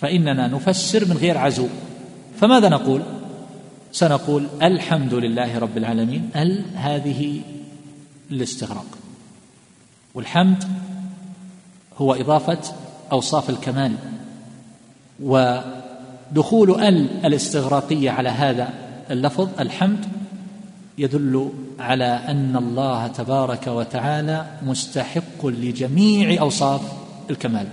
فإننا 0.00 0.48
نفسر 0.48 1.04
من 1.04 1.16
غير 1.16 1.38
عزو. 1.38 1.68
فماذا 2.40 2.68
نقول؟ 2.68 3.02
سنقول 3.92 4.46
الحمد 4.62 5.14
لله 5.14 5.58
رب 5.58 5.76
العالمين 5.76 6.30
ال 6.36 6.64
هذه 6.74 7.40
الاستغراق. 8.30 8.86
والحمد 10.14 10.64
هو 11.98 12.14
إضافة 12.14 12.58
أوصاف 13.12 13.50
الكمال 13.50 13.94
ودخول 15.22 16.82
ال 16.82 17.26
الاستغراقية 17.26 18.10
على 18.10 18.28
هذا 18.28 18.70
اللفظ 19.10 19.48
الحمد 19.60 20.06
يدل 20.98 21.52
على 21.78 22.04
أن 22.04 22.56
الله 22.56 23.06
تبارك 23.06 23.66
وتعالى 23.66 24.46
مستحق 24.62 25.46
لجميع 25.46 26.40
أوصاف 26.40 26.80
الكمال. 27.30 27.66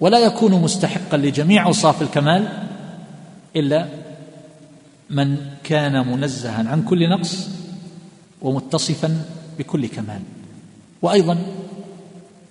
ولا 0.00 0.18
يكون 0.18 0.52
مستحقا 0.62 1.16
لجميع 1.16 1.66
أوصاف 1.66 2.02
الكمال 2.02 2.48
إلا 3.56 3.88
من 5.10 5.36
كان 5.64 6.06
منزها 6.08 6.68
عن 6.68 6.82
كل 6.82 7.08
نقص 7.08 7.48
ومتصفا 8.42 9.24
بكل 9.58 9.86
كمال. 9.86 10.20
وأيضا 11.02 11.38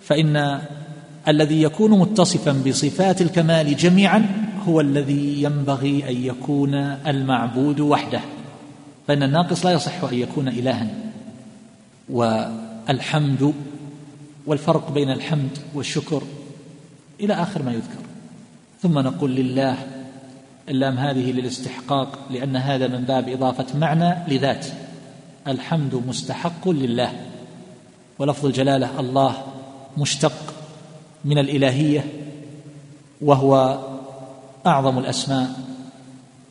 فإن 0.01 0.61
الذي 1.27 1.61
يكون 1.61 1.99
متصفا 1.99 2.63
بصفات 2.67 3.21
الكمال 3.21 3.75
جميعا 3.77 4.49
هو 4.67 4.81
الذي 4.81 5.43
ينبغي 5.43 6.09
أن 6.09 6.23
يكون 6.23 6.73
المعبود 7.07 7.79
وحده 7.79 8.21
فإن 9.07 9.23
الناقص 9.23 9.65
لا 9.65 9.71
يصح 9.71 10.03
أن 10.03 10.13
يكون 10.13 10.47
إلها. 10.47 10.87
والحمد 12.09 13.53
والفرق 14.45 14.91
بين 14.91 15.11
الحمد 15.11 15.57
والشكر 15.73 16.23
إلى 17.19 17.33
آخر 17.33 17.63
ما 17.63 17.71
يذكر. 17.71 18.07
ثم 18.81 18.99
نقول 18.99 19.35
لله 19.35 19.77
اللام 20.69 20.97
هذه 20.97 21.31
للاستحقاق 21.31 22.19
لأن 22.31 22.55
هذا 22.55 22.87
من 22.87 23.03
باب 23.03 23.29
إضافة 23.29 23.77
معنى 23.79 24.15
لذات 24.27 24.65
الحمد 25.47 26.03
مستحق 26.07 26.69
لله. 26.69 27.11
ولفظ 28.19 28.45
الجلالة 28.45 28.99
الله 28.99 29.43
مشتق 29.97 30.53
من 31.25 31.37
الإلهية 31.37 32.05
وهو 33.21 33.79
أعظم 34.65 34.99
الأسماء 34.99 35.49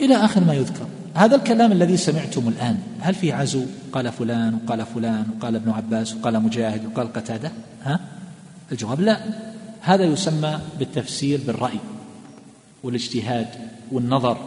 إلى 0.01 0.15
آخر 0.15 0.45
ما 0.45 0.55
يذكر. 0.55 0.87
هذا 1.15 1.37
الكلام 1.37 1.73
الذي 1.73 1.97
سمعتم 1.97 2.49
الآن 2.49 2.79
هل 3.01 3.15
في 3.15 3.33
عزو؟ 3.33 3.65
قال 3.93 4.13
فلان 4.13 4.59
وقال 4.65 4.87
فلان 4.87 5.27
وقال 5.37 5.57
ابن 5.57 5.71
عباس 5.71 6.15
وقال 6.15 6.43
مجاهد 6.43 6.87
وقال 6.87 7.13
قتادة؟ 7.13 7.53
ها؟ 7.85 8.01
الجواب 8.73 9.01
لا. 9.01 9.21
هذا 9.81 10.05
يسمى 10.05 10.61
بالتفسير 10.79 11.41
بالرأي 11.47 11.79
والاجتهاد 12.83 13.49
والنظر. 13.93 14.39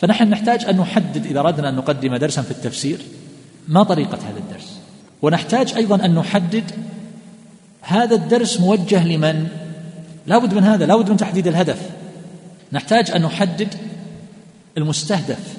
فنحن 0.00 0.28
نحتاج 0.30 0.64
أن 0.64 0.76
نحدد 0.76 1.26
إذا 1.26 1.40
أردنا 1.40 1.68
أن 1.68 1.74
نقدم 1.74 2.16
درسا 2.16 2.42
في 2.42 2.50
التفسير 2.50 3.00
ما 3.68 3.82
طريقة 3.82 4.18
هذا 4.18 4.38
الدرس. 4.38 4.80
ونحتاج 5.22 5.74
أيضا 5.74 6.04
أن 6.04 6.14
نحدد 6.14 6.64
هذا 7.80 8.14
الدرس 8.14 8.60
موجه 8.60 9.06
لمن؟ 9.06 9.48
لا 10.26 10.38
بد 10.38 10.54
من 10.54 10.64
هذا 10.64 10.86
لا 10.86 10.96
بد 10.96 11.10
من 11.10 11.16
تحديد 11.16 11.46
الهدف. 11.46 11.90
نحتاج 12.72 13.10
أن 13.10 13.22
نحدد 13.22 13.74
المستهدف. 14.78 15.56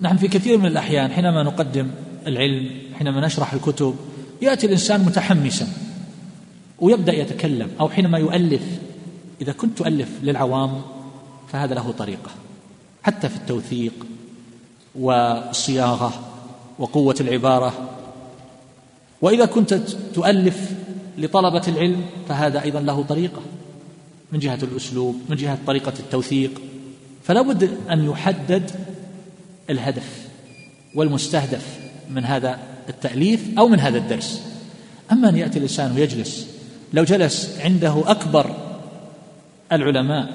نحن 0.00 0.16
في 0.16 0.28
كثير 0.28 0.58
من 0.58 0.66
الأحيان 0.66 1.10
حينما 1.10 1.42
نقدم 1.42 1.90
العلم 2.26 2.70
حينما 2.98 3.26
نشرح 3.26 3.52
الكتب 3.52 3.94
يأتي 4.42 4.66
الإنسان 4.66 5.00
متحمسا 5.00 5.68
ويبدأ 6.78 7.12
يتكلم 7.12 7.70
أو 7.80 7.88
حينما 7.88 8.18
يؤلف. 8.18 8.62
إذا 9.40 9.52
كنت 9.52 9.78
تؤلف 9.78 10.08
للعوام 10.22 10.82
فهذا 11.52 11.74
له 11.74 11.94
طريقة 11.98 12.30
حتى 13.02 13.28
في 13.28 13.36
التوثيق 13.36 14.06
والصياغة. 14.94 16.27
وقوة 16.78 17.14
العبارة. 17.20 17.72
وإذا 19.22 19.44
كنت 19.44 19.74
تؤلف 20.14 20.70
لطلبة 21.18 21.62
العلم 21.68 22.04
فهذا 22.28 22.62
أيضا 22.62 22.80
له 22.80 23.02
طريقة 23.02 23.40
من 24.32 24.38
جهة 24.38 24.58
الأسلوب 24.62 25.16
من 25.28 25.36
جهة 25.36 25.58
طريقة 25.66 25.92
التوثيق. 25.98 26.60
فلا 27.24 27.42
بد 27.42 27.70
أن 27.90 28.04
يحدد 28.04 28.70
الهدف 29.70 30.28
والمستهدف 30.94 31.78
من 32.10 32.24
هذا 32.24 32.58
التأليف 32.88 33.58
أو 33.58 33.68
من 33.68 33.80
هذا 33.80 33.98
الدرس. 33.98 34.42
أما 35.12 35.28
أن 35.28 35.36
يأتي 35.36 35.58
الإنسان 35.58 35.92
ويجلس 35.96 36.46
لو 36.92 37.04
جلس 37.04 37.58
عنده 37.60 38.02
أكبر 38.06 38.54
العلماء 39.72 40.28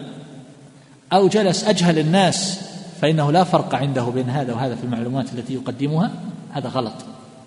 أو 1.13 1.27
جلس 1.27 1.63
أجهل 1.63 1.99
الناس 1.99 2.59
فإنه 3.01 3.31
لا 3.31 3.43
فرق 3.43 3.75
عنده 3.75 4.03
بين 4.03 4.29
هذا 4.29 4.53
وهذا 4.53 4.75
في 4.75 4.83
المعلومات 4.83 5.33
التي 5.33 5.53
يقدمها. 5.53 6.11
هذا 6.53 6.69
غلط. 6.69 6.93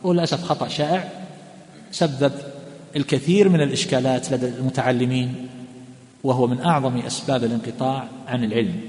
وللأسف 0.03 0.45
خطأ 0.45 0.69
شائع 0.69 1.09
سبب 1.91 2.33
الكثير 2.97 3.49
من 3.49 3.61
الإشكالات 3.61 4.33
لدى 4.33 4.49
المتعلمين 4.49 5.35
وهو 6.25 6.47
من 6.47 6.61
أعظم 6.61 6.97
أسباب 6.97 7.45
الانقطاع 7.45 8.09
عن 8.29 8.45
العلم. 8.45 8.81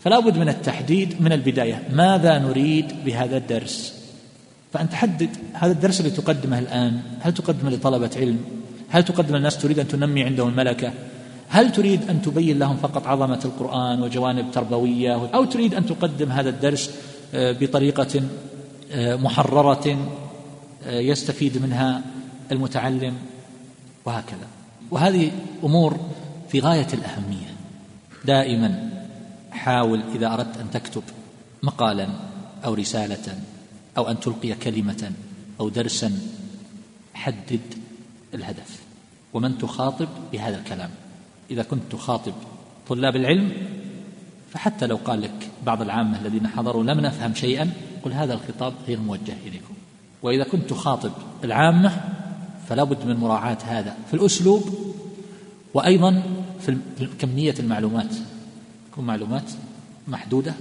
فلا 0.00 0.20
بد 0.20 0.38
من 0.38 0.48
التحديد 0.48 1.22
من 1.22 1.32
البداية. 1.32 1.88
ماذا 1.92 2.38
نريد 2.38 2.92
بهذا 3.04 3.36
الدرس؟ 3.36 3.94
فان 4.72 4.90
تحدد 4.90 5.30
هذا 5.52 5.72
الدرس 5.72 6.00
اللي 6.00 6.10
تقدمه 6.10 6.58
الآن. 6.58 7.00
هل 7.20 7.34
تقدمه 7.34 7.70
لطلبة 7.70 8.10
علم؟ 8.16 8.38
هل 8.88 9.04
تقدم 9.04 9.36
للناس 9.36 9.58
تريد 9.58 9.78
أن 9.78 9.88
تنمي 9.88 10.22
عندهم 10.22 10.48
الملكة؟ 10.48 10.92
هل 11.48 11.72
تريد 11.72 12.10
أن 12.10 12.22
تبين 12.22 12.58
لهم 12.58 12.76
فقط 12.76 13.06
عظمة 13.06 13.40
القرآن 13.44 14.02
وجوانب 14.02 14.50
تربوية؟ 14.50 15.28
أو 15.34 15.44
تريد 15.44 15.74
أن 15.74 15.86
تقدم 15.86 16.32
هذا 16.32 16.48
الدرس 16.48 16.90
آه، 17.34 17.52
بطريقه 18.92 19.98
آه، 20.86 21.00
يستفيد 21.00 21.62
منها 21.62 22.02
المتعلم 22.52 23.14
وهكذا. 24.04 24.46
وهذه 24.90 25.30
أمور 25.64 26.00
في 26.48 26.60
غاية 26.60 26.86
الأهمية. 26.92 27.54
دائما 28.24 28.90
حاول 29.50 30.02
إذا 30.14 30.34
أردت 30.34 30.56
أن 30.56 30.70
تكتب 30.70 31.02
مقالا 31.62 32.08
أو 32.64 32.74
رسالة 32.74 33.38
أو 33.96 34.10
أن 34.10 34.20
تلقي 34.20 34.52
كلمة 34.54 35.12
أو 35.60 35.68
درسا 35.68 36.12
حدد 37.14 37.60
الهدف. 38.34 38.78
ومن 39.32 39.58
تخاطب 39.58 40.08
بهذا 40.32 40.58
الكلام. 40.58 40.90
إذا 41.50 41.62
كنت 41.62 41.82
تخاطب 41.90 42.34
طلاب 42.88 43.16
العلم 43.16 43.52
فحتى 44.52 44.86
لو 44.86 44.96
قال 44.96 45.20
لك 45.20 45.50
بعض 45.66 45.82
العامة 45.82 46.20
الذين 46.20 46.46
حضروا 46.46 46.84
لم 46.84 47.00
نفهم 47.00 47.34
شيئا 47.34 47.70
قل 48.04 48.12
هذا 48.12 48.34
الخطاب 48.34 48.74
غير 48.86 49.00
موجه 49.00 49.34
إليكم. 49.46 49.74
وإذا 50.22 50.44
كنت 50.44 50.70
تخاطب 50.70 51.12
العامة 51.44 52.00
فلا 52.68 52.84
بد 52.84 53.06
من 53.06 53.16
مراعاة 53.16 53.58
هذا 53.64 53.96
في 54.08 54.14
الأسلوب 54.14 54.94
وأيضا 55.74 56.22
في 56.60 56.78
كمية 57.20 57.54
المعلومات. 57.58 58.14
تكون 58.92 59.04
معلومات 59.04 59.50
محدودة 60.08 60.54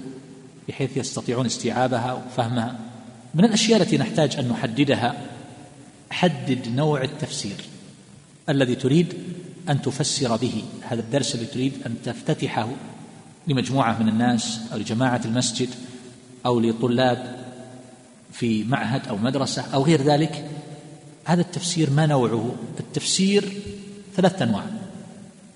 بحيث 0.67 0.97
يستطيعون 0.97 1.45
استيعابها 1.45 2.13
وفهمها. 2.13 2.75
من 3.35 3.45
الأشياء 3.45 3.81
التي 3.81 3.97
نحتاج 3.97 4.35
أن 4.35 4.47
نحددها 4.47 5.15
حدد 6.09 6.67
نوع 6.75 7.03
التفسير 7.03 7.55
الذي 8.49 8.75
تريد 8.75 9.13
أن 9.69 9.81
تفسر 9.81 10.35
به. 10.35 10.63
هذا 10.81 11.01
الدرس 11.01 11.35
الذي 11.35 11.45
تريد 11.45 11.73
أن 11.85 11.95
تفتتحه 12.05 12.69
لمجموعة 13.47 14.03
من 14.03 14.09
الناس 14.09 14.59
أو 14.73 14.77
لجماعة 14.77 15.21
المسجد. 15.25 15.69
أو 16.47 16.59
لطلاب 16.59 17.37
في 18.31 18.63
معهد 18.63 19.07
أو 19.07 19.17
مدرسة 19.17 19.61
أو 19.73 19.83
غير 19.83 20.01
ذلك 20.01 20.49
هذا 21.25 21.41
التفسير 21.41 21.89
ما 21.89 22.05
نوعه؟ 22.05 22.55
التفسير 22.79 23.43
ثلاثة 24.15 24.45
أنواع. 24.45 24.63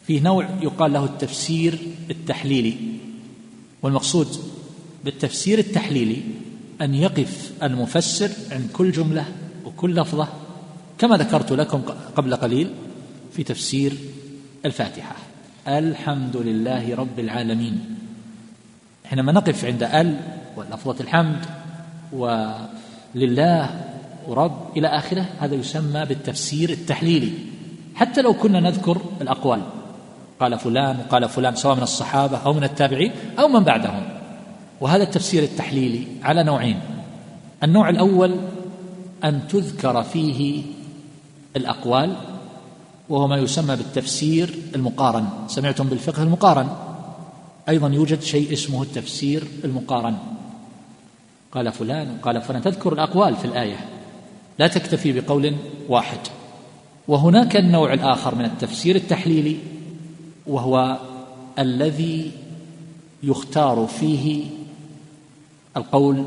فيه 0.08 0.22
نوع 0.22 0.50
يقال 0.62 0.94
له 0.94 1.06
التفسير 1.06 1.80
التحليلي 2.10 2.78
والمقصود 3.82 4.28
بالتفسير 5.06 5.60
التحليلي 5.60 6.22
أن 6.82 6.96
يقف 6.96 7.52
المفسر 7.64 8.32
عند 8.52 8.70
كل 8.74 8.92
جملة 8.92 9.26
وكل 9.66 9.96
لفظة 9.96 10.28
كما 10.98 11.18
ذكرت 11.18 11.52
لكم 11.52 11.82
قبل 12.16 12.36
قليل 12.36 12.70
في 13.34 13.44
تفسير 13.44 13.94
الفاتحة. 14.66 15.16
الحمد 15.68 16.38
لله 16.38 16.96
رب 16.96 17.20
العالمين. 17.20 17.98
حينما 19.06 19.32
نقف 19.32 19.66
عند 19.66 19.84
ال 19.84 20.41
ولفظه 20.58 20.96
الحمد 21.02 21.46
ولله 22.14 23.70
ورب 24.28 24.78
إلى 24.78 24.88
آخره. 24.88 25.26
هذا 25.40 25.56
يسمى 25.56 26.06
بالتفسير 26.06 26.70
التحليلي. 26.70 27.32
حتى 27.96 28.22
لو 28.22 28.34
كنا 28.34 28.60
نذكر 28.60 29.02
الأقوال. 29.22 29.62
قال 30.40 30.60
فلان 30.60 31.00
وقال 31.00 31.30
فلان 31.30 31.56
سواء 31.56 31.76
من 31.76 31.84
الصحابة 31.84 32.38
أو 32.38 32.54
من 32.54 32.64
التابعين 32.64 33.12
أو 33.40 33.48
من 33.48 33.64
بعدهم. 33.64 34.04
وهذا 34.82 35.04
التفسير 35.04 35.44
التحليلي 35.44 36.08
على 36.24 36.44
نوعين. 36.44 36.80
النوع 37.64 37.90
الأول 37.90 38.36
أن 39.24 39.48
تذكر 39.50 40.04
فيه 40.04 40.64
الأقوال 41.56 42.16
وهو 43.10 43.28
ما 43.28 43.38
يسمى 43.38 43.76
بالتفسير 43.76 44.56
المقارن. 44.76 45.28
سمعتم 45.48 45.88
بالفقه 45.88 46.24
المقارن؟ 46.24 46.70
أيضا 47.70 47.88
يوجد 47.88 48.22
شيء 48.22 48.54
اسمه 48.54 48.84
التفسير 48.84 49.44
المقارن. 49.64 50.18
قال 51.52 51.72
فلان 51.72 52.18
قال 52.18 52.42
فلان. 52.42 52.62
تذكر 52.62 52.94
الأقوال 52.94 53.36
في 53.36 53.46
الآية. 53.46 53.86
لا 54.60 54.68
تكتفي 54.68 55.22
بقول 55.22 55.56
واحد. 55.90 56.20
وهناك 57.08 57.56
النوع 57.56 57.94
الآخر 57.94 58.36
من 58.36 58.46
التفسير 58.46 58.96
التحليلي 58.96 59.58
وهو 60.48 61.00
الذي 61.60 62.32
يختار 63.24 63.88
فيه 64.00 64.46
القول 65.78 66.26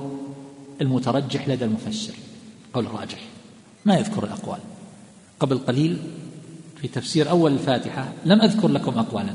المترجح 0.80 1.48
لدى 1.48 1.64
المفسر 1.64 2.14
قول 2.74 2.86
الراجح 2.86 3.18
ما 3.84 3.96
يذكر 3.96 4.24
الأقوال. 4.24 4.58
قبل 5.40 5.58
قليل 5.58 5.96
في 6.80 6.88
تفسير 6.88 7.30
أول 7.30 7.52
الفاتحة 7.52 8.12
لم 8.24 8.40
أذكر 8.40 8.68
لكم 8.68 8.98
أقوالا. 8.98 9.34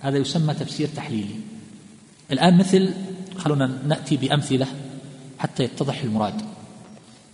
هذا 0.00 0.18
يسمى 0.18 0.54
تفسير 0.54 0.88
تحليلي. 0.96 1.34
الآن 2.32 2.58
مثل 2.58 2.94
خلونا 3.38 3.78
نأتي 3.86 4.16
بأمثلة. 4.16 4.66
حتى 5.38 5.64
يتضح 5.64 6.02
المراد. 6.02 6.42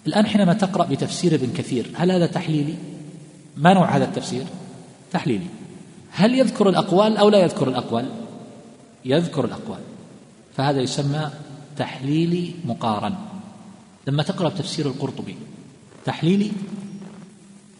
الآن 0.07 0.27
حينما 0.27 0.53
تقرأ 0.53 0.87
بتفسير 0.87 1.35
ابن 1.35 1.53
كثير 1.53 1.91
هل 1.95 2.11
هذا 2.11 2.27
تحليلي؟ 2.27 2.75
ما 3.57 3.75
نوع 3.75 3.97
هذا 3.97 4.05
التفسير؟ 4.05 4.45
تحليلي. 5.13 5.47
هل 6.11 6.39
يذكر 6.39 6.69
الأقوال 6.69 7.17
أو 7.17 7.29
لا 7.29 7.39
يذكر 7.39 7.69
الأقوال؟ 7.69 8.11
يذكر 9.05 9.45
الأقوال. 9.45 9.81
فهذا 10.57 10.81
يسمى 10.81 11.31
تحليلي 11.77 12.55
مقارن. 12.65 13.15
لما 14.07 14.23
تقرأ 14.23 14.49
تفسير 14.49 14.87
القرطبي 14.87 15.37
تحليلي 16.05 16.51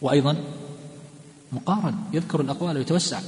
وأيضا 0.01 0.35
مقارن 1.51 1.95
يذكر 2.13 2.41
الأقوال 2.41 2.77
ويتوسع. 2.77 3.19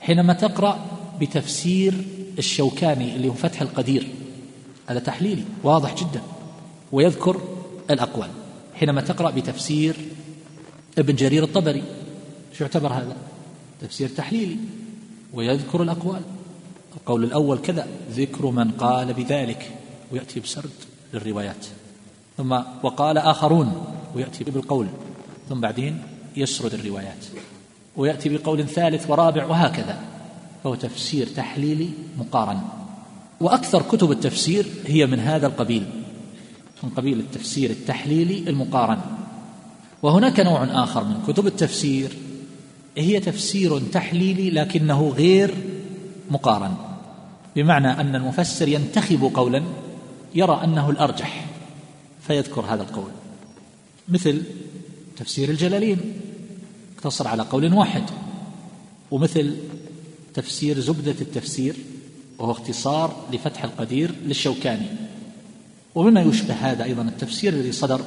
حينما 0.00 0.32
تقرأ 0.32 0.86
بتفسير 1.20 1.94
الشوكاني 2.38 3.16
اللي 3.16 3.28
هو 3.28 3.32
فتح 3.32 3.62
القدير 3.62 4.08
هذا 4.86 4.98
تحليلي 4.98 5.44
واضح 5.62 5.94
جدا 5.94 6.22
ويذكر 6.92 7.40
الأقوال. 7.90 8.30
حينما 8.74 9.00
تقرأ 9.00 9.30
بتفسير 9.30 9.96
ابن 10.98 11.14
جرير 11.14 11.44
الطبري 11.44 11.82
شو 12.58 12.64
يعتبر 12.64 12.92
هذا؟ 12.92 13.16
تفسير 13.80 14.08
تحليلي 14.08 14.56
ويذكر 15.32 15.82
الأقوال. 15.82 16.22
القول 16.96 17.24
الأول 17.24 17.58
كذا 17.58 17.86
ذكر 18.10 18.46
من 18.46 18.70
قال 18.70 19.12
بذلك 19.12 19.70
ويأتي 20.12 20.40
بسرد 20.40 20.70
للروايات. 21.14 21.66
ثم 22.36 22.52
وقال 22.82 23.18
آخرون 23.18 23.84
ويأتي 24.14 24.44
بالقول. 24.44 24.86
ثم 25.48 25.60
بعدين 25.60 26.02
يسرد 26.36 26.74
الروايات. 26.74 27.24
ويأتي 27.96 28.28
بقول 28.28 28.68
ثالث 28.68 29.10
ورابع 29.10 29.46
وهكذا. 29.46 30.00
فهو 30.64 30.74
تفسير 30.74 31.26
تحليلي 31.26 31.90
مقارن. 32.18 32.60
وأكثر 33.40 33.82
كتب 33.82 34.10
التفسير 34.10 34.66
هي 34.86 35.06
من 35.06 35.20
هذا 35.20 35.46
القبيل 35.46 35.86
من 36.82 36.90
قبيل 36.90 37.20
التفسير 37.20 37.70
التحليلي 37.70 38.50
المقارن. 38.50 39.00
وهناك 40.02 40.40
نوع 40.40 40.84
آخر 40.84 41.04
من 41.04 41.22
كتب 41.28 41.46
التفسير 41.46 42.10
هي 42.96 43.20
تفسير 43.20 43.78
تحليلي 43.78 44.50
لكنه 44.50 45.08
غير 45.08 45.54
مقارن 46.30 46.74
بمعنى 47.56 47.88
أن 47.88 48.16
المفسر 48.16 48.68
ينتخب 48.68 49.30
قولا 49.34 49.62
يرى 50.34 50.60
أنه 50.64 50.90
الأرجح 50.90 51.46
فيذكر 52.26 52.60
هذا 52.60 52.82
القول. 52.82 53.10
مثل 54.08 54.42
تفسير 55.16 55.50
الجلالين 55.50 55.98
اقتصر 56.96 57.28
على 57.28 57.42
قول 57.42 57.74
واحد 57.74 58.02
ومثل 59.10 59.56
تفسير 60.34 60.80
زبدة 60.80 61.14
التفسير 61.20 61.76
وهو 62.38 62.50
اختصار 62.50 63.26
لفتح 63.32 63.64
القدير 63.64 64.14
للشوكاني. 64.26 64.86
ومما 65.94 66.20
يشبه 66.22 66.54
هذا 66.54 66.84
أيضا 66.84 67.02
التفسير 67.02 67.52
الذي 67.52 67.72
صدر 67.72 68.00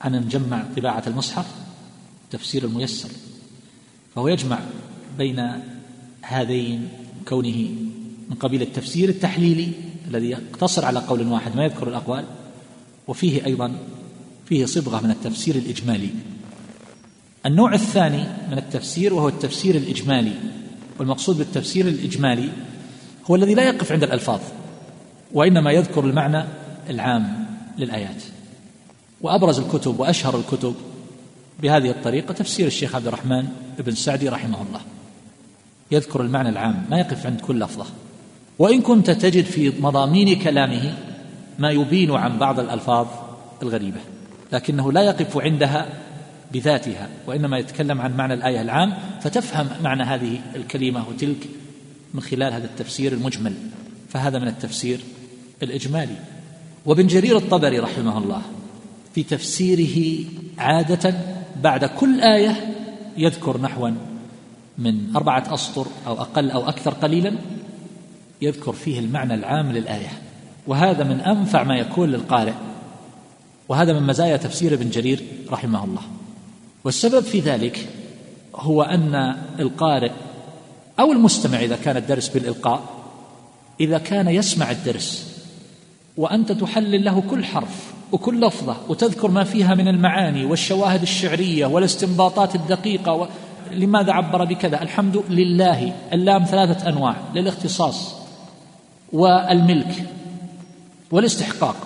عن 0.00 0.24
مجمع 0.24 0.64
طباعة 0.76 1.02
المصحف 1.06 1.46
تفسير 2.30 2.64
الميسر. 2.64 3.08
فهو 4.14 4.28
يجمع 4.28 4.58
بين 5.18 5.50
هذين 6.22 6.88
كونه 7.28 7.68
من 8.30 8.36
قبيل 8.40 8.62
التفسير 8.62 9.08
التحليلي 9.08 9.72
الذي 10.08 10.30
يقتصر 10.30 10.84
على 10.84 10.98
قول 10.98 11.26
واحد 11.26 11.56
ما 11.56 11.64
يذكر 11.64 11.88
الأقوال 11.88 12.24
وفيه 13.08 13.46
أيضا 13.46 13.78
فيه 14.46 14.66
صبغة 14.66 15.00
من 15.00 15.10
التفسير 15.10 15.54
الإجمالي. 15.54 16.08
النوع 17.46 17.74
الثاني 17.74 18.24
من 18.50 18.58
التفسير 18.58 19.14
وهو 19.14 19.28
التفسير 19.28 19.74
الإجمالي 19.74 20.32
والمقصود 20.98 21.38
بالتفسير 21.38 21.88
الإجمالي 21.88 22.48
هو 23.30 23.36
الذي 23.36 23.54
لا 23.54 23.62
يقف 23.62 23.92
عند 23.92 24.02
الألفاظ 24.02 24.40
وإنما 25.32 25.72
يذكر 25.72 26.04
المعنى 26.04 26.44
العام 26.90 27.46
للآيات. 27.78 28.22
وأبرز 29.20 29.58
الكتب 29.58 30.00
وأشهر 30.00 30.38
الكتب 30.38 30.74
بهذه 31.62 31.90
الطريقة 31.90 32.34
تفسير 32.34 32.66
الشيخ 32.66 32.94
عبد 32.94 33.06
الرحمن 33.06 33.48
بن 33.78 33.94
سعدي 33.94 34.28
رحمه 34.28 34.62
الله. 34.62 34.80
يذكر 35.90 36.20
المعنى 36.20 36.48
العام 36.48 36.84
ما 36.90 36.98
يقف 36.98 37.26
عند 37.26 37.40
كل 37.40 37.60
لفظة. 37.60 37.86
وإن 38.58 38.80
كنت 38.80 39.10
تجد 39.10 39.44
في 39.44 39.72
مضامين 39.80 40.38
كلامه 40.38 40.94
ما 41.58 41.70
يبين 41.70 42.10
عن 42.10 42.38
بعض 42.38 42.60
الألفاظ 42.60 43.06
الغريبة 43.62 44.00
لكنه 44.52 44.92
لا 44.92 45.02
يقف 45.02 45.38
عندها 45.38 45.86
بذاتها 46.52 47.08
وإنما 47.26 47.58
يتكلم 47.58 48.00
عن 48.00 48.16
معنى 48.16 48.34
الآية 48.34 48.62
العام 48.62 48.94
فتفهم 49.20 49.68
معنى 49.82 50.02
هذه 50.02 50.40
الكلمة 50.56 51.08
وتلك 51.08 51.48
من 52.14 52.20
خلال 52.20 52.52
هذا 52.52 52.64
التفسير 52.64 53.12
المجمل 53.12 53.54
فهذا 54.08 54.38
من 54.38 54.48
التفسير 54.48 55.00
الإجمالي. 55.62 56.16
وابن 56.86 57.06
جرير 57.06 57.36
الطبري 57.36 57.78
رحمه 57.78 58.18
الله 58.18 58.42
في 59.14 59.22
تفسيره 59.22 60.24
عادة 60.58 61.14
بعد 61.62 61.84
كل 61.84 62.20
آية 62.20 62.74
يذكر 63.16 63.60
نحوا 63.60 63.90
من 64.78 65.16
أربعة 65.16 65.54
أسطر 65.54 65.86
أو 66.06 66.12
أقل 66.12 66.50
أو 66.50 66.68
أكثر 66.68 66.94
قليلا 66.94 67.34
يذكر 68.42 68.72
فيه 68.72 68.98
المعنى 68.98 69.34
العام 69.34 69.72
للآية. 69.72 70.12
وهذا 70.66 71.04
من 71.04 71.20
أنفع 71.20 71.62
ما 71.62 71.76
يكون 71.76 72.10
للقارئ. 72.10 72.54
وهذا 73.68 73.92
من 73.92 74.02
مزايا 74.06 74.36
تفسير 74.36 74.74
ابن 74.74 74.90
جرير 74.90 75.22
رحمه 75.50 75.84
الله. 75.84 76.02
والسبب 76.84 77.20
في 77.20 77.40
ذلك 77.40 77.88
هو 78.54 78.82
أن 78.82 79.36
القارئ 79.58 80.12
أو 81.00 81.12
المستمع 81.12 81.58
إذا 81.60 81.76
كان 81.76 81.96
الدرس 81.96 82.28
بالإلقاء 82.28 82.82
إذا 83.80 83.98
كان 83.98 84.28
يسمع 84.28 84.70
الدرس 84.70 85.34
وأنت 86.16 86.52
تحلل 86.52 87.04
له 87.04 87.22
كل 87.30 87.44
حرف 87.44 87.92
وكل 88.12 88.40
لفظة 88.40 88.76
وتذكر 88.88 89.30
ما 89.30 89.44
فيها 89.44 89.74
من 89.74 89.88
المعاني 89.88 90.44
والشواهد 90.44 91.02
الشعرية 91.02 91.66
والاستنباطات 91.66 92.54
الدقيقة 92.54 93.12
و... 93.12 93.26
لماذا 93.70 94.12
عبر 94.12 94.44
بكذا؟ 94.44 94.82
الحمد 94.82 95.22
لله 95.28 95.92
اللام 96.12 96.44
ثلاثة 96.44 96.88
أنواع 96.88 97.16
للاختصاص 97.34 98.14
والملك 99.12 100.04
والاستحقاق. 101.10 101.76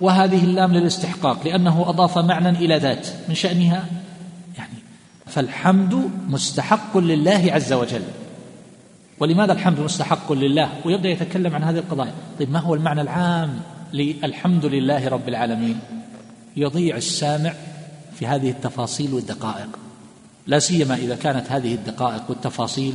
وهذه 0.00 0.44
اللام 0.44 0.72
للاستحقاق 0.72 1.44
لأنه 1.44 1.88
أضاف 1.88 2.18
معنى 2.18 2.48
إلى 2.48 2.76
ذات 2.76 3.08
من 3.28 3.34
شأنها 3.34 3.84
فالحمد 5.26 6.10
مستحق 6.28 6.96
لله 6.96 7.52
عز 7.52 7.72
وجل. 7.72 8.02
ولماذا 9.18 9.52
الحمد 9.52 9.80
مستحق 9.80 10.32
لله؟ 10.32 10.70
ويبدأ 10.84 11.08
يتكلم 11.08 11.54
عن 11.54 11.62
هذه 11.62 11.78
القضايا. 11.78 12.12
طيب 12.38 12.50
ما 12.50 12.58
هو 12.58 12.74
المعنى 12.74 13.00
العام 13.00 13.60
للحمد 13.92 14.64
لله 14.66 15.08
رب 15.08 15.28
العالمين؟ 15.28 15.78
يضيع 16.56 16.96
السامع 16.96 17.52
في 18.14 18.26
هذه 18.26 18.50
التفاصيل 18.50 19.14
والدقائق. 19.14 19.78
لا 20.46 20.58
سيما 20.58 20.94
إذا 20.94 21.16
كانت 21.16 21.52
هذه 21.52 21.74
الدقائق 21.74 22.22
والتفاصيل 22.28 22.94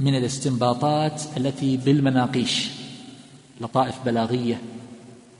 من 0.00 0.14
الاستنباطات 0.16 1.22
التي 1.36 1.76
بالمناقيش. 1.76 2.70
لطائف 3.60 3.94
بلاغية 4.04 4.60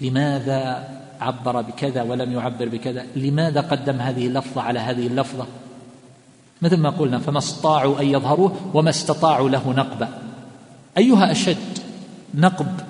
لماذا 0.00 0.88
عبر 1.20 1.60
بكذا 1.62 2.02
ولم 2.02 2.32
يعبر 2.32 2.68
بكذا؟ 2.68 3.06
لماذا 3.16 3.60
قدم 3.60 3.96
هذه 4.00 4.26
اللفظة 4.26 4.62
على 4.62 4.78
هذه 4.78 5.06
اللفظة؟ 5.06 5.46
مثل 6.62 6.76
ما 6.76 6.90
قلنا 6.90 7.18
فما 7.18 7.38
استطاعوا 7.38 8.00
أن 8.00 8.06
يظهروه 8.06 8.52
وما 8.74 8.90
استطاعوا 8.90 9.48
له 9.48 9.72
نقبا. 9.72 10.08
أيها 10.98 11.32
أشد 11.32 11.78
نقب 12.34 12.80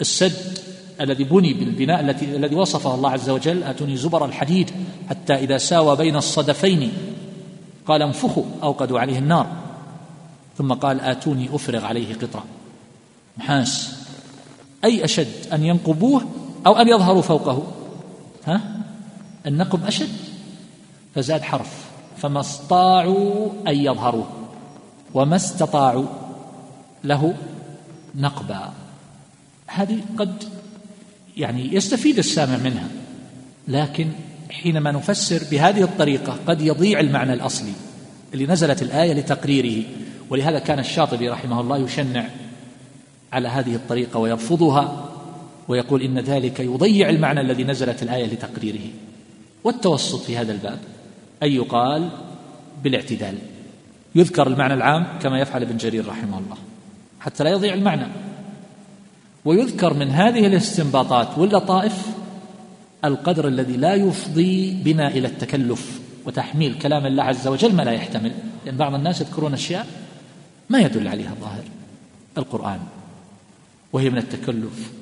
السد 0.00 0.58
الذي 1.00 1.24
بني 1.24 1.54
بالبناء 1.54 2.00
التي 2.00 2.36
الذي 2.36 2.54
وصفه 2.54 2.94
الله 2.94 3.10
عز 3.10 3.30
وجل 3.30 3.62
أتوني 3.62 3.96
زبر 3.96 4.24
الحديد 4.24 4.70
حتى 5.10 5.34
إذا 5.34 5.58
ساوى 5.58 5.96
بين 5.96 6.16
الصدفين. 6.16 6.92
قال 7.86 8.02
انفخوا 8.02 8.44
اوقدوا 8.62 9.00
عليه 9.00 9.18
النار. 9.18 9.46
ثم 10.58 10.72
قال 10.72 11.00
آتوني 11.00 11.48
أفرغ 11.52 11.84
عليه 11.84 12.14
قطرة. 12.14 12.44
نحاس 13.38 13.92
أي 14.84 15.04
أشد 15.04 15.52
أن 15.52 15.64
ينقبوه 15.64 16.24
أو 16.66 16.76
أن 16.76 16.88
يظهروا 16.88 17.22
فوقه؟ 17.22 17.62
ها؟ 18.46 18.60
النقب 19.46 19.86
أشد 19.86 20.08
فزاد 21.14 21.42
حرف. 21.42 21.89
فما 22.20 22.40
استطاعوا 22.40 23.48
أن 23.68 23.74
يظهروه 23.74 24.26
وما 25.14 25.36
استطاعوا 25.36 26.06
له 27.04 27.34
نقبا. 28.14 28.72
هذه 29.66 30.00
قد 30.16 30.44
يعني 31.36 31.74
يستفيد 31.74 32.18
السامع 32.18 32.56
منها 32.56 32.88
لكن 33.68 34.08
حينما 34.50 34.92
نفسر 34.92 35.42
بهذه 35.50 35.82
الطريقة 35.82 36.36
قد 36.46 36.60
يضيع 36.60 37.00
المعنى 37.00 37.32
الأصلي 37.32 37.72
اللي 38.34 38.46
نزلت 38.46 38.82
الآية 38.82 39.12
لتقريره. 39.12 39.84
ولهذا 40.30 40.58
كان 40.58 40.78
الشاطبي 40.78 41.28
رحمه 41.28 41.60
الله 41.60 41.78
يشنع 41.78 42.28
على 43.32 43.48
هذه 43.48 43.74
الطريقة 43.74 44.18
ويرفضها 44.18 45.08
ويقول 45.68 46.02
إن 46.02 46.18
ذلك 46.18 46.60
يضيع 46.60 47.08
المعنى 47.08 47.40
الذي 47.40 47.64
نزلت 47.64 48.02
الآية 48.02 48.26
لتقريره. 48.26 48.88
والتوسط 49.64 50.22
في 50.22 50.36
هذا 50.36 50.52
الباب. 50.52 50.78
أن 51.42 51.52
يقال 51.52 52.10
بالاعتدال. 52.84 53.34
يذكر 54.14 54.46
المعنى 54.46 54.74
العام 54.74 55.06
كما 55.22 55.40
يفعل 55.40 55.62
ابن 55.62 55.76
جرير 55.76 56.06
رحمه 56.06 56.38
الله. 56.38 56.56
حتى 57.20 57.44
لا 57.44 57.50
يضيع 57.50 57.74
المعنى. 57.74 58.06
ويذكر 59.44 59.94
من 59.94 60.10
هذه 60.10 60.46
الاستنباطات 60.46 61.38
واللطائف 61.38 62.06
القدر 63.04 63.48
الذي 63.48 63.76
لا 63.76 63.94
يفضي 63.94 64.82
بنا 64.82 65.08
إلى 65.08 65.28
التكلف 65.28 66.00
وتحميل 66.26 66.78
كلام 66.78 67.06
الله 67.06 67.22
عز 67.22 67.48
وجل 67.48 67.74
ما 67.74 67.82
لا 67.82 67.92
يحتمل. 67.92 68.32
لأن 68.66 68.76
بعض 68.76 68.94
الناس 68.94 69.20
يذكرون 69.20 69.54
أشياء 69.54 69.86
ما 70.70 70.78
يدل 70.78 71.08
عليها 71.08 71.30
الظاهر. 71.30 71.64
القرآن. 72.38 72.80
وهي 73.92 74.10
من 74.10 74.18
التكلف. 74.18 74.92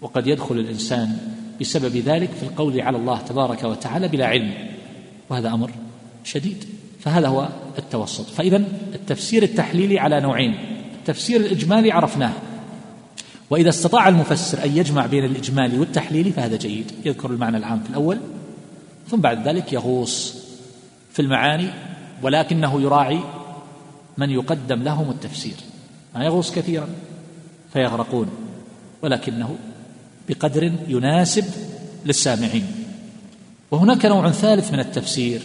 وقد 0.00 0.26
يدخل 0.26 0.54
الإنسان 0.54 1.18
بسبب 1.60 1.96
ذلك 1.96 2.30
في 2.30 2.42
القول 2.42 2.80
على 2.80 2.96
الله 2.96 3.18
تبارك 3.18 3.64
وتعالى 3.64 4.08
بلا 4.08 4.26
علم. 4.26 4.54
وهذا 5.30 5.48
أمر 5.48 5.70
شديد 6.24 6.64
فهذا 7.00 7.28
هو 7.28 7.48
التوسط. 7.78 8.30
فإذا 8.30 8.56
التفسير 8.94 9.42
التحليلي 9.42 9.98
على 9.98 10.20
نوعين 10.20 10.54
التفسير 10.98 11.40
الإجمالي 11.40 11.92
عرفناه. 11.92 12.32
وإذا 13.50 13.68
استطاع 13.68 14.08
المفسر 14.08 14.64
أن 14.64 14.76
يجمع 14.76 15.06
بين 15.06 15.24
الإجمالي 15.24 15.78
والتحليلي 15.78 16.32
فهذا 16.32 16.56
جيد. 16.56 16.92
يذكر 17.04 17.30
المعنى 17.30 17.56
العام 17.56 17.80
في 17.82 17.90
الأول 17.90 18.18
ثم 19.08 19.20
بعد 19.20 19.48
ذلك 19.48 19.72
يغوص 19.72 20.34
في 21.12 21.22
المعاني 21.22 21.68
ولكنه 22.22 22.80
يراعي 22.82 23.20
من 24.18 24.30
يقدم 24.30 24.82
لهم 24.82 25.10
التفسير. 25.10 25.56
ما 26.14 26.24
يغوص 26.24 26.52
كثيرا 26.52 26.88
فيغرقون 27.72 28.28
ولكنه 29.02 29.56
بقدر 30.28 30.72
يناسب 30.88 31.44
للسامعين. 32.06 32.66
وهناك 33.70 34.06
نوع 34.06 34.30
ثالث 34.30 34.72
من 34.72 34.80
التفسير 34.80 35.42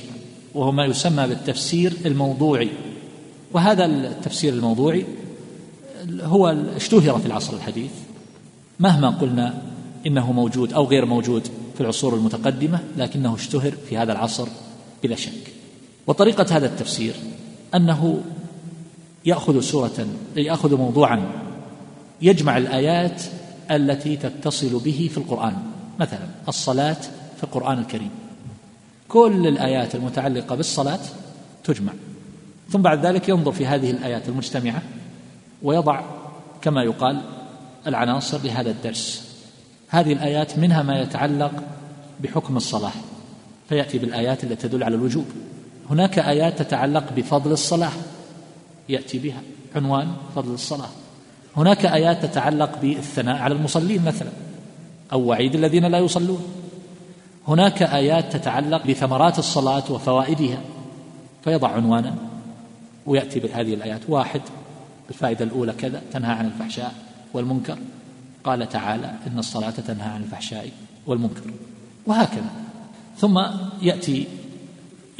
وهو 0.57 0.71
ما 0.71 0.85
يسمى 0.85 1.27
بالتفسير 1.27 1.93
الموضوعي. 2.05 2.69
وهذا 3.53 3.85
التفسير 3.85 4.53
الموضوعي 4.53 5.05
هو 6.21 6.47
اشتهر 6.75 7.19
في 7.19 7.25
العصر 7.25 7.53
الحديث. 7.53 7.91
مهما 8.79 9.09
قلنا 9.09 9.61
إنه 10.07 10.31
موجود 10.31 10.73
أو 10.73 10.85
غير 10.85 11.05
موجود 11.05 11.47
في 11.75 11.81
العصور 11.81 12.15
المتقدمة 12.15 12.79
لكنه 12.97 13.35
اشتهر 13.35 13.71
في 13.89 13.97
هذا 13.97 14.11
العصر 14.11 14.47
بلا 15.03 15.15
شك. 15.15 15.53
وطريقة 16.07 16.57
هذا 16.57 16.65
التفسير 16.65 17.13
أنه 17.75 18.21
يأخذ 19.25 19.59
سورة 19.59 20.07
يأخذ 20.35 20.77
موضوعا 20.77 21.29
يجمع 22.21 22.57
الآيات 22.57 23.21
التي 23.71 24.17
تتصل 24.17 24.79
به 24.79 25.09
في 25.11 25.17
القرآن. 25.17 25.55
مثلا 25.99 26.27
الصلاة 26.47 27.01
في 27.37 27.43
القرآن 27.43 27.79
الكريم. 27.79 28.26
كل 29.07 29.47
الآيات 29.47 29.95
المتعلقة 29.95 30.55
بالصلاة 30.55 30.99
تجمع. 31.63 31.93
ثم 32.69 32.81
بعد 32.81 33.05
ذلك 33.05 33.29
ينظر 33.29 33.51
في 33.51 33.65
هذه 33.65 33.91
الآيات 33.91 34.29
المجتمعة 34.29 34.81
ويضع 35.63 36.01
كما 36.61 36.83
يقال 36.83 37.21
العناصر 37.87 38.39
لهذا 38.43 38.71
الدرس. 38.71 39.27
هذه 39.89 40.13
الآيات 40.13 40.57
منها 40.59 40.83
ما 40.83 41.01
يتعلق 41.01 41.51
بحكم 42.23 42.57
الصلاة 42.57 42.91
فيأتي 43.69 43.97
بالآيات 43.97 44.43
التي 44.43 44.67
تدل 44.67 44.83
على 44.83 44.95
الوجوب. 44.95 45.25
هناك 45.89 46.19
آيات 46.19 46.61
تتعلق 46.61 47.13
بفضل 47.15 47.51
الصلاة 47.51 47.91
يأتي 48.89 49.19
بها 49.19 49.41
عنوان 49.75 50.07
فضل 50.35 50.53
الصلاة. 50.53 50.89
هناك 51.57 51.85
آيات 51.85 52.25
تتعلق 52.25 52.81
بالثناء 52.81 53.37
على 53.37 53.53
المصلين 53.53 54.05
مثلا 54.05 54.29
أو 55.13 55.21
وعيد 55.21 55.55
الذين 55.55 55.85
لا 55.85 55.97
يصلون. 55.99 56.66
هناك 57.47 57.83
آيات 57.83 58.35
تتعلق 58.35 58.87
بثمرات 58.87 59.39
الصلاة 59.39 59.91
وفوائدها 59.91 60.61
فيضع 61.43 61.67
عنوانا 61.67 62.15
ويأتي 63.05 63.39
بهذه 63.39 63.73
الآيات. 63.73 64.01
واحد 64.07 64.41
الفائدة 65.09 65.45
الأولى 65.45 65.73
كذا 65.73 66.01
تنهى 66.13 66.31
عن 66.31 66.45
الفحشاء 66.45 66.93
والمنكر. 67.33 67.77
قال 68.43 68.69
تعالى 68.69 69.11
إن 69.27 69.39
الصلاة 69.39 69.69
تنهى 69.69 70.09
عن 70.09 70.23
الفحشاء 70.23 70.69
والمنكر 71.05 71.51
وهكذا. 72.05 72.49
ثم 73.17 73.41
يأتي 73.81 74.27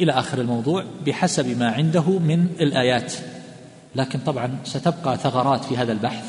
إلى 0.00 0.12
آخر 0.12 0.40
الموضوع 0.40 0.84
بحسب 1.06 1.58
ما 1.58 1.70
عنده 1.70 2.10
من 2.18 2.48
الآيات. 2.60 3.12
لكن 3.94 4.18
طبعا 4.26 4.58
ستبقى 4.64 5.16
ثغرات 5.16 5.64
في 5.64 5.76
هذا 5.76 5.92
البحث. 5.92 6.24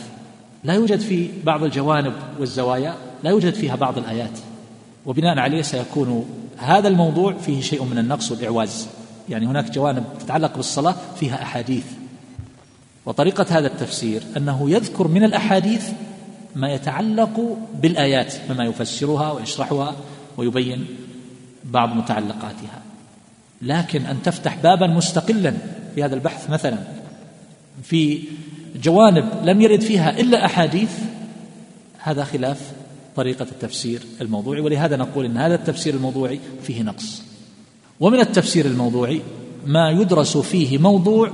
لا 0.63 0.73
يوجد 0.73 0.99
في 0.99 1.29
بعض 1.43 1.63
الجوانب 1.63 2.13
والزوايا 2.39 2.95
لا 3.23 3.29
يوجد 3.29 3.53
فيها 3.53 3.75
بعض 3.75 3.97
الآيات. 3.97 4.39
وبناء 5.05 5.39
عليه 5.39 5.61
سيكون 5.61 6.25
هذا 6.57 6.87
الموضوع 6.87 7.33
فيه 7.33 7.61
شيء 7.61 7.83
من 7.83 7.97
النقص 7.97 8.31
والإعواز. 8.31 8.87
يعني 9.29 9.45
هناك 9.45 9.71
جوانب 9.71 10.03
تتعلق 10.19 10.55
بالصلاة 10.55 10.95
فيها 11.19 11.43
أحاديث. 11.43 11.85
وطريقة 13.05 13.45
هذا 13.49 13.67
التفسير 13.67 14.23
أنه 14.37 14.69
يذكر 14.69 15.07
من 15.07 15.23
الأحاديث 15.23 15.89
ما 16.55 16.73
يتعلق 16.73 17.57
بالآيات 17.81 18.33
مما 18.49 18.65
يفسرها 18.65 19.31
ويشرحها 19.31 19.95
ويبين 20.37 20.85
بعض 21.63 21.95
متعلقاتها. 21.95 22.81
لكن 23.61 24.05
أن 24.05 24.21
تفتح 24.23 24.55
بابا 24.63 24.87
مستقلا 24.87 25.53
في 25.95 26.03
هذا 26.03 26.15
البحث 26.15 26.49
مثلا 26.49 26.77
في 27.83 28.21
جوانب 28.75 29.25
لم 29.43 29.61
يرد 29.61 29.81
فيها 29.81 30.19
إلا 30.19 30.45
أحاديث 30.45 30.91
هذا 31.99 32.23
خلاف 32.23 32.71
طريقة 33.19 33.47
التفسير 33.51 34.01
الموضوعي 34.21 34.61
ولهذا 34.61 34.95
نقول 34.97 35.25
إن 35.25 35.37
هذا 35.37 35.55
التفسير 35.55 35.93
الموضوعي 35.93 36.39
فيه 36.63 36.81
نقص. 36.83 37.21
ومن 37.99 38.19
التفسير 38.19 38.65
الموضوعي 38.65 39.21
ما 39.65 39.89
يدرس 39.89 40.37
فيه 40.37 40.77
موضوع 40.77 41.31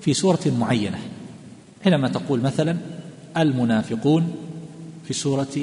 في 0.00 0.14
سورة 0.14 0.40
معينة. 0.58 0.98
حينما 1.84 2.08
تقول 2.08 2.40
مثلا 2.40 2.76
المنافقون 3.36 4.34
في 5.04 5.12
سورة 5.14 5.56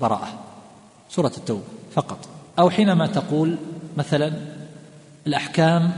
براءة 0.00 0.40
سورة 1.10 1.32
التوبة 1.36 1.62
فقط. 1.94 2.28
أو 2.58 2.70
حينما 2.70 3.06
تقول 3.06 3.56
مثلا 3.96 4.32
الأحكام 5.26 5.92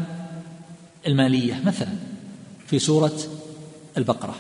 المالية 1.07 1.61
مثلا 1.67 1.93
في 2.67 2.79
سورة 2.79 3.19
البقرة. 3.99 4.35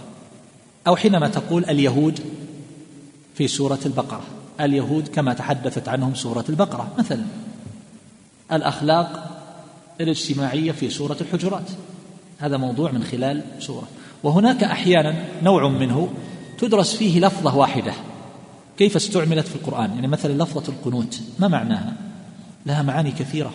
أو 0.87 0.97
حينما 0.97 1.29
تقول 1.29 1.64
اليهود 1.64 2.20
في 3.35 3.49
سورة 3.49 3.78
البقرة. 3.87 4.22
اليهود 4.61 5.09
كما 5.09 5.35
تحدثت 5.35 5.89
عنهم 5.89 6.14
سورة 6.14 6.45
البقرة 6.49 6.93
مثلا 6.99 7.24
الأخلاق 8.53 9.30
الاجتماعية 10.01 10.72
في 10.72 10.91
سورة 10.91 11.16
الحجرات. 11.20 11.70
هذا 12.39 12.57
موضوع 12.57 12.91
من 12.91 13.05
خلال 13.05 13.43
سورة. 13.61 13.89
وهناك 14.22 14.64
أحيانا 14.64 15.24
نوع 15.43 15.68
منه 15.68 16.09
تدرس 16.59 16.97
فيه 16.97 17.20
لفظة 17.20 17.57
واحدة. 17.57 17.93
كيف 18.78 18.97
استعملت 18.97 19.47
في 19.47 19.57
القرآن؟ 19.57 19.95
يعني 19.95 20.07
مثلا 20.07 20.43
لفظة 20.43 20.72
القنوت 20.72 21.20
ما 21.39 21.49
معناها؟ 21.49 21.93
لها 22.66 22.82
معاني 22.82 23.11
كثيرة. 23.11 23.51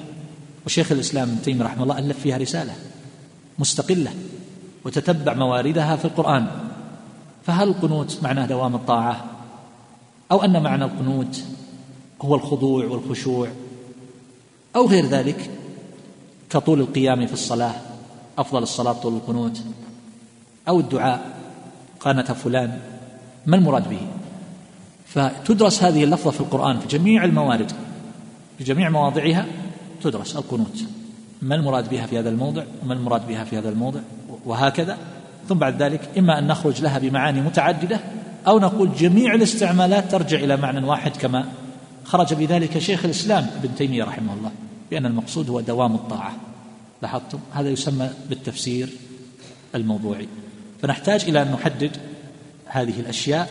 وشيخ 0.65 0.91
الإسلام 0.91 1.29
ابن 1.29 1.41
تيمية 1.41 1.63
رحمه 1.63 1.83
الله 1.83 1.99
ألف 1.99 2.19
فيها 2.19 2.37
رسالة 2.37 2.73
مستقلة 3.59 4.11
وتتبع 4.85 5.33
مواردها 5.33 5.95
في 5.95 6.05
القرآن. 6.05 6.47
فهل 7.45 7.67
القنوت 7.67 8.19
معناه 8.23 8.45
دوام 8.45 8.75
الطاعة؟ 8.75 9.28
أو 10.31 10.43
أن 10.43 10.63
معنى 10.63 10.83
القنوت 10.83 11.43
هو 12.21 12.35
الخضوع 12.35 12.85
والخشوع 12.85 13.47
أو 14.75 14.87
غير 14.87 15.05
ذلك 15.05 15.49
كطول 16.49 16.79
القيام 16.79 17.27
في 17.27 17.33
الصلاة 17.33 17.75
أفضل 18.37 18.63
الصلاة 18.63 18.93
طول 18.93 19.13
القنوت 19.13 19.61
أو 20.67 20.79
الدعاء 20.79 21.39
قانت 21.99 22.31
فلان 22.31 22.79
ما 23.45 23.55
المراد 23.55 23.89
به؟ 23.89 23.99
فتدرس 25.07 25.83
هذه 25.83 26.03
اللفظة 26.03 26.31
في 26.31 26.39
القرآن 26.39 26.79
في 26.79 26.87
جميع 26.87 27.23
الموارد 27.23 27.71
في 28.57 28.63
جميع 28.63 28.89
مواضعها 28.89 29.45
تدرس 30.03 30.35
القنوت. 30.35 30.83
ما 31.41 31.55
المراد 31.55 31.89
بها 31.89 32.05
في 32.05 32.19
هذا 32.19 32.29
الموضع؟ 32.29 32.63
وما 32.83 32.93
المراد 32.93 33.27
بها 33.27 33.43
في 33.43 33.57
هذا 33.57 33.69
الموضع؟ 33.69 33.99
وهكذا. 34.45 34.97
ثم 35.49 35.55
بعد 35.55 35.81
ذلك 35.81 36.17
إما 36.17 36.39
أن 36.39 36.47
نخرج 36.47 36.81
لها 36.81 36.99
بمعاني 36.99 37.41
متعددة 37.41 37.99
أو 38.47 38.59
نقول 38.59 38.95
جميع 38.95 39.35
الاستعمالات 39.35 40.11
ترجع 40.11 40.37
إلى 40.37 40.57
معنى 40.57 40.85
واحد 40.85 41.17
كما 41.17 41.45
خرج 42.03 42.33
بذلك 42.33 42.79
شيخ 42.79 43.05
الإسلام 43.05 43.47
ابن 43.55 43.75
تيمية 43.75 44.03
رحمه 44.03 44.33
الله 44.33 44.51
بأن 44.91 45.05
المقصود 45.05 45.49
هو 45.49 45.59
دوام 45.59 45.95
الطاعة. 45.95 46.35
لاحظتم؟ 47.01 47.39
هذا 47.53 47.69
يسمى 47.69 48.09
بالتفسير 48.29 48.89
الموضوعي. 49.75 50.27
فنحتاج 50.81 51.23
إلى 51.23 51.41
أن 51.41 51.51
نحدد 51.51 51.97
هذه 52.65 52.99
الأشياء 52.99 53.49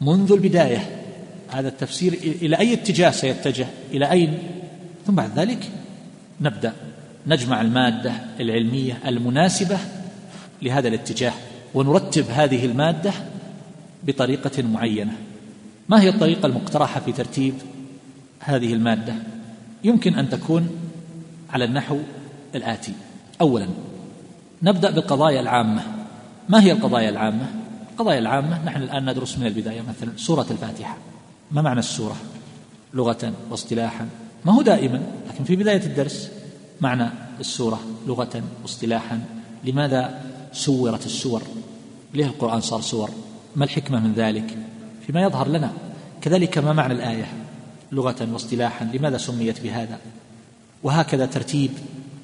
منذ 0.00 0.32
البداية. 0.32 1.02
هذا 1.48 1.68
التفسير 1.68 2.12
إلى 2.12 2.58
أي 2.58 2.72
اتجاه 2.72 3.10
سيتجه؟ 3.10 3.66
إلى 3.90 4.10
أين؟ 4.10 4.38
ثم 5.06 5.14
بعد 5.14 5.38
ذلك 5.38 5.70
نبدأ. 6.40 6.72
نجمع 7.26 7.60
المادة 7.60 8.12
العلمية 8.40 8.98
المناسبة 9.06 9.78
لهذا 10.62 10.88
الاتجاه 10.88 11.32
ونرتب 11.74 12.24
هذه 12.30 12.64
المادة 12.64 13.12
بطريقة 14.02 14.62
معينة. 14.62 15.12
ما 15.88 16.00
هي 16.00 16.08
الطريقة 16.08 16.46
المقترحة 16.46 17.00
في 17.00 17.12
ترتيب 17.12 17.54
هذه 18.40 18.72
المادة؟ 18.72 19.14
يمكن 19.84 20.14
أن 20.14 20.28
تكون 20.28 20.68
على 21.50 21.64
النحو 21.64 21.98
الآتي. 22.54 22.92
أولا 23.40 23.68
نبدأ 24.62 24.90
بالقضايا 24.90 25.40
العامة. 25.40 25.82
ما 26.48 26.62
هي 26.62 26.72
القضايا 26.72 27.08
العامة؟ 27.08 27.46
القضايا 27.92 28.18
العامة 28.18 28.64
نحن 28.64 28.82
الآن 28.82 29.10
ندرس 29.10 29.38
من 29.38 29.46
البداية 29.46 29.80
مثلا 29.80 30.10
سورة 30.16 30.46
الفاتحة. 30.50 30.96
ما 31.50 31.62
معنى 31.62 31.80
السورة؟ 31.80 32.16
لغة 32.94 33.32
واصطلاحا. 33.50 34.08
ما 34.44 34.52
هو 34.52 34.62
دائما؟ 34.62 35.02
لكن 35.28 35.44
في 35.44 35.56
بداية 35.56 35.82
الدرس 35.86 36.30
معنى 36.80 37.08
السورة 37.40 37.80
لغة 38.06 38.42
واصطلاحا. 38.62 39.20
لماذا 39.64 40.20
سورت 40.52 41.06
السور؟ 41.06 41.42
ليه 42.14 42.24
القرآن 42.24 42.60
صار 42.60 42.80
سور؟ 42.80 43.10
ما 43.56 43.64
الحكمة 43.64 44.00
من 44.00 44.12
ذلك؟ 44.12 44.56
فيما 45.06 45.22
يظهر 45.22 45.48
لنا. 45.48 45.72
كذلك 46.22 46.58
ما 46.58 46.72
معنى 46.72 46.92
الآية؟ 46.92 47.32
لغة 47.92 48.28
واصطلاحا 48.32 48.84
لماذا 48.84 49.18
سميت 49.18 49.60
بهذا؟ 49.60 49.98
وهكذا 50.82 51.26
ترتيب 51.26 51.70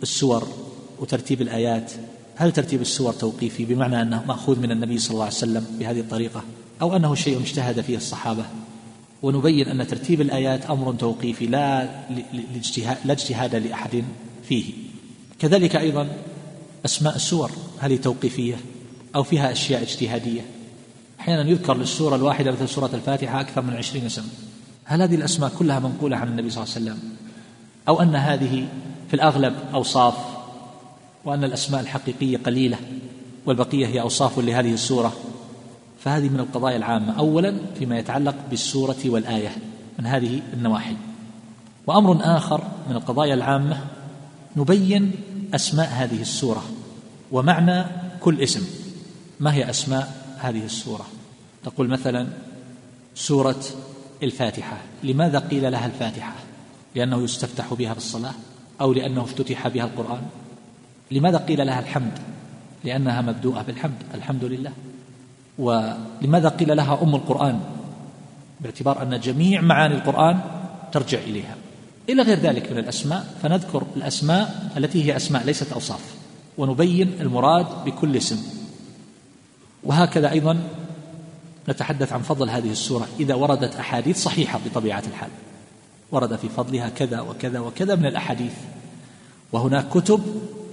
السور 0.03 0.49
وترتيب 0.99 1.43
الآيات. 1.43 1.93
هل 2.37 2.53
ترتيب 2.53 2.81
السور 2.81 3.13
توقيفي 3.13 3.65
بمعنى 3.65 4.03
أنه 4.03 4.25
مأخوذ 4.29 4.61
من 4.61 4.71
النبي 4.71 4.99
صلى 4.99 5.11
الله 5.11 5.25
عليه 5.25 5.35
وسلم 5.35 5.67
بهذه 5.79 6.01
الطريقة؟ 6.01 6.43
أو 6.83 6.97
أنه 6.97 7.15
شيء 7.15 7.41
اجتهد 7.41 7.81
فيه 7.81 7.97
الصحابة؟ 7.97 8.45
ونبين 9.23 9.69
أن 9.69 9.87
ترتيب 9.87 10.21
الآيات 10.21 10.67
أمر 10.67 10.93
توقيفي 10.93 11.47
لا 11.47 11.85
لا 13.05 13.13
اجتهاد 13.13 13.55
لأحد 13.55 14.05
فيه. 14.49 14.73
كذلك 15.39 15.77
أيضا 15.77 16.09
أسماء 16.85 17.17
السور 17.17 17.51
هل 17.79 17.99
توقيفية 17.99 18.57
أو 19.15 19.23
فيها 19.23 19.53
أشياء 19.53 19.83
اجتهادية؟ 19.83 20.41
أحيانا 21.27 21.51
يذكر 21.51 21.77
للسورة 21.77 22.17
الواحدة 22.17 22.53
مثل 22.53 22.69
سورة 22.69 22.91
الفاتحة 22.95 23.41
أكثر 23.41 23.63
من 23.63 23.77
عشرين 23.77 24.07
اسم. 24.07 24.23
هل 24.85 25.03
هذه 25.03 25.15
الأسماء 25.15 25.53
كلها 25.59 25.79
منقولة 25.79 26.17
عن 26.17 26.29
النبي 26.29 26.51
صلى 26.51 26.65
الله 26.65 26.75
عليه 26.75 26.85
وسلم؟ 26.85 27.11
أو 27.89 28.03
أن 28.03 28.17
هذه 28.17 28.69
في 29.09 29.15
الأغلب 29.15 29.55
أوصاف 29.75 30.15
وأن 31.25 31.45
الأسماء 31.45 31.81
الحقيقية 31.81 32.37
قليلة 32.37 32.79
والبقية 33.47 33.87
هي 33.87 34.01
أوصاف 34.01 34.39
لهذه 34.39 34.73
السورة. 34.73 35.13
فهذه 36.05 36.29
من 36.29 36.41
القضايا 36.41 36.77
العامة. 36.77 37.19
أولا 37.19 37.57
فيما 37.79 37.99
يتعلق 37.99 38.35
بالسورة 38.51 38.97
والآية 39.07 39.57
من 39.99 40.07
هذه 40.07 40.41
النواحي. 40.53 40.97
وأمر 41.87 42.19
آخر 42.37 42.61
من 42.89 42.97
القضايا 42.97 43.35
العامة 43.35 43.81
نبين 44.57 45.13
أسماء 45.55 45.89
هذه 45.89 46.21
السورة 46.21 46.63
ومعنى 47.33 47.85
كل 48.21 48.41
اسم. 48.41 48.67
ما 49.41 49.55
هي 49.55 49.71
أسماء 49.71 50.37
هذه 50.39 50.65
السورة؟ 50.65 51.16
تقول 51.67 51.89
مثلا 51.89 52.27
سورة 53.15 53.65
الفاتحة. 54.23 54.77
لماذا 55.03 55.39
قيل 55.39 55.73
لها 55.73 55.87
الفاتحة؟ 55.87 56.35
لأنه 56.95 57.23
يستفتح 57.23 57.75
بها 57.75 57.93
في 57.93 57.99
الصلاة 57.99 58.35
أو 58.81 58.93
لأنه 58.93 59.23
افتتح 59.23 59.69
بها 59.69 59.85
القرآن؟ 59.85 60.23
لماذا 61.11 61.39
قيل 61.39 61.67
لها 61.67 61.81
الحمد؟ 61.81 62.19
لأنها 62.85 63.23
مبدوءة 63.23 63.63
بالحمد 63.63 64.03
الحمد 64.15 64.45
لله. 64.45 64.73
ولماذا 65.59 66.49
قيل 66.49 66.77
لها 66.77 67.03
أم 67.03 67.15
القرآن؟ 67.15 67.61
باعتبار 68.61 69.03
أن 69.03 69.21
جميع 69.21 69.61
معاني 69.61 69.95
القرآن 69.95 70.41
ترجع 70.93 71.19
إليها. 71.19 71.57
إلى 72.09 72.23
غير 72.23 72.39
ذلك 72.39 72.73
من 72.73 72.79
الأسماء 72.79 73.35
فنذكر 73.43 73.87
الأسماء 73.97 74.73
التي 74.77 75.05
هي 75.05 75.17
أسماء 75.17 75.45
ليست 75.45 75.73
أوصاف 75.73 76.15
ونبين 76.59 77.13
المراد 77.21 77.67
بكل 77.85 78.17
اسم. 78.17 78.43
وهكذا 79.85 80.31
أيضا 80.31 80.59
نتحدث 81.69 82.13
عن 82.13 82.23
فضل 82.23 82.51
هذه 82.51 82.71
السورة 82.71 83.09
إذا 83.21 83.35
وردت 83.35 83.77
أحاديث 83.77 84.23
صحيحة 84.23 84.61
بطبيعة 84.67 85.03
الحال. 85.07 85.31
ورد 86.13 86.37
في 86.37 86.49
فضلها 86.49 86.89
كذا 86.89 87.21
وكذا 87.21 87.59
وكذا 87.59 87.95
من 87.95 88.07
الأحاديث. 88.07 88.53
وهناك 89.53 89.89
كتب 89.89 90.21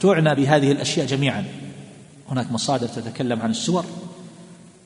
تعنى 0.02 0.36
بهذه 0.36 0.72
الأشياء 0.72 1.06
جميعا. 1.06 1.46
هناك 2.30 2.52
مصادر 2.52 2.88
تتكلم 2.88 3.42
عن 3.42 3.52
السور 3.52 3.86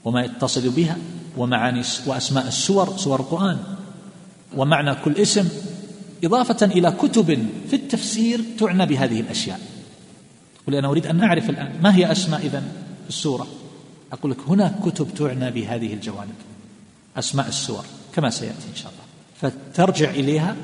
وما 0.05 0.21
يتصل 0.21 0.69
بها 0.69 0.97
ومعاني 1.37 1.83
وأسماء 2.05 2.47
السور 2.47 2.97
سور 2.97 3.19
القرآن. 3.19 3.57
ومعنى 4.57 4.95
كل 4.95 5.15
اسم 5.17 5.49
إضافة 6.23 6.65
إلى 6.65 6.91
كتب 6.91 7.47
في 7.69 7.75
التفسير 7.75 8.41
تعنى 8.59 8.85
بهذه 8.85 9.19
الأشياء. 9.19 9.59
تقول 10.63 10.75
أنا 10.75 10.87
أريد 10.87 11.07
أن 11.07 11.23
أعرف 11.23 11.49
الآن 11.49 11.79
ما 11.81 11.95
هي 11.95 12.11
أسماء 12.11 12.39
إذن 12.39 12.63
السورة؟ 13.09 13.47
أقول 14.13 14.31
لك 14.31 14.37
هناك 14.47 14.73
كتب 14.85 15.07
تعنى 15.17 15.51
بهذه 15.51 15.93
الجوانب. 15.93 16.35
أسماء 17.17 17.47
السور 17.47 17.85
كما 18.13 18.29
سيأتي 18.29 18.67
إن 18.71 18.75
شاء 18.75 18.91
الله. 18.91 19.03
فترجع 19.51 20.09
إليها 20.09 20.55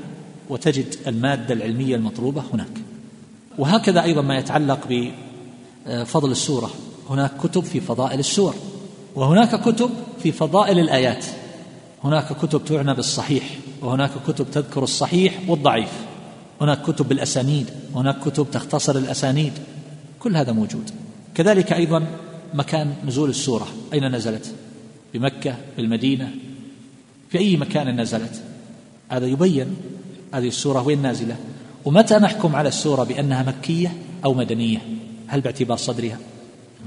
وتجد 0.49 0.95
المادة 1.07 1.53
العلمية 1.53 1.95
المطلوبة 1.95 2.43
هناك. 2.53 2.81
وهكذا 3.57 4.03
أيضا 4.03 4.21
ما 4.21 4.37
يتعلق 4.37 5.09
بفضل 5.85 6.31
السورة. 6.31 6.71
هناك 7.09 7.37
كتب 7.43 7.63
في 7.63 7.79
فضائل 7.79 8.19
السور 8.19 8.55
وهناك 9.15 9.61
كتب 9.61 9.89
في 10.23 10.31
فضائل 10.31 10.79
الآيات. 10.79 11.25
هناك 12.03 12.37
كتب 12.37 12.65
تعنى 12.65 12.93
بالصحيح 12.93 13.43
وهناك 13.81 14.11
كتب 14.27 14.51
تذكر 14.51 14.83
الصحيح 14.83 15.39
والضعيف. 15.47 15.91
هناك 16.61 16.81
كتب 16.81 17.07
بالأسانيد 17.07 17.69
وهناك 17.93 18.19
كتب 18.19 18.47
تختصر 18.51 18.95
الأسانيد. 18.95 19.53
كل 20.19 20.37
هذا 20.37 20.51
موجود. 20.51 20.91
كذلك 21.35 21.73
أيضا 21.73 22.07
مكان 22.53 22.93
نزول 23.07 23.29
السورة. 23.29 23.67
أين 23.93 24.15
نزلت؟ 24.15 24.53
بمكة 25.13 25.55
بالمدينة 25.77 26.31
في 27.29 27.37
أي 27.37 27.57
مكان 27.57 28.01
نزلت؟ 28.01 28.41
هذا 29.09 29.27
يبين 29.27 29.75
هذه 30.33 30.47
السورة 30.47 30.87
وين 30.87 31.01
نازلة. 31.01 31.35
ومتى 31.85 32.15
نحكم 32.15 32.55
على 32.55 32.69
السورة 32.69 33.03
بأنها 33.03 33.43
مكية 33.43 33.93
أو 34.25 34.33
مدنية؟ 34.33 34.79
هل 35.27 35.41
باعتبار 35.41 35.77
صدرها؟ 35.77 36.17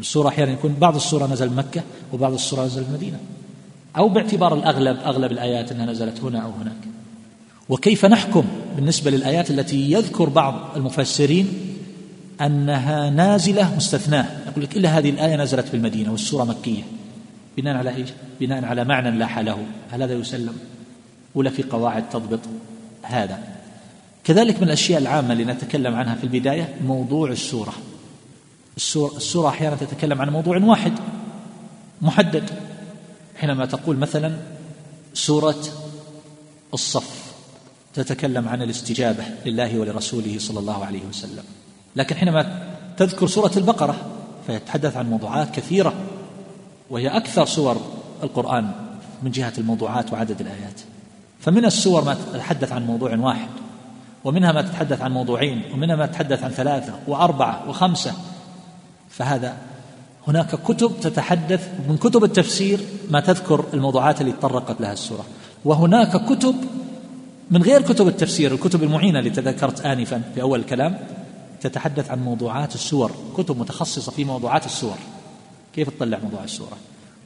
السورة 0.01 0.29
أحيانا 0.29 0.53
يكون 0.53 0.73
بعض 0.81 0.95
السورة 0.97 1.27
نزل 1.27 1.53
مكة 1.53 1.83
وبعض 2.13 2.33
السورة 2.33 2.65
نزل 2.65 2.83
المدينة. 2.83 3.19
أو 3.97 4.09
باعتبار 4.09 4.55
الأغلب 4.55 4.99
أغلب 4.99 5.33
الآيات 5.33 5.73
أنها 5.73 5.87
نزلت 5.87 6.21
هنا 6.21 6.39
أو 6.39 6.51
هناك. 6.51 6.81
وكيف 7.69 8.05
نحكم 8.05 8.45
بالنسبة 8.77 9.11
للآيات 9.11 9.51
التي 9.51 9.93
يذكر 9.93 10.29
بعض 10.29 10.77
المفسرين 10.77 11.49
أنها 12.41 13.11
نازلة 13.11 13.77
مستثناة. 13.77 14.27
يقول 14.47 14.65
لك 14.65 14.77
إلا 14.77 14.99
هذه 14.99 15.11
الآية 15.11 15.37
نزلت 15.37 15.69
في 15.69 15.75
المدينة 15.75 16.11
والسورة 16.11 16.45
مكية. 16.45 16.83
بناء 17.57 17.77
على 17.77 17.97
إيش؟ 17.97 18.09
بناء 18.41 18.65
على 18.65 18.85
معنى 18.85 19.11
لاح 19.11 19.39
له. 19.39 19.67
هل 19.91 20.03
هذا 20.03 20.15
يسلم؟ 20.15 20.57
ولا 21.35 21.51
في 21.51 21.63
قواعد 21.63 22.09
تضبط 22.09 22.41
هذا. 23.03 23.39
كذلك 24.25 24.57
من 24.57 24.63
الأشياء 24.63 25.01
العامة 25.01 25.33
اللي 25.33 25.45
نتكلم 25.45 25.95
عنها 25.95 26.15
في 26.15 26.25
البداية 26.25 26.75
موضوع 26.85 27.31
السورة. 27.31 27.73
السورة, 28.77 29.17
السورة 29.17 29.49
أحيانا 29.49 29.77
تتكلم 29.77 30.23
عن 30.23 30.29
موضوع 30.29 30.59
واحد 30.59 30.93
محدد. 32.03 32.51
حينما 33.37 33.67
تقول 33.67 33.97
مثلا 33.97 34.37
سورة 35.15 35.65
الصف 36.75 37.35
تتكلم 37.95 38.49
عن 38.49 38.63
الاستجابة 38.63 39.25
لله 39.47 39.79
ولرسوله 39.79 40.39
صلى 40.39 40.61
الله 40.61 40.85
عليه 40.85 41.01
وسلم. 41.09 41.45
لكن 41.97 42.17
حينما 42.17 42.63
تذكر 42.97 43.27
سورة 43.27 43.51
البقرة 43.57 43.97
فيتحدث 44.47 44.97
عن 44.97 45.11
موضوعات 45.11 45.51
كثيرة 45.55 45.93
وهي 46.91 47.09
أكثر 47.09 47.47
سور 47.47 47.81
القرآن 48.23 48.71
من 49.23 49.31
جهة 49.31 49.53
الموضوعات 49.59 50.13
وعدد 50.13 50.41
الآيات. 50.41 50.81
فمن 51.41 51.65
السور 51.65 52.05
ما 52.05 52.17
تتحدث 52.33 52.73
عن 52.73 52.87
موضوع 52.87 53.17
واحد 53.17 53.49
ومنها 54.25 54.53
ما 54.53 54.63
تتحدث 54.63 55.03
عن 55.03 55.13
موضوعين 55.13 55.63
ومنها 55.75 55.97
ما 55.97 56.07
تتحدث 56.07 56.45
عن 56.45 56.51
ثلاثة 56.51 56.93
وأربعة 57.07 57.69
وخمسة 57.69 58.13
فهذا 59.11 59.57
هناك 60.29 60.55
كتب 60.55 60.93
تتحدث 61.03 61.69
من 61.89 61.97
كتب 61.97 62.25
التفسير 62.25 62.81
ما 63.11 63.21
تذكر 63.21 63.65
الموضوعات 63.75 64.21
اللي 64.21 64.33
تطرقت 64.33 64.81
لها 64.81 64.93
السورة. 64.93 65.25
وهناك 65.65 66.25
كتب 66.27 66.55
من 67.51 67.63
غير 67.63 67.83
كتب 67.83 68.09
التفسير 68.09 68.55
الكتب 68.55 68.83
المعينة 68.83 69.19
اللي 69.19 69.31
تذكرت 69.31 69.81
آنفا 69.81 70.23
في 70.35 70.43
أول 70.43 70.61
الكلام 70.61 70.99
تتحدث 71.61 72.11
عن 72.11 72.25
موضوعات 72.25 72.75
السور 72.75 73.13
كتب 73.37 73.59
متخصصة 73.59 74.13
في 74.13 74.25
موضوعات 74.25 74.67
السور. 74.67 74.97
كيف 75.75 75.91
تطلع 75.91 76.19
موضوع 76.19 76.45
السورة؟ 76.45 76.77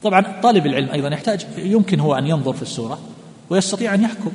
طبعا 0.03 0.41
طالب 0.41 0.65
العلم 0.65 0.89
أيضا 0.89 1.09
يحتاج 1.09 1.47
يمكن 1.57 1.99
هو 1.99 2.15
أن 2.15 2.27
ينظر 2.27 2.53
في 2.53 2.61
السورة 2.61 2.99
ويستطيع 3.49 3.93
أن 3.93 4.03
يحكم 4.03 4.31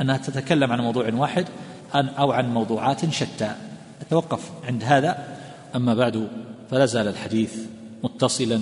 أنها 0.00 0.16
تتكلم 0.16 0.72
عن 0.72 0.80
موضوع 0.80 1.12
واحد 1.14 1.46
أو 1.94 2.32
عن 2.32 2.54
موضوعات 2.54 3.10
شتى. 3.10 3.54
أتوقف 4.00 4.50
عند 4.64 4.84
هذا. 4.84 5.38
أما 5.74 5.94
بعد 5.94 6.28
فلا 6.70 6.86
زال 6.86 7.08
الحديث 7.08 7.54
متصلا 8.04 8.60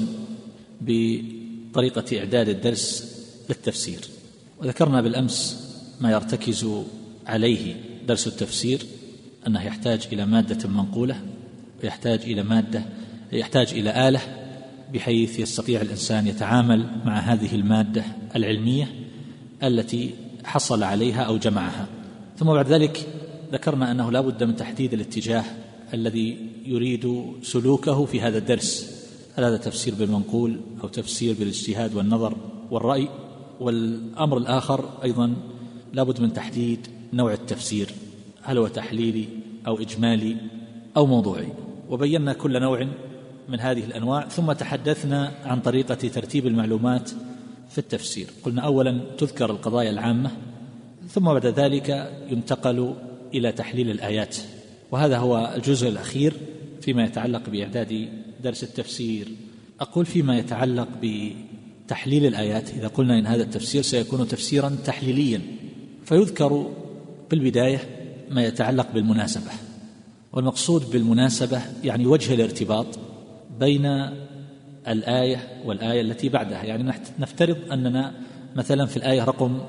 بطريقة 0.81 2.19
إعداد 2.19 2.49
الدرس 2.49 3.17
للتفسير. 3.49 4.01
وذكرنا 4.61 5.01
بالأمس 5.01 5.67
ما 6.01 6.11
يرتكز 6.11 6.67
عليه 7.27 7.75
درس 8.09 8.27
التفسير. 8.27 8.87
أنه 9.47 9.63
يحتاج 9.63 10.09
إلى 10.13 10.27
مادة 10.27 10.69
منقولة 10.69 11.21
ويحتاج 11.83 12.21
إلى 12.21 12.43
مادة 12.43 12.83
يحتاج 13.33 13.75
إلى 13.75 14.09
آلة 14.09 14.21
بحيث 14.95 15.39
يستطيع 15.39 15.81
الإنسان 15.81 16.27
يتعامل 16.27 16.87
مع 17.05 17.19
هذه 17.19 17.55
المادة 17.55 18.05
العلمية 18.37 18.89
التي 19.63 20.15
حصل 20.45 20.83
عليها 20.83 21.23
أو 21.23 21.37
جمعها. 21.37 21.87
ثم 22.37 22.47
بعد 22.47 22.69
ذلك 22.69 23.07
ذكرنا 23.53 23.91
أنه 23.91 24.11
لا 24.13 24.21
بد 24.21 24.45
من 24.45 24.57
تحديد 24.57 24.93
الاتجاه 24.93 25.45
الذي 25.95 26.51
يريد 26.65 27.25
سلوكه 27.43 28.05
في 28.05 28.21
هذا 28.21 28.39
الدرس 28.39 28.97
هل 29.37 29.45
هذا 29.45 29.57
تفسير 29.57 29.95
بالمنقول 29.95 30.61
أو 30.83 30.89
تفسير 30.89 31.35
بالاجتهاد 31.39 31.95
والنظر 31.95 32.37
والرأي. 32.71 33.09
والأمر 33.61 34.39
الآخر 34.39 34.89
أيضا 35.03 35.37
لابد 35.93 36.21
من 36.21 36.33
تحديد 36.33 36.87
نوع 37.13 37.33
التفسير. 37.33 37.89
هل 38.47 38.59
هو 38.59 38.67
تحليلي 38.69 39.29
أو 39.67 39.81
إجمالي 39.81 40.37
أو 40.97 41.07
موضوعي؟ 41.07 41.49
وبينا 41.89 42.33
كل 42.33 42.61
نوع 42.61 42.89
من 43.49 43.61
هذه 43.61 43.85
الأنواع 43.85 44.29
ثم 44.29 44.53
تحدثنا 44.53 45.33
عن 45.45 45.61
طريقة 45.61 45.95
ترتيب 45.95 46.47
المعلومات 46.47 47.11
في 47.71 47.79
التفسير. 47.79 48.27
قلنا 48.43 48.63
أولا 48.63 49.01
تذكر 49.19 49.51
القضايا 49.51 49.91
العامة 49.91 50.31
ثم 51.09 51.25
بعد 51.25 51.47
ذلك 51.47 52.13
ينتقل 52.31 52.95
إلى 53.35 53.53
تحليل 53.53 53.91
الآيات. 53.91 54.37
وهذا 54.91 55.19
هو 55.19 55.53
الجزء 55.57 55.89
الأخير 55.89 56.35
فيما 56.81 57.05
يتعلق 57.05 57.51
بإعداد 57.51 58.09
درس 58.45 58.63
التفسير. 58.63 59.29
أقول 59.81 60.07
فيما 60.07 60.39
يتعلق 60.39 60.89
بتحليل 61.03 62.27
الآيات 62.27 62.71
إذا 62.71 62.89
قلنا 62.89 63.19
إن 63.19 63.27
هذا 63.27 63.43
التفسير 63.43 63.83
سيكون 63.83 64.29
تفسيرا 64.29 64.77
تحليليا 64.85 65.41
فيذكر 66.05 66.71
بالبداية 67.31 67.96
ما 68.31 68.45
يتعلق 68.45 68.93
بالمناسبة. 68.95 69.51
والمقصود 70.33 70.91
بالمناسبة 70.91 71.61
يعني 71.85 72.07
وجه 72.07 72.35
الارتباط 72.35 72.87
بين 73.61 73.87
الآية 74.89 75.63
والآية 75.65 76.01
التي 76.01 76.29
بعدها. 76.29 76.63
يعني 76.63 76.93
نفترض 77.19 77.57
أننا 77.73 78.13
مثلا 78.57 78.87
في 78.87 78.97
الآية 78.97 79.25
رقم 79.25 79.61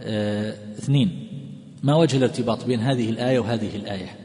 آه، 0.00 0.54
اثنين. 0.78 1.28
ما 1.82 1.94
وجه 1.94 2.16
الارتباط 2.16 2.64
بين 2.64 2.80
هذه 2.80 3.10
الآية 3.10 3.38
وهذه 3.38 3.76
الآية؟ 3.76 4.16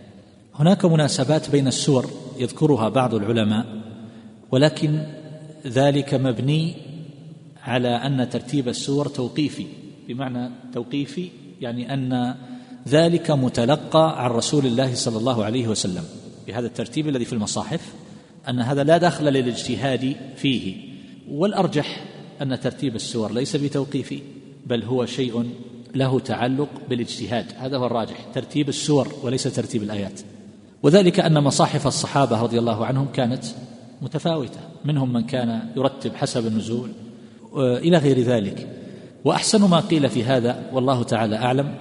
هناك 0.55 0.85
مناسبات 0.85 1.49
بين 1.49 1.67
السور 1.67 2.09
يذكرها 2.39 2.89
بعض 2.89 3.13
العلماء 3.13 3.65
ولكن 4.51 5.03
ذلك 5.67 6.13
مبني 6.13 6.75
على 7.63 7.87
أن 7.87 8.29
ترتيب 8.29 8.67
السور 8.67 9.07
توقيفي. 9.07 9.65
بمعنى 10.07 10.49
توقيفي 10.73 11.29
يعني 11.61 11.93
أن 11.93 12.35
ذلك 12.88 13.32
متلقى 13.32 14.23
عن 14.23 14.32
رسول 14.32 14.65
الله 14.65 14.93
صلى 14.93 15.17
الله 15.17 15.45
عليه 15.45 15.67
وسلم. 15.67 16.03
بهذا 16.47 16.67
الترتيب 16.67 17.07
الذي 17.07 17.25
في 17.25 17.34
المصاحف 17.34 17.93
أن 18.49 18.59
هذا 18.59 18.84
لا 18.84 18.97
دخل 18.97 19.25
للاجتهاد 19.25 20.15
فيه. 20.36 20.75
والأرجح 21.29 22.05
أن 22.41 22.59
ترتيب 22.59 22.95
السور 22.95 23.32
ليس 23.32 23.55
بتوقيفي 23.55 24.19
بل 24.65 24.84
هو 24.84 25.05
شيء 25.05 25.49
له 25.95 26.19
تعلق 26.19 26.69
بالاجتهاد. 26.89 27.45
هذا 27.57 27.77
هو 27.77 27.86
الراجح 27.86 28.25
ترتيب 28.34 28.69
السور 28.69 29.13
وليس 29.23 29.43
ترتيب 29.43 29.84
الآيات. 29.84 30.21
وذلك 30.84 31.19
أن 31.19 31.43
مصاحف 31.43 31.88
الصحابة 31.88 32.41
رضي 32.41 32.59
الله 32.59 32.86
عنهم 32.86 33.07
كانت 33.13 33.43
متفاوتة. 34.01 34.59
منهم 34.86 35.13
من 35.13 35.23
كان 35.23 35.59
يرتب 35.77 36.15
حسب 36.15 36.47
النزول 36.47 36.91
إلى 37.55 37.97
غير 37.97 38.19
ذلك. 38.19 38.67
وأحسن 39.25 39.69
ما 39.69 39.79
قيل 39.79 40.09
في 40.09 40.23
هذا 40.23 40.69
والله 40.73 41.03
تعالى 41.03 41.36
أعلم 41.36 41.75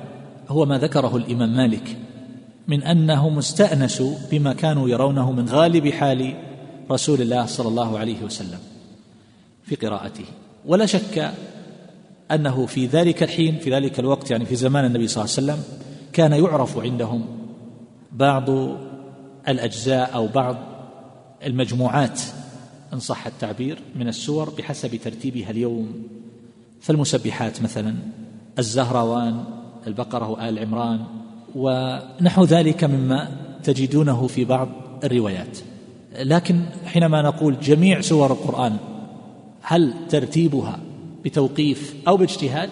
هو 0.51 0.67
ما 0.67 0.79
ذكره 0.79 1.17
الإمام 1.17 1.57
مالك 1.57 1.97
من 2.69 2.83
انهم 2.83 3.39
استانسوا 3.39 4.15
بما 4.31 4.53
كانوا 4.53 4.89
يرونه 4.89 5.33
من 5.33 5.49
غالب 5.49 5.89
حال 5.89 6.35
رسول 6.91 7.23
الله 7.23 7.47
صلى 7.47 7.69
الله 7.69 7.99
عليه 7.99 8.23
وسلم 8.23 8.59
في 9.65 9.75
قراءته. 9.75 10.25
ولا 10.67 10.87
شك 10.87 11.33
أنه 12.31 12.67
في 12.67 12.87
ذلك 12.87 13.23
الحين 13.23 13.59
في 13.59 13.75
ذلك 13.75 14.01
الوقت 14.01 14.31
يعني 14.31 14.45
في 14.45 14.57
زمان 14.57 14.85
النبي 14.85 15.09
صلى 15.09 15.25
الله 15.25 15.35
عليه 15.37 15.53
وسلم 15.53 15.65
كان 16.13 16.33
يعرف 16.33 16.79
عندهم 16.79 17.25
بعض 18.13 18.51
الأجزاء 19.49 20.15
أو 20.15 20.27
بعض 20.27 20.57
المجموعات 21.47 22.21
إن 22.93 22.99
صح 22.99 23.27
التعبير 23.27 23.79
من 23.97 24.09
السور 24.09 24.51
بحسب 24.59 24.97
ترتيبها 24.97 25.51
اليوم. 25.51 26.03
فالمسبحات 26.81 27.63
مثلا 27.63 27.95
الزهروان 28.59 29.60
البقرة 29.87 30.31
وال 30.31 30.59
عمران 30.59 31.01
ونحو 31.55 32.45
ذلك 32.45 32.85
مما 32.85 33.29
تجدونه 33.63 34.27
في 34.27 34.45
بعض 34.45 34.69
الروايات. 35.05 35.59
لكن 36.19 36.61
حينما 36.87 37.23
نقول 37.23 37.61
جميع 37.61 38.01
سور 38.01 38.33
القرآن 38.33 38.77
هل 39.63 39.95
ترتيبها 40.09 40.81
بتوقيف 41.25 41.95
أو 42.09 42.17
باجتهاد؟ 42.17 42.71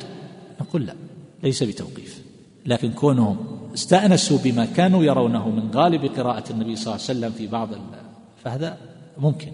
نقول 0.60 0.86
لا 0.86 0.94
ليس 1.42 1.62
بتوقيف. 1.62 2.22
لكن 2.66 2.90
كونهم 2.90 3.36
استأنسوا 3.74 4.38
بما 4.44 4.64
كانوا 4.64 5.04
يرونه 5.04 5.48
من 5.48 5.70
غالب 5.74 6.04
قراءة 6.04 6.52
النبي 6.52 6.76
صلى 6.76 6.94
الله 6.94 7.04
عليه 7.08 7.18
وسلم 7.18 7.30
في 7.30 7.46
بعض 7.46 7.68
فهذا 8.44 8.76
ممكن. 9.18 9.52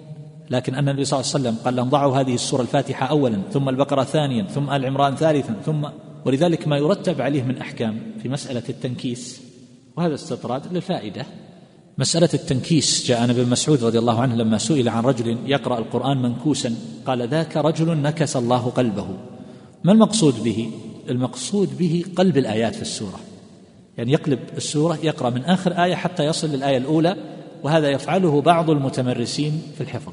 لكن 0.51 0.75
أن 0.75 0.89
النبي 0.89 1.05
صلى 1.05 1.21
الله 1.21 1.31
عليه 1.35 1.41
وسلم 1.41 1.65
قال 1.65 1.77
لهم 1.77 1.89
ضعوا 1.89 2.17
هذه 2.17 2.35
السورة 2.35 2.63
الفاتحة 2.63 3.07
اولا 3.07 3.41
ثم 3.53 3.69
البقرة 3.69 4.05
ثانيا 4.05 4.43
ثم 4.43 4.71
آل 4.71 4.87
عمران 4.87 5.17
ثالثا 5.17 5.55
ثم 5.67 5.89
ولذلك 6.25 6.69
ما 6.69 6.77
يرتب 6.77 7.21
عليه 7.21 7.43
من 7.43 7.59
أحكام 7.59 8.01
في 8.23 8.29
مسألة 8.29 8.63
التنكيس 8.69 9.41
وهذا 9.97 10.15
استطراد 10.15 10.73
للفائدة. 10.73 11.27
مسألة 11.99 12.29
التنكيس 12.35 13.07
جاء 13.07 13.25
ابن 13.25 13.51
مسعود 13.51 13.85
رضي 13.85 13.99
الله 13.99 14.21
عنه 14.21 14.35
لما 14.35 14.59
سئل 14.59 14.89
عن 14.89 15.03
رجل 15.03 15.39
يقرأ 15.47 15.79
القرآن 15.79 16.23
منكوسا 16.23 16.75
قال 17.07 17.29
ذاك 17.29 17.57
رجل 17.57 17.99
نكس 17.99 18.37
الله 18.37 18.71
قلبه. 18.71 19.07
ما 19.85 19.93
المقصود 19.93 20.43
به؟ 20.43 20.71
المقصود 21.11 21.79
به 21.79 22.05
قلب 22.17 22.39
الآيات 22.39 22.75
في 22.75 22.83
السورة. 22.83 23.21
يعني 23.99 24.13
يقلب 24.13 24.39
السورة 24.57 24.99
يقرأ 25.03 25.31
من 25.31 25.45
آخر 25.45 25.85
آية 25.85 25.95
حتى 25.95 26.25
يصل 26.25 26.49
للآية 26.49 26.77
الأولى 26.77 27.17
وهذا 27.63 27.91
يفعله 27.91 28.41
بعض 28.41 28.71
المتمرسين 28.71 29.63
في 29.75 29.81
الحفظ. 29.81 30.13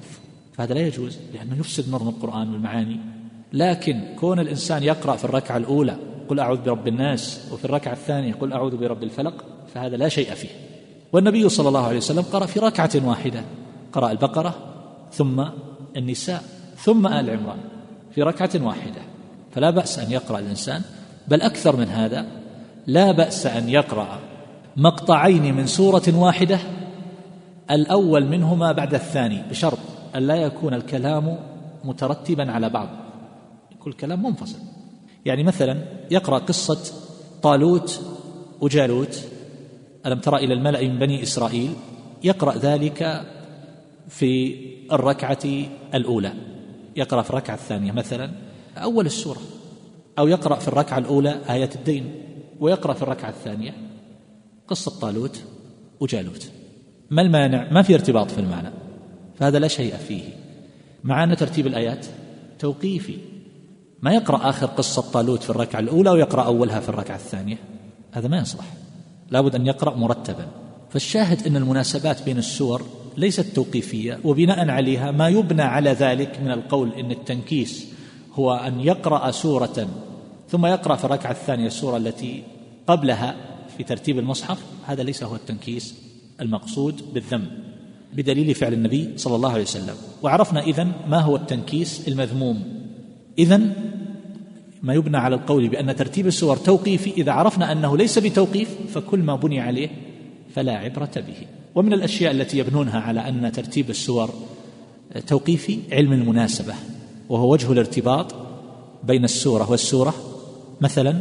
فهذا 0.53 0.73
لا 0.73 0.87
يجوز 0.87 1.17
لأنه 1.33 1.59
يفسد 1.59 1.89
نظم 1.89 2.09
القرآن 2.09 2.53
والمعاني. 2.53 3.20
لكن 3.53 4.01
كون 4.19 4.39
الإنسان 4.39 4.83
يقرأ 4.83 5.15
في 5.15 5.25
الركعة 5.25 5.57
الأولى 5.57 5.97
قل 6.29 6.39
أعوذ 6.39 6.61
برب 6.61 6.87
الناس 6.87 7.47
وفي 7.51 7.65
الركعة 7.65 7.93
الثانية 7.93 8.33
قل 8.33 8.53
أعوذ 8.53 8.77
برب 8.77 9.03
الفلق 9.03 9.45
فهذا 9.73 9.97
لا 9.97 10.09
شيء 10.09 10.33
فيه. 10.33 10.49
والنبي 11.13 11.49
صلى 11.49 11.67
الله 11.67 11.87
عليه 11.87 11.97
وسلم 11.97 12.21
قرأ 12.21 12.45
في 12.45 12.59
ركعة 12.59 12.89
واحدة. 12.95 13.43
قرأ 13.93 14.11
البقرة 14.11 14.55
ثم 15.11 15.45
النساء 15.97 16.43
ثم 16.77 17.07
آل 17.07 17.29
عمران 17.29 17.59
في 18.15 18.23
ركعة 18.23 18.49
واحدة. 18.55 19.01
فلا 19.51 19.69
بأس 19.69 19.99
أن 19.99 20.11
يقرأ 20.11 20.39
الإنسان. 20.39 20.81
بل 21.27 21.41
أكثر 21.41 21.75
من 21.75 21.87
هذا 21.87 22.25
لا 22.87 23.11
بأس 23.11 23.45
أن 23.45 23.69
يقرأ 23.69 24.19
مقطعين 24.77 25.55
من 25.55 25.67
سورة 25.67 26.03
واحدة 26.13 26.59
الأول 27.71 28.25
منهما 28.25 28.71
بعد 28.71 28.93
الثاني 28.93 29.41
بشرط 29.49 29.79
أن 30.15 30.27
لا 30.27 30.35
يكون 30.35 30.73
الكلام 30.73 31.37
مترتبا 31.83 32.51
على 32.51 32.69
بعض. 32.69 33.00
يكون 33.81 33.93
الكلام 33.93 34.23
منفصل. 34.23 34.59
يعني 35.25 35.43
مثلا 35.43 35.83
يقرأ 36.11 36.37
قصة 36.37 36.93
طالوت 37.41 38.01
وجالوت. 38.61 39.23
ألم 40.05 40.19
ترى 40.19 40.37
إلى 40.37 40.53
الملأ 40.53 40.81
من 40.81 40.99
بني 40.99 41.23
إسرائيل؟ 41.23 41.73
يقرأ 42.23 42.57
ذلك 42.57 43.25
في 44.09 44.55
الركعة 44.91 45.67
الأولى. 45.93 46.33
يقرأ 46.95 47.21
في 47.21 47.29
الركعة 47.29 47.55
الثانية 47.55 47.91
مثلا. 47.91 48.31
أول 48.77 49.05
السورة. 49.05 49.41
أو 50.19 50.27
يقرأ 50.27 50.55
في 50.55 50.67
الركعة 50.67 50.97
الأولى 50.97 51.41
آية 51.49 51.69
الدين. 51.75 52.11
ويقرأ 52.59 52.93
في 52.93 53.01
الركعة 53.01 53.29
الثانية 53.29 53.73
قصة 54.67 54.99
طالوت 54.99 55.41
وجالوت. 55.99 56.51
ما 57.09 57.21
المانع؟ 57.21 57.71
ما 57.71 57.81
في 57.81 57.93
ارتباط 57.93 58.31
في 58.31 58.37
المعنى. 58.37 58.69
فهذا 59.39 59.59
لا 59.59 59.67
شيء 59.67 59.95
فيه. 59.95 60.23
مع 61.03 61.23
أن 61.23 61.35
ترتيب 61.35 61.67
الآيات. 61.67 62.05
توقيفي. 62.59 63.30
ما 64.01 64.13
يقرأ 64.13 64.49
آخر 64.49 64.65
قصة 64.65 65.01
طالوت 65.01 65.43
في 65.43 65.49
الركعة 65.49 65.79
الأولى 65.79 66.09
ويقرأ 66.09 66.43
أولها 66.43 66.79
في 66.79 66.89
الركعة 66.89 67.15
الثانية؟ 67.15 67.57
هذا 68.11 68.27
ما 68.27 68.39
يصلح. 68.39 68.65
لابد 69.29 69.55
أن 69.55 69.67
يقرأ 69.67 69.95
مرتبا. 69.95 70.47
فالشاهد 70.89 71.47
أن 71.47 71.55
المناسبات 71.55 72.23
بين 72.23 72.37
السور 72.37 72.85
ليست 73.17 73.45
توقيفية 73.55 74.19
وبناء 74.23 74.69
عليها 74.69 75.11
ما 75.11 75.29
يبنى 75.29 75.61
على 75.61 75.89
ذلك 75.89 76.39
من 76.43 76.51
القول 76.51 76.93
أن 76.93 77.11
التنكيس 77.11 77.87
هو 78.33 78.53
أن 78.53 78.79
يقرأ 78.79 79.31
سورة 79.31 79.87
ثم 80.49 80.65
يقرأ 80.65 80.95
في 80.95 81.05
الركعة 81.05 81.31
الثانية 81.31 81.67
السورة 81.67 81.97
التي 81.97 82.43
قبلها 82.87 83.35
في 83.77 83.83
ترتيب 83.83 84.19
المصحف. 84.19 84.63
هذا 84.85 85.03
ليس 85.03 85.23
هو 85.23 85.35
التنكيس 85.35 85.95
المقصود 86.41 87.13
بالذم 87.13 87.45
بدليل 88.13 88.55
فعل 88.55 88.73
النبي 88.73 89.17
صلى 89.17 89.35
الله 89.35 89.51
عليه 89.51 89.63
وسلم. 89.63 89.95
وعرفنا 90.23 90.61
إذن 90.61 90.91
ما 91.07 91.19
هو 91.19 91.35
التنكيس 91.35 92.07
المذموم. 92.07 92.80
إذن 93.39 93.73
ما 94.83 94.93
يبنى 94.93 95.17
على 95.17 95.35
القول 95.35 95.67
بأن 95.67 95.95
ترتيب 95.95 96.27
السور 96.27 96.57
توقيفي 96.57 97.11
إذا 97.17 97.31
عرفنا 97.31 97.71
أنه 97.71 97.97
ليس 97.97 98.19
بتوقيف 98.19 98.69
فكل 98.93 99.19
ما 99.19 99.35
بني 99.35 99.59
عليه 99.59 99.89
فلا 100.55 100.77
عبرة 100.77 101.11
به. 101.15 101.47
ومن 101.75 101.93
الأشياء 101.93 102.31
التي 102.31 102.57
يبنونها 102.57 102.99
على 102.99 103.27
أن 103.27 103.51
ترتيب 103.51 103.89
السور 103.89 104.29
توقيفي 105.27 105.79
علم 105.91 106.13
المناسبة 106.13 106.73
وهو 107.29 107.51
وجه 107.51 107.71
الارتباط 107.71 108.35
بين 109.03 109.23
السورة 109.23 109.71
والسورة. 109.71 110.13
مثلا 110.81 111.19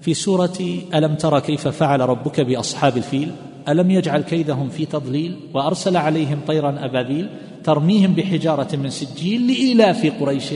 في 0.00 0.14
سورة 0.14 0.58
ألم 0.94 1.14
ترى 1.14 1.40
كيف 1.40 1.68
فعل 1.68 2.00
ربك 2.00 2.40
بأصحاب 2.40 2.96
الفيل؟ 2.96 3.32
ألم 3.68 3.90
يجعل 3.90 4.22
كيدهم 4.22 4.68
في 4.68 4.86
تضليل؟ 4.86 5.36
وأرسل 5.54 5.96
عليهم 5.96 6.40
طيرا 6.46 6.84
أبابيل 6.84 7.28
ترميهم 7.64 8.14
بحجارة 8.14 8.76
من 8.76 8.90
سجيل 8.90 9.46
لإيلاف 9.46 10.20
قريش؟ 10.20 10.54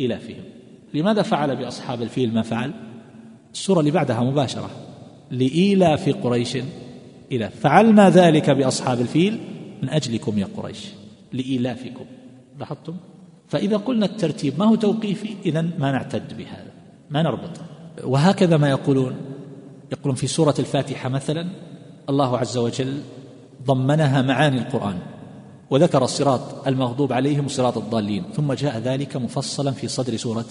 إيلافهم 0.00 0.44
لماذا 0.94 1.22
فعل 1.22 1.56
بأصحاب 1.56 2.02
الفيل 2.02 2.34
ما 2.34 2.42
فعل؟ 2.42 2.72
السورة 3.52 3.80
اللي 3.80 3.90
بعدها 3.90 4.20
مباشرة. 4.20 4.70
لإيلاف 5.30 6.08
قريش. 6.08 6.58
إلى 7.32 7.50
فعلنا 7.50 8.10
ذلك 8.10 8.50
بأصحاب 8.50 9.00
الفيل 9.00 9.38
من 9.82 9.88
أجلكم 9.88 10.38
يا 10.38 10.48
قريش. 10.56 10.86
لإيلافكم. 11.32 12.04
لاحظتم؟ 12.58 12.96
فإذا 13.48 13.76
قلنا 13.76 14.06
الترتيب 14.06 14.58
ما 14.58 14.64
هو 14.64 14.74
توقيفي؟ 14.74 15.28
إذا 15.46 15.62
ما 15.62 15.92
نعتد 15.92 16.36
بهذا. 16.36 16.72
ما 17.10 17.22
نربط. 17.22 17.60
وهكذا 18.04 18.56
ما 18.56 18.70
يقولون. 18.70 19.16
يقولون 19.92 20.14
في 20.14 20.26
سورة 20.26 20.54
الفاتحة 20.58 21.08
مثلا 21.08 21.46
الله 22.08 22.38
عز 22.38 22.56
وجل 22.56 23.00
ضمنها 23.66 24.22
معاني 24.22 24.58
القرآن. 24.58 24.98
وذكر 25.70 26.04
الصراط 26.04 26.68
المغضوب 26.68 27.12
عليهم 27.12 27.44
وصراط 27.44 27.78
الضالين 27.78 28.24
ثم 28.34 28.52
جاء 28.52 28.78
ذلك 28.78 29.16
مفصلا 29.16 29.70
في 29.70 29.88
صدر 29.88 30.16
سورة 30.16 30.46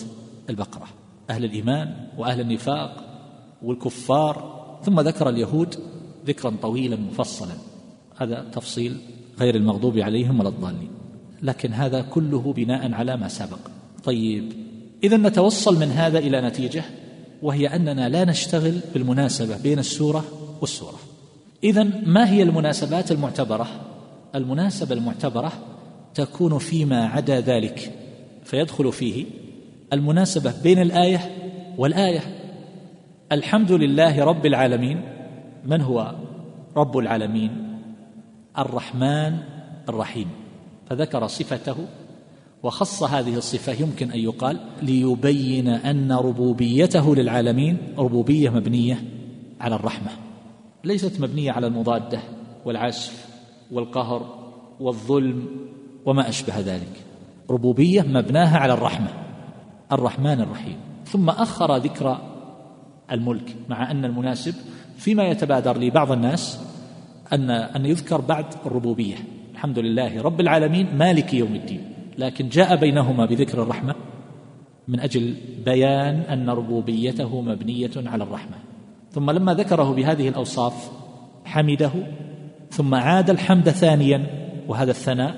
البقرة. 0.50 0.88
أهل 1.30 1.46
الإيمان 1.46 2.08
وأهل 2.18 2.42
النفاق 2.42 3.04
والكفار 3.64 4.56
ثم 4.84 5.00
ذكر 5.00 5.30
اليهود 5.30 5.76
ذكرا 6.26 6.56
طويلا 6.62 6.96
مفصلا. 6.96 7.54
هذا 8.18 8.46
تفصيل 8.52 8.98
غير 9.40 9.56
المغضوب 9.56 9.98
عليهم 9.98 10.40
ولا 10.40 10.50
الضالين. 10.50 10.90
لكن 11.42 11.74
هذا 11.74 12.02
كله 12.02 12.54
بناء 12.54 12.94
على 12.94 13.18
ما 13.18 13.28
سبق. 13.28 13.60
طيب 14.04 14.54
إذا 15.04 15.18
نتوصل 15.18 15.80
من 15.80 15.92
هذا 15.92 16.20
إلى 16.20 16.42
نتيجة 16.42 16.84
وهي 17.42 17.68
أننا 17.68 18.10
لا 18.10 18.26
نشتغل 18.26 18.80
بالمناسبة 18.94 19.58
بين 19.58 19.80
السورة 19.80 20.26
والسورة. 20.62 21.00
إذا 21.64 21.84
ما 22.06 22.30
هي 22.30 22.44
المناسبات 22.44 23.12
المعتبرة؟ 23.12 23.68
المناسبة 24.36 24.96
المعتبرة 24.96 25.52
تكون 26.14 26.58
فيما 26.58 27.06
عدا 27.06 27.40
ذلك 27.40 27.92
فيدخل 28.44 28.92
فيه 28.92 29.26
المناسبة 29.94 30.54
بين 30.64 30.82
الآية 30.82 31.20
والآية. 31.78 32.22
الحمد 33.32 33.72
لله 33.72 34.24
رب 34.24 34.46
العالمين. 34.46 35.02
من 35.66 35.82
هو 35.82 36.16
رب 36.78 36.98
العالمين؟ 36.98 37.80
الرحمن 38.58 39.38
الرحيم. 39.90 40.28
فذكر 40.90 41.28
صفته 41.28 41.76
وخص 42.64 43.04
هذه 43.04 43.36
الصفة 43.36 43.74
يمكن 43.74 44.12
أن 44.12 44.20
يقال 44.20 44.60
ليبين 44.82 45.68
أن 45.68 46.12
ربوبيته 46.12 47.16
للعالمين 47.16 47.78
ربوبية 47.98 48.50
مبنية 48.50 49.04
على 49.62 49.76
الرحمة 49.76 50.12
ليست 50.84 51.22
مبنية 51.22 51.52
على 51.52 51.68
المضادة 51.68 52.20
والعسف 52.66 53.35
والقهر 53.72 54.46
والظلم 54.80 55.48
وما 56.06 56.30
أشبه 56.30 56.60
ذلك. 56.60 56.92
ربوبية 57.50 58.02
مبناها 58.02 58.58
على 58.58 58.74
الرحمة 58.74 59.08
الرحمن 59.92 60.42
الرحيم. 60.42 60.78
ثم 61.06 61.30
أخر 61.30 61.76
ذكر 61.76 62.18
الملك 63.12 63.56
مع 63.70 63.92
أن 63.92 64.06
المناسب. 64.06 64.54
فيما 64.98 65.24
يتبادر 65.24 65.78
لبعض 65.78 66.12
الناس 66.12 66.60
ان 67.34 67.50
أن 67.50 67.86
يذكر 67.86 68.22
بعد 68.22 68.46
الربوبية. 68.66 69.16
الحمد 69.54 69.80
لله 69.80 70.22
رب 70.22 70.40
العالمين 70.42 70.98
مالك 70.98 71.34
يوم 71.34 71.56
الدين. 71.56 71.82
لكن 72.18 72.50
جاء 72.50 72.76
بينهما 72.76 73.26
بذكر 73.26 73.64
الرحمة 73.64 73.96
من 74.88 75.00
أجل 75.00 75.36
بيان 75.66 76.16
أن 76.16 76.50
ربوبيته 76.50 77.42
مبنية 77.42 77.92
على 77.96 78.24
الرحمة. 78.24 78.56
ثم 79.12 79.32
لما 79.32 79.54
ذكره 79.54 79.94
بهذه 79.94 80.30
الأوصاف 80.30 80.92
حمده 81.46 81.92
ثم 82.72 82.96
عاد 82.96 83.30
الحمد 83.30 83.70
ثانيا 83.70 84.26
وهذا 84.68 84.92
الثناء 84.92 85.36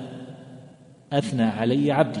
أثنى 1.12 1.42
علي 1.42 1.92
عبدي 1.92 2.20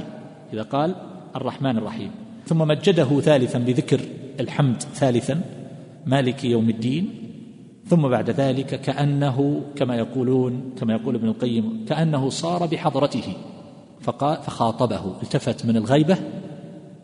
إذا 0.52 0.62
قال 0.62 0.94
الرحمن 1.36 1.78
الرحيم. 1.78 2.10
ثم 2.46 2.58
مجده 2.58 3.20
ثالثا 3.20 3.58
بذكر 3.58 4.00
الحمد 4.40 4.82
ثالثا 4.82 5.40
مالك 6.06 6.44
يوم 6.44 6.68
الدين. 6.68 7.10
ثم 7.86 8.08
بعد 8.08 8.30
ذلك 8.30 8.80
كأنه 8.80 9.62
كما 9.76 9.96
يقولون 9.96 10.72
كما 10.80 10.92
يقول 10.92 11.14
ابن 11.14 11.28
القيم 11.28 11.84
كأنه 11.88 12.28
صار 12.28 12.66
بحضرته 12.66 13.36
فقال 14.00 14.36
فخاطبه 14.36 15.14
التفت 15.22 15.66
من 15.66 15.76
الغيبة 15.76 16.16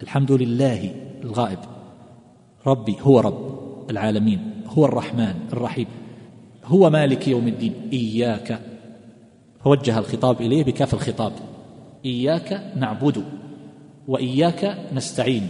الحمد 0.03 0.33
لله 0.33 0.95
الغائب. 1.25 1.59
ربي 2.67 2.97
هو 3.01 3.21
رب 3.21 3.91
العالمين 3.91 4.41
هو 4.67 4.85
الرحمن 4.85 5.35
الرحيم. 5.53 5.87
هو 6.65 6.91
مالك 6.91 7.29
يوم 7.29 7.49
الدين. 7.49 7.75
إياك. 7.93 8.61
فوجه 9.65 9.99
الخطاب 9.99 10.41
إليه 10.41 10.65
بكاف 10.65 10.95
الخطاب. 10.95 11.33
إياك 12.05 12.73
نعبد 12.77 13.25
وإياك 14.09 14.79
نستعين. 14.93 15.49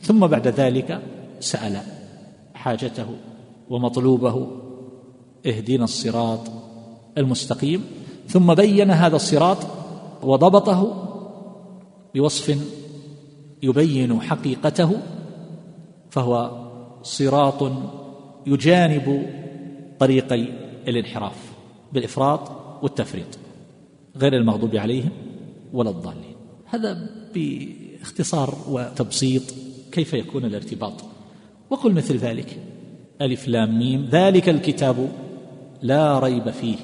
ثم 0.00 0.26
بعد 0.26 0.48
ذلك 0.48 1.02
سأل 1.40 1.76
حاجته 2.54 3.06
ومطلوبه 3.70 4.46
اهدنا 5.46 5.84
الصراط 5.84 6.40
المستقيم. 7.18 7.84
ثم 8.26 8.54
بين 8.54 8.90
هذا 8.90 9.16
الصراط 9.16 9.58
وضبطه 10.22 11.04
بوصف 12.14 12.58
يبين 13.62 14.20
حقيقته 14.20 14.92
فهو 16.10 16.50
صراط 17.02 17.72
يجانب 18.46 19.26
طريقي 19.98 20.44
الانحراف 20.88 21.52
بالإفراط 21.92 22.50
والتفريط 22.82 23.38
غير 24.16 24.36
المغضوب 24.36 24.76
عليهم 24.76 25.10
ولا 25.72 25.90
الضالين. 25.90 26.36
هذا 26.66 27.10
باختصار 27.34 28.54
وتبسيط 28.68 29.42
كيف 29.92 30.14
يكون 30.14 30.44
الارتباط. 30.44 31.04
وقل 31.70 31.92
مثل 31.92 32.16
ذلك 32.16 32.58
ألف 33.22 33.48
لام 33.48 33.78
ميم 33.78 34.08
ذلك 34.10 34.48
الكتاب 34.48 35.08
لا 35.82 36.18
ريب 36.18 36.50
فيه 36.50 36.76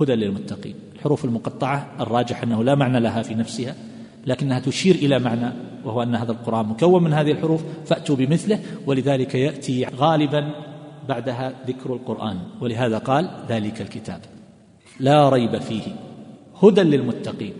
هدى 0.00 0.14
للمتقين. 0.14 0.74
الحروف 0.98 1.24
المقطعة 1.24 1.94
الراجح 2.00 2.42
أنه 2.42 2.64
لا 2.64 2.74
معنى 2.74 3.00
لها 3.00 3.22
في 3.22 3.34
نفسها 3.34 3.74
لكنها 4.26 4.60
تشير 4.60 4.94
إلى 4.94 5.18
معنى 5.18 5.52
وهو 5.84 6.02
أن 6.02 6.14
هذا 6.14 6.32
القرآن 6.32 6.66
مكون 6.66 7.02
من 7.02 7.12
هذه 7.12 7.30
الحروف 7.30 7.62
فأتوا 7.86 8.16
بمثله 8.16 8.60
ولذلك 8.86 9.34
يأتي 9.34 9.84
غالبا 9.84 10.50
بعدها 11.08 11.52
ذكر 11.66 11.92
القرآن 11.92 12.38
ولهذا 12.60 12.98
قال 12.98 13.30
ذلك 13.48 13.80
الكتاب. 13.80 14.20
لا 15.00 15.28
ريب 15.28 15.58
فيه. 15.58 15.82
هدى 16.62 16.82
للمتقين. 16.82 17.52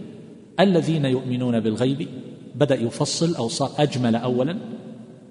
الذين 0.60 1.04
يؤمنون 1.04 1.60
بالغيب 1.60 2.08
بدأ 2.54 2.74
يفصل 2.74 3.34
أو 3.34 3.48
صار 3.48 3.70
أجمل 3.78 4.16
أولا 4.16 4.58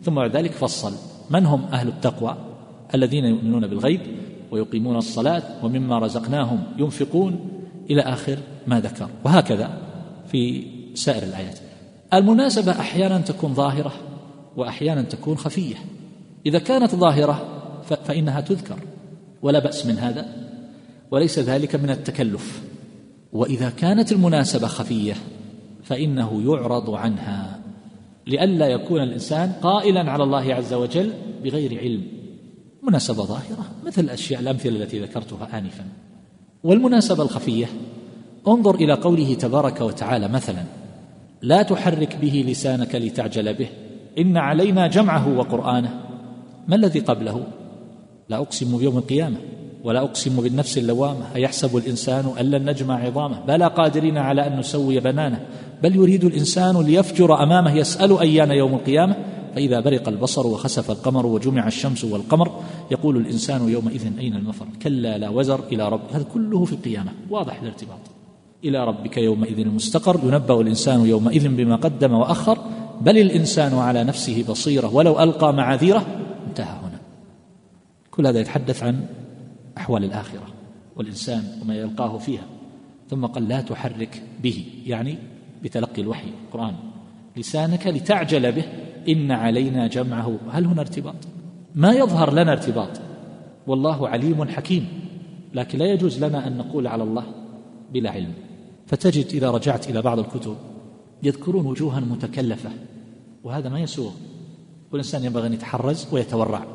ثم 0.04 0.16
بعد 0.16 0.36
ذلك 0.36 0.52
فصل. 0.52 0.94
من 1.30 1.46
هم 1.46 1.64
أهل 1.64 1.88
التقوى؟ 1.88 2.38
الذين 2.96 3.26
يؤمنون 3.26 3.68
بالغيب 3.68 4.02
ويقيمون 4.52 4.96
الصلاة 4.96 5.66
ومما 5.66 6.00
رزقناهم 6.00 6.64
ينفقون 6.78 7.50
إلى 7.90 8.02
آخر 8.02 8.38
ما 8.68 8.80
ذكر. 8.80 9.10
وهكذا 9.26 9.70
في 10.28 10.64
سائر 10.94 11.24
الآيات. 11.24 11.60
المناسبة 12.14 12.72
أحيانا 12.72 13.18
تكون 13.18 13.54
ظاهرة 13.54 13.94
وأحيانا 14.58 15.02
تكون 15.02 15.38
خفية. 15.38 15.76
إذا 16.46 16.60
كانت 16.60 16.96
ظاهرة 16.96 17.57
فإنها 17.94 18.42
تذكر. 18.42 18.80
ولا 19.42 19.60
بأس 19.60 19.86
من 19.86 19.98
هذا. 19.98 20.26
وليس 21.12 21.40
ذلك 21.40 21.76
من 21.76 21.90
التكلف. 21.90 22.62
وإذا 23.34 23.70
كانت 23.70 24.12
المناسبة 24.12 24.68
خفية 24.68 25.14
فإنه 25.84 26.42
يعرض 26.46 26.90
عنها. 26.90 27.60
لئلا 28.28 28.68
يكون 28.68 29.04
الإنسان 29.04 29.52
قائلا 29.62 30.12
على 30.12 30.24
الله 30.24 30.54
عز 30.54 30.74
وجل 30.74 31.14
بغير 31.44 31.80
علم. 31.80 32.04
مناسبة 32.84 33.24
ظاهرة 33.24 33.66
مثل 33.86 34.02
الأشياء 34.02 34.42
الأمثلة 34.42 34.84
التي 34.84 35.00
ذكرتها 35.00 35.58
آنفا. 35.58 35.86
والمناسبة 36.64 37.24
الخفية 37.24 37.66
انظر 38.48 38.76
إلى 38.76 38.94
قوله 38.94 39.34
تبارك 39.34 39.82
وتعالى 39.82 40.28
مثلا 40.28 40.64
لا 41.42 41.64
تحرك 41.64 42.16
به 42.22 42.46
لسانك 42.48 42.96
لتعجل 42.96 43.54
به 43.54 43.70
إن 44.18 44.38
علينا 44.38 44.88
جمعه 44.88 45.38
وقرآنه. 45.38 46.02
ما 46.68 46.76
الذي 46.76 47.00
قبله؟ 47.00 47.44
لا 48.30 48.38
أقسم 48.38 48.78
بيوم 48.78 48.98
القيامة 48.98 49.38
ولا 49.84 50.00
أقسم 50.00 50.42
بالنفس 50.42 50.78
اللوامة. 50.78 51.36
أيحسب 51.36 51.78
الإنسان 51.78 52.26
أن 52.40 52.46
لن 52.46 52.70
نجمع 52.70 53.04
عظامه؟ 53.04 53.40
بلى 53.40 53.68
قادرين 53.68 54.18
على 54.18 54.48
أن 54.48 54.60
نسوي 54.60 55.00
بنانه. 55.00 55.46
بل 55.84 55.96
يريد 55.96 56.24
الإنسان 56.24 56.82
ليفجر 56.82 57.44
أمامه 57.44 57.76
يسأل 57.78 58.20
أيان 58.20 58.52
يوم 58.52 58.74
القيامة. 58.74 59.16
فإذا 59.56 59.80
برق 59.80 60.08
البصر 60.08 60.48
وخسف 60.48 60.92
القمر 60.92 61.26
وجمع 61.26 61.68
الشمس 61.68 62.04
والقمر 62.04 62.52
يقول 62.92 63.18
الإنسان 63.18 63.70
يومئذ 63.70 64.18
أين 64.20 64.36
المفر؟ 64.36 64.66
كلا 64.82 65.18
لا 65.18 65.30
وزر 65.30 65.60
إلى 65.72 65.90
رب. 65.90 66.02
هذا 66.12 66.24
كله 66.24 66.66
في 66.66 66.74
القيامة. 66.74 67.12
واضح 67.30 67.62
الارتباط. 67.62 68.00
إلى 68.64 68.86
ربك 68.86 69.18
يومئذ 69.18 69.60
المستقر. 69.60 70.20
ينبأ 70.24 70.62
الإنسان 70.62 71.06
يومئذ 71.06 71.48
بما 71.48 71.76
قدم 71.76 72.14
وأخر. 72.14 72.58
بل 73.02 73.18
الإنسان 73.18 73.74
على 73.78 74.04
نفسه 74.04 74.44
بصيرة 74.50 74.96
ولو 74.96 75.20
ألقى 75.20 75.54
معاذيره 75.54 76.06
انتهى 76.48 76.87
كل 78.18 78.28
هذا 78.28 78.40
يتحدث 78.40 78.84
عن 78.84 79.06
أحوال 79.78 80.04
الآخرة 80.04 80.48
والإنسان 80.96 81.44
وما 81.62 81.76
يلقاه 81.76 82.18
فيها 82.18 82.44
ثم 83.10 83.26
قال 83.26 83.48
لا 83.48 83.62
تحرك 83.62 84.24
به 84.44 84.66
يعني 84.86 85.18
بتلقي 85.64 86.02
الوحي 86.02 86.28
القرآن. 86.48 86.74
لسانك 87.38 87.88
لتعجل 87.88 88.52
به 88.52 88.64
إن 89.10 89.32
علينا 89.32 89.88
جمعه. 89.88 90.38
هل 90.52 90.66
هنا 90.66 90.82
ارتباط؟ 90.82 91.16
ما 91.76 91.92
يظهر 91.92 92.34
لنا 92.34 92.52
ارتباط. 92.52 92.90
والله 93.68 94.08
عليم 94.10 94.46
حكيم. 94.46 94.88
لكن 95.54 95.80
لا 95.80 95.86
يجوز 95.86 96.24
لنا 96.24 96.48
أن 96.48 96.58
نقول 96.58 96.88
على 96.88 97.04
الله 97.04 97.24
بلا 97.94 98.12
علم. 98.12 98.34
فتجد 98.88 99.26
إذا 99.34 99.52
رجعت 99.52 99.90
إلى 99.90 100.02
بعض 100.02 100.20
الكتب 100.20 100.56
يذكرون 101.24 101.66
وجوها 101.66 102.00
متكلفة 102.00 102.70
وهذا 103.44 103.70
ما 103.70 103.80
يسوغ. 103.80 104.12
والإنسان 104.92 105.24
ينبغي 105.24 105.48
أن 105.48 105.54
يتحرز 105.54 106.08
ويتورع. 106.12 106.66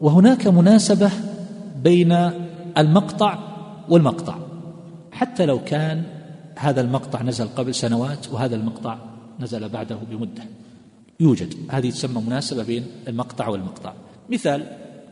وهناك 0.00 0.46
مناسبة 0.46 1.10
بين 1.82 2.30
المقطع 2.78 3.38
والمقطع. 3.88 4.38
حتى 5.12 5.46
لو 5.46 5.64
كان 5.64 6.02
هذا 6.56 6.80
المقطع 6.80 7.22
نزل 7.22 7.48
قبل 7.56 7.74
سنوات 7.74 8.32
وهذا 8.32 8.56
المقطع 8.56 8.98
نزل 9.40 9.68
بعده 9.68 9.96
بمدة. 10.10 10.42
يوجد. 11.20 11.54
هذه 11.70 11.90
تسمى 11.90 12.22
مناسبة 12.26 12.62
بين 12.62 12.86
المقطع 13.08 13.48
والمقطع. 13.48 13.92
مثال 14.30 14.62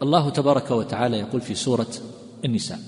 الله 0.03 0.31
تبارك 0.31 0.71
وتعالى 0.71 1.19
يقول 1.19 1.41
في 1.41 1.55
سورة 1.55 1.87
النساء 2.45 2.79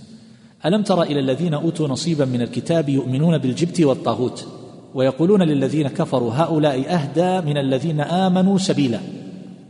ألم 0.66 0.82
تر 0.82 1.02
إلى 1.02 1.20
الذين 1.20 1.54
أوتوا 1.54 1.88
نصيبا 1.88 2.24
من 2.24 2.42
الكتاب 2.42 2.88
يؤمنون 2.88 3.38
بالجبت 3.38 3.80
والطاغوت 3.80 4.46
ويقولون 4.94 5.42
للذين 5.42 5.88
كفروا 5.88 6.32
هؤلاء 6.34 6.94
أهدى 6.94 7.46
من 7.50 7.58
الذين 7.58 8.00
آمنوا 8.00 8.58
سبيلا؟ 8.58 9.00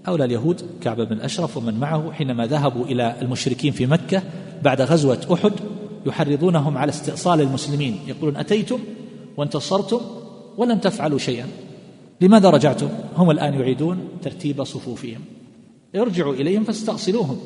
هؤلاء 0.07 0.27
اليهود 0.27 0.62
كعب 0.81 1.01
بن 1.01 1.12
الأشرف 1.12 1.57
ومن 1.57 1.75
معه 1.75 2.12
حينما 2.12 2.47
ذهبوا 2.47 2.85
إلى 2.85 3.16
المشركين 3.23 3.73
في 3.73 3.87
مكة 3.87 4.23
بعد 4.62 4.81
غزوة 4.81 5.20
أحد 5.33 5.53
يحرضونهم 6.07 6.79
على 6.79 6.91
استئصال 6.91 7.41
المسلمين. 7.41 7.99
يقولون 8.07 8.37
أتيتم 8.37 8.79
وانتصرتم 9.37 10.01
ولم 10.57 10.79
تفعلوا 10.79 11.19
شيئا. 11.19 11.47
لماذا 12.20 12.51
رجعتم؟ 12.51 12.89
هم 13.16 13.31
الآن 13.31 13.55
يعيدون 13.55 13.99
ترتيب 14.23 14.65
صفوفهم. 14.65 15.20
ارجعوا 15.97 16.35
إليهم 16.35 16.65
فاستأصلوهم. 16.65 17.39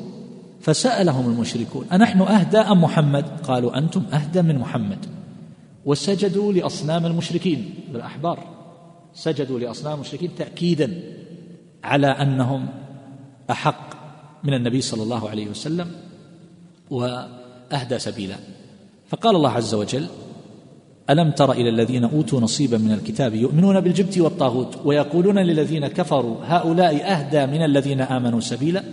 فسألهم 0.61 1.29
المشركون 1.29 1.85
أنحن 1.91 2.21
أهدى 2.21 2.57
أم 2.57 2.81
محمد؟ 2.81 3.25
قالوا 3.43 3.77
أنتم 3.77 4.03
أهدى 4.13 4.41
من 4.41 4.57
محمد. 4.59 5.05
وسجدوا 5.85 6.53
لأصنام 6.53 7.05
المشركين 7.05 7.73
بالأحبار. 7.93 8.39
سجدوا 9.13 9.59
لأصنام 9.59 9.93
المشركين 9.93 10.29
تأكيدا. 10.37 11.01
على 11.83 12.07
أنهم 12.07 12.67
أحق 13.51 13.93
من 14.43 14.53
النبي 14.53 14.81
صلى 14.81 15.03
الله 15.03 15.29
عليه 15.29 15.47
وسلم 15.47 15.91
وأهدى 16.89 17.99
سبيلا. 17.99 18.35
فقال 19.07 19.35
الله 19.35 19.49
عز 19.49 19.73
وجل 19.73 20.05
ألم 21.09 21.31
تر 21.31 21.51
إلى 21.51 21.69
الذين 21.69 22.03
أوتوا 22.03 22.41
نصيبا 22.41 22.77
من 22.77 22.91
الكتاب 22.91 23.35
يؤمنون 23.35 23.79
بالجبت 23.79 24.17
والطاغوت 24.17 24.85
ويقولون 24.85 25.39
للذين 25.39 25.87
كفروا 25.87 26.35
هؤلاء 26.43 27.11
أهدى 27.11 27.45
من 27.45 27.63
الذين 27.63 28.01
آمنوا 28.01 28.39
سبيلا. 28.39 28.83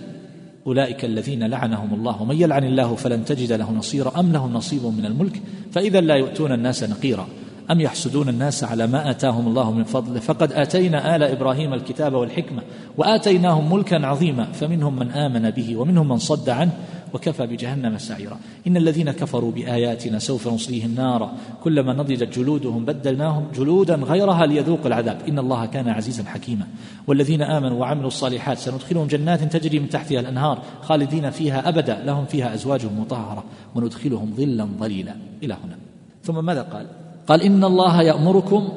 أولئك 0.66 1.04
الذين 1.04 1.46
لعنهم 1.46 1.94
الله. 1.94 2.22
ومن 2.22 2.40
يلعن 2.40 2.64
الله 2.64 2.94
فلن 2.94 3.24
تجد 3.24 3.52
له 3.52 3.72
نصيرا 3.72 4.20
أم 4.20 4.32
لهم 4.32 4.52
نصيب 4.52 4.84
من 4.84 5.06
الملك؟ 5.06 5.42
فإذا 5.72 6.00
لا 6.00 6.14
يؤتون 6.14 6.52
الناس 6.52 6.84
نقيرا. 6.84 7.26
أم 7.70 7.80
يحسدون 7.80 8.28
الناس 8.28 8.64
على 8.64 8.86
ما 8.86 9.10
آتاهم 9.10 9.48
الله 9.48 9.72
من 9.72 9.84
فضله 9.84 10.20
فقد 10.20 10.52
آتينا 10.52 11.16
آل 11.16 11.22
إبراهيم 11.22 11.74
الكتاب 11.74 12.14
والحكمة 12.14 12.62
وآتيناهم 12.98 13.72
ملكا 13.72 14.06
عظيما 14.06 14.44
فمنهم 14.44 14.96
من 14.96 15.10
آمن 15.10 15.50
به 15.50 15.76
ومنهم 15.76 16.08
من 16.08 16.18
صد 16.18 16.48
عنه 16.48 16.72
وكفى 17.14 17.46
بجهنم 17.46 17.98
سعيرا. 17.98 18.38
إن 18.66 18.76
الذين 18.76 19.10
كفروا 19.10 19.52
بآياتنا 19.52 20.18
سوف 20.18 20.48
نصليهم 20.48 20.94
نارا. 20.94 21.32
كلما 21.64 21.92
نضجت 21.92 22.38
جلودهم 22.38 22.84
بدلناهم 22.84 23.46
جلودا 23.54 23.94
غيرها 23.94 24.46
ليذوقوا 24.46 24.86
العذاب. 24.86 25.20
إن 25.28 25.38
الله 25.38 25.66
كان 25.66 25.88
عزيزا 25.88 26.24
حكيما. 26.24 26.66
والذين 27.06 27.42
آمنوا 27.42 27.80
وعملوا 27.80 28.08
الصالحات 28.08 28.58
سندخلهم 28.58 29.06
جنات 29.06 29.56
تجري 29.56 29.78
من 29.78 29.88
تحتها 29.88 30.20
الأنهار 30.20 30.62
خالدين 30.82 31.30
فيها 31.30 31.68
أبدا 31.68 32.02
لهم 32.04 32.24
فيها 32.24 32.54
أزواج 32.54 32.86
مطهرة 32.86 33.44
وندخلهم 33.74 34.34
ظلا 34.36 34.68
ظليلا. 34.78 35.14
إلى 35.42 35.54
هنا. 35.54 35.76
ثم 36.24 36.44
ماذا 36.44 36.62
قال؟ 36.62 36.86
قال 37.30 37.42
إن 37.42 37.64
الله 37.64 38.02
يأمركم 38.02 38.68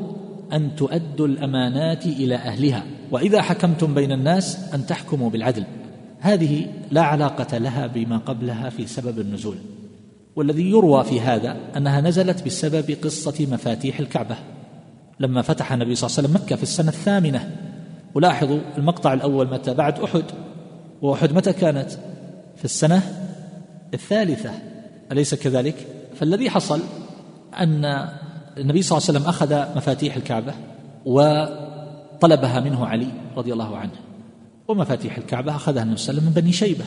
أن 0.54 0.76
تؤدوا 0.76 1.28
الأمانات 1.28 2.06
إلى 2.06 2.36
أهلها 2.36 2.84
وإذا 3.12 3.42
حكمتم 3.42 3.94
بين 3.94 4.12
الناس 4.12 4.74
أن 4.74 4.86
تحكموا 4.86 5.30
بالعدل. 5.30 5.64
هذه 6.20 6.66
لا 6.92 7.02
علاقة 7.02 7.58
لها 7.58 7.88
بما 7.88 8.18
قبلها 8.18 8.70
في 8.70 8.88
سبب 8.88 9.20
النزول 9.20 9.56
والذي 10.36 10.70
يروى 10.70 11.04
في 11.04 11.22
هذا 11.22 11.58
أنها 11.78 12.02
نزلت 12.02 12.46
بسبب 12.46 12.98
قصة 13.04 13.48
مفاتيح 13.52 14.00
الكعبة. 14.00 14.36
لما 15.20 15.42
فتح 15.42 15.72
النبي 15.72 15.96
صلى 15.96 16.08
الله 16.08 16.18
عليه 16.18 16.30
وسلم 16.30 16.42
مكة 16.44 16.56
في 16.56 16.64
السنة 16.64 16.90
الثامنة 16.90 17.56
ولاحظوا 18.16 18.60
المقطع 18.78 19.14
الأول 19.14 19.48
متى 19.48 19.74
بعد 19.74 20.00
أحد 20.00 20.24
وأحد 21.02 21.34
متى 21.34 21.54
كانت؟ 21.54 21.92
في 22.58 22.66
السنة 22.66 23.02
الثالثة. 23.94 24.52
أليس 25.12 25.36
كذلك؟ 25.36 25.88
فالذي 26.16 26.50
حصل 26.50 26.80
أن 27.54 28.10
النبي 28.58 28.82
صلى 28.82 28.98
الله 28.98 29.10
عليه 29.10 29.20
وسلم 29.20 29.30
أخذ 29.30 29.78
مفاتيح 29.78 30.16
الكعبة 30.16 30.54
وطلبها 31.06 32.60
منه 32.60 32.86
علي 32.86 33.08
رضي 33.38 33.54
الله 33.54 33.78
عنه. 33.78 33.92
ومفاتيح 34.68 35.18
الكعبة 35.18 35.56
أخذها 35.56 35.84
النبي 35.84 35.98
صلى 35.98 36.10
الله 36.10 36.22
عليه 36.22 36.32
وسلم 36.32 36.36
من 36.36 36.42
بني 36.42 36.52
شيبة. 36.52 36.86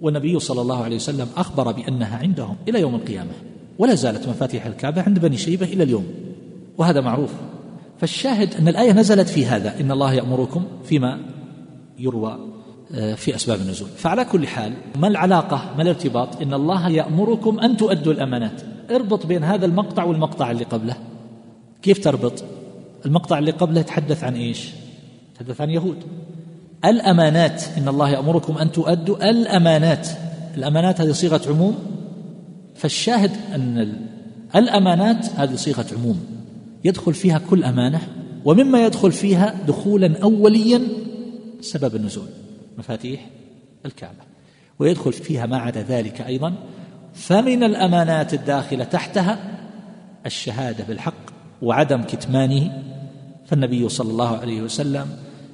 والنبي 0.00 0.38
صلى 0.38 0.60
الله 0.60 0.84
عليه 0.84 0.96
وسلم 0.96 1.28
أخبر 1.36 1.72
بأنها 1.72 2.18
عندهم 2.18 2.56
إلى 2.68 2.80
يوم 2.80 2.94
القيامة. 2.94 3.32
ولا 3.78 3.94
زالت 3.94 4.28
مفاتيح 4.28 4.66
الكعبة 4.66 5.02
عند 5.02 5.18
بني 5.18 5.36
شيبة 5.36 5.66
إلى 5.66 5.82
اليوم. 5.84 6.06
وهذا 6.78 7.00
معروف. 7.00 7.32
فالشاهد 7.98 8.54
أن 8.54 8.68
الآية 8.68 8.92
نزلت 8.92 9.28
في 9.28 9.46
هذا. 9.46 9.80
إن 9.80 9.90
الله 9.90 10.14
يأمركم 10.14 10.64
فيما 10.84 11.20
يروى. 11.98 12.38
في 13.16 13.34
أسباب 13.34 13.60
النزول. 13.60 13.88
فعلى 13.96 14.24
كل 14.24 14.46
حال 14.46 14.72
ما 14.96 15.08
العلاقة 15.08 15.74
ما 15.76 15.82
الارتباط؟ 15.82 16.42
إن 16.42 16.54
الله 16.54 16.88
يأمركم 16.88 17.60
أن 17.60 17.76
تؤدوا 17.76 18.12
الأمانات. 18.12 18.62
اربط 18.90 19.26
بين 19.26 19.44
هذا 19.44 19.66
المقطع 19.66 20.04
والمقطع 20.04 20.50
اللي 20.50 20.64
قبله. 20.64 20.96
كيف 21.82 22.04
تربط؟ 22.04 22.44
المقطع 23.06 23.38
اللي 23.38 23.50
قبله 23.50 23.80
يتحدث 23.80 24.24
عن 24.24 24.34
إيش؟ 24.34 24.70
يتحدث 25.32 25.60
عن 25.60 25.70
يهود. 25.70 25.96
الأمانات 26.84 27.62
إن 27.78 27.88
الله 27.88 28.10
يأمركم 28.10 28.58
أن 28.58 28.72
تؤدوا 28.72 29.30
الأمانات. 29.30 30.08
الأمانات 30.56 31.00
هذه 31.00 31.12
صيغة 31.12 31.40
عموم. 31.48 31.78
فالشاهد 32.74 33.30
أن 33.54 33.92
الأمانات 34.56 35.26
هذه 35.36 35.54
صيغة 35.54 35.86
عموم. 35.96 36.20
يدخل 36.84 37.14
فيها 37.14 37.40
كل 37.50 37.64
أمانة 37.64 38.00
ومما 38.44 38.84
يدخل 38.84 39.12
فيها 39.12 39.54
دخولا 39.66 40.18
أوليا 40.22 40.82
سبب 41.60 41.96
النزول. 41.96 42.28
مفاتيح 42.78 43.26
الكعبة 43.86 44.28
ويدخل 44.78 45.12
فيها 45.12 45.46
ما 45.46 45.58
عدا 45.58 45.82
ذلك 45.82 46.20
أيضا 46.20 46.54
فمن 47.14 47.62
الأمانات 47.64 48.34
الداخلة 48.34 48.84
تحتها 48.84 49.38
الشهادة 50.26 50.84
بالحق 50.84 51.14
وعدم 51.62 52.02
كتمانه 52.02 52.82
فالنبي 53.46 53.88
صلى 53.88 54.10
الله 54.10 54.36
عليه 54.36 54.62
وسلم 54.62 55.06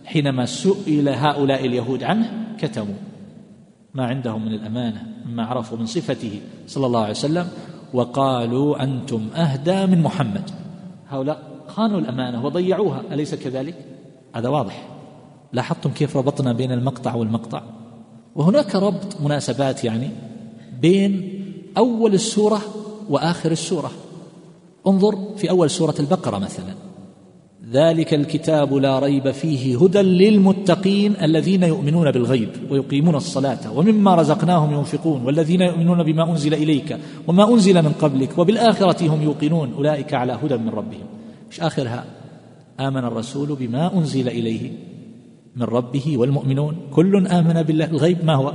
حينما 0.05 0.47
سئل 0.47 1.09
هؤلاء 1.09 1.67
اليهود 1.67 2.03
عنه 2.03 2.57
كتموا. 2.59 2.95
ما 3.95 4.07
عندهم 4.07 4.45
من 4.45 4.55
الأمانة 4.55 5.07
مما 5.27 5.45
عرفوا 5.45 5.79
من 5.79 5.87
صفته 5.87 6.41
صلى 6.67 6.87
الله 6.87 7.01
عليه 7.01 7.11
وسلم 7.11 7.49
وقالوا 7.93 8.83
أنتم 8.83 9.29
أهدى 9.37 9.87
من 9.87 10.03
محمد. 10.03 10.51
هؤلاء 11.09 11.43
خانوا 11.69 12.01
الأمانة 12.01 12.45
وضيعوها 12.45 13.03
أليس 13.13 13.35
كذلك؟ 13.35 13.75
هذا 14.35 14.49
واضح. 14.49 14.94
لاحظتم 15.55 15.91
كيف 15.91 16.17
ربطنا 16.17 16.53
بين 16.53 16.73
المقطع 16.73 17.15
والمقطع؟ 17.15 17.63
وهناك 18.37 18.75
ربط 18.75 19.21
مناسبات 19.21 19.85
يعني 19.85 20.09
بين 20.81 21.41
أول 21.79 22.15
السورة 22.15 22.61
وآخر 23.11 23.53
السورة. 23.53 23.91
انظر 24.87 25.19
في 25.37 25.51
أول 25.51 25.71
سورة 25.71 25.95
البقرة 26.01 26.39
مثلا. 26.39 26.75
ذلك 27.73 28.15
الكتاب 28.15 28.75
لا 28.75 28.99
ريب 28.99 29.31
فيه 29.31 29.79
هدى 29.83 29.99
للمتقين 29.99 31.15
الذين 31.23 31.63
يؤمنون 31.63 32.11
بالغيب 32.11 32.49
ويقيمون 32.71 33.15
الصلاة 33.15 33.73
ومما 33.73 34.15
رزقناهم 34.15 34.75
ينفقون 34.75 35.23
والذين 35.23 35.61
يؤمنون 35.61 36.03
بما 36.03 36.31
أنزل 36.31 36.55
إليك 36.55 36.99
وما 37.27 37.53
أنزل 37.53 37.83
من 37.83 37.93
قبلك 37.93 38.39
وبالآخرة 38.39 39.15
هم 39.15 39.23
يوقنون 39.23 39.73
أولئك 39.73 40.15
على 40.15 40.39
هدى 40.43 40.57
من 40.57 40.69
ربهم. 40.69 41.07
مش 41.51 41.61
آخرها؟ 41.61 42.05
آمن 42.81 43.05
الرسول 43.05 43.57
بما 43.61 43.99
أنزل 43.99 44.29
إليه. 44.29 44.71
من 45.57 45.63
ربه 45.63 46.19
والمؤمنون. 46.19 46.77
كل 46.91 47.27
آمن 47.27 47.63
بالله 47.63 47.85
الغيب 47.85 48.25
ما 48.25 48.35
هو؟ 48.35 48.53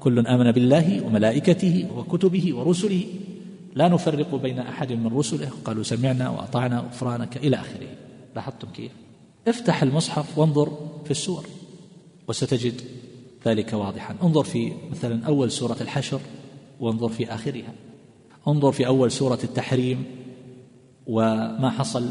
كل 0.00 0.26
آمن 0.26 0.52
بالله 0.52 1.06
وملائكته 1.06 1.88
وكتبه 1.96 2.56
ورسله. 2.56 3.04
لا 3.74 3.88
نفرق 3.88 4.34
بين 4.34 4.58
أحد 4.58 4.92
من 4.92 5.06
رسله. 5.06 5.50
قالوا 5.64 5.82
سمعنا 5.82 6.30
وأطعنا 6.30 6.78
غفرانك 6.78 7.36
إلى 7.36 7.56
آخره. 7.56 7.88
لاحظتم 8.36 8.68
كيف؟ 8.68 8.92
افتح 9.48 9.82
المصحف 9.82 10.38
وانظر 10.38 10.72
في 11.04 11.10
السور 11.10 11.44
وستجد 12.28 12.80
ذلك 13.46 13.72
واضحا. 13.72 14.14
انظر 14.22 14.44
في 14.44 14.72
مثلا 14.90 15.26
أول 15.26 15.50
سورة 15.50 15.76
الحشر 15.80 16.20
وانظر 16.80 17.08
في 17.08 17.34
آخرها. 17.34 17.72
انظر 18.48 18.72
في 18.72 18.86
أول 18.86 19.10
سورة 19.10 19.38
التحريم 19.44 20.04
وما 21.06 21.70
حصل 21.70 22.10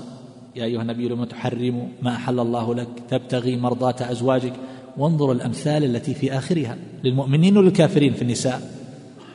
يا 0.55 0.65
أيها 0.65 0.81
النبي 0.81 1.07
لما 1.07 1.25
تحرم 1.25 1.91
ما 2.01 2.15
أحل 2.15 2.39
الله 2.39 2.75
لك؟ 2.75 2.87
تبتغي 3.09 3.57
مرضاة 3.57 3.95
أزواجك. 4.11 4.53
وانظر 4.97 5.31
الأمثال 5.31 5.83
التي 5.83 6.13
في 6.13 6.37
آخرها 6.37 6.77
للمؤمنين 7.03 7.57
وللكافرين 7.57 8.13
في 8.13 8.21
النساء. 8.21 8.61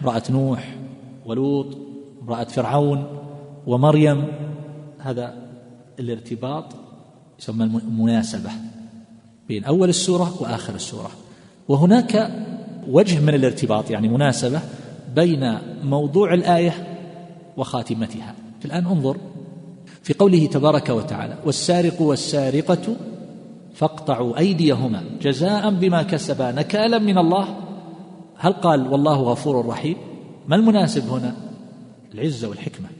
امرأة 0.02 0.22
نوح 0.30 0.76
ولوط 1.26 1.78
امرأة 2.22 2.44
فرعون 2.44 3.06
ومريم. 3.66 4.24
هذا 4.98 5.34
الارتباط 6.00 6.64
يسمى 7.38 7.64
المناسبة 7.64 8.50
بين 9.48 9.64
أول 9.64 9.88
السورة 9.88 10.42
وآخر 10.42 10.74
السورة. 10.74 11.10
وهناك 11.68 12.30
وجه 12.88 13.20
من 13.20 13.34
الارتباط 13.34 13.90
يعني 13.90 14.08
مناسبة 14.08 14.60
بين 15.14 15.58
موضوع 15.84 16.34
الآية 16.34 16.96
وخاتمتها. 17.56 18.34
الآن 18.64 18.86
انظر 18.86 19.16
في 20.02 20.14
قوله 20.14 20.46
تبارك 20.46 20.88
وتعالى 20.88 21.38
والسارق 21.44 22.02
والسارقة 22.02 22.96
فاقطعوا 23.74 24.38
أيديهما 24.38 25.04
جزاء 25.22 25.70
بما 25.70 26.02
كسبا 26.02 26.52
نكالا 26.52 26.98
من 26.98 27.18
الله. 27.18 27.56
هل 28.36 28.52
قال 28.52 28.92
والله 28.92 29.22
غفور 29.22 29.66
رحيم؟ 29.66 29.96
ما 30.48 30.56
المناسب 30.56 31.08
هنا؟ 31.08 31.36
العزة 32.14 32.48
والحكمة. 32.48 32.99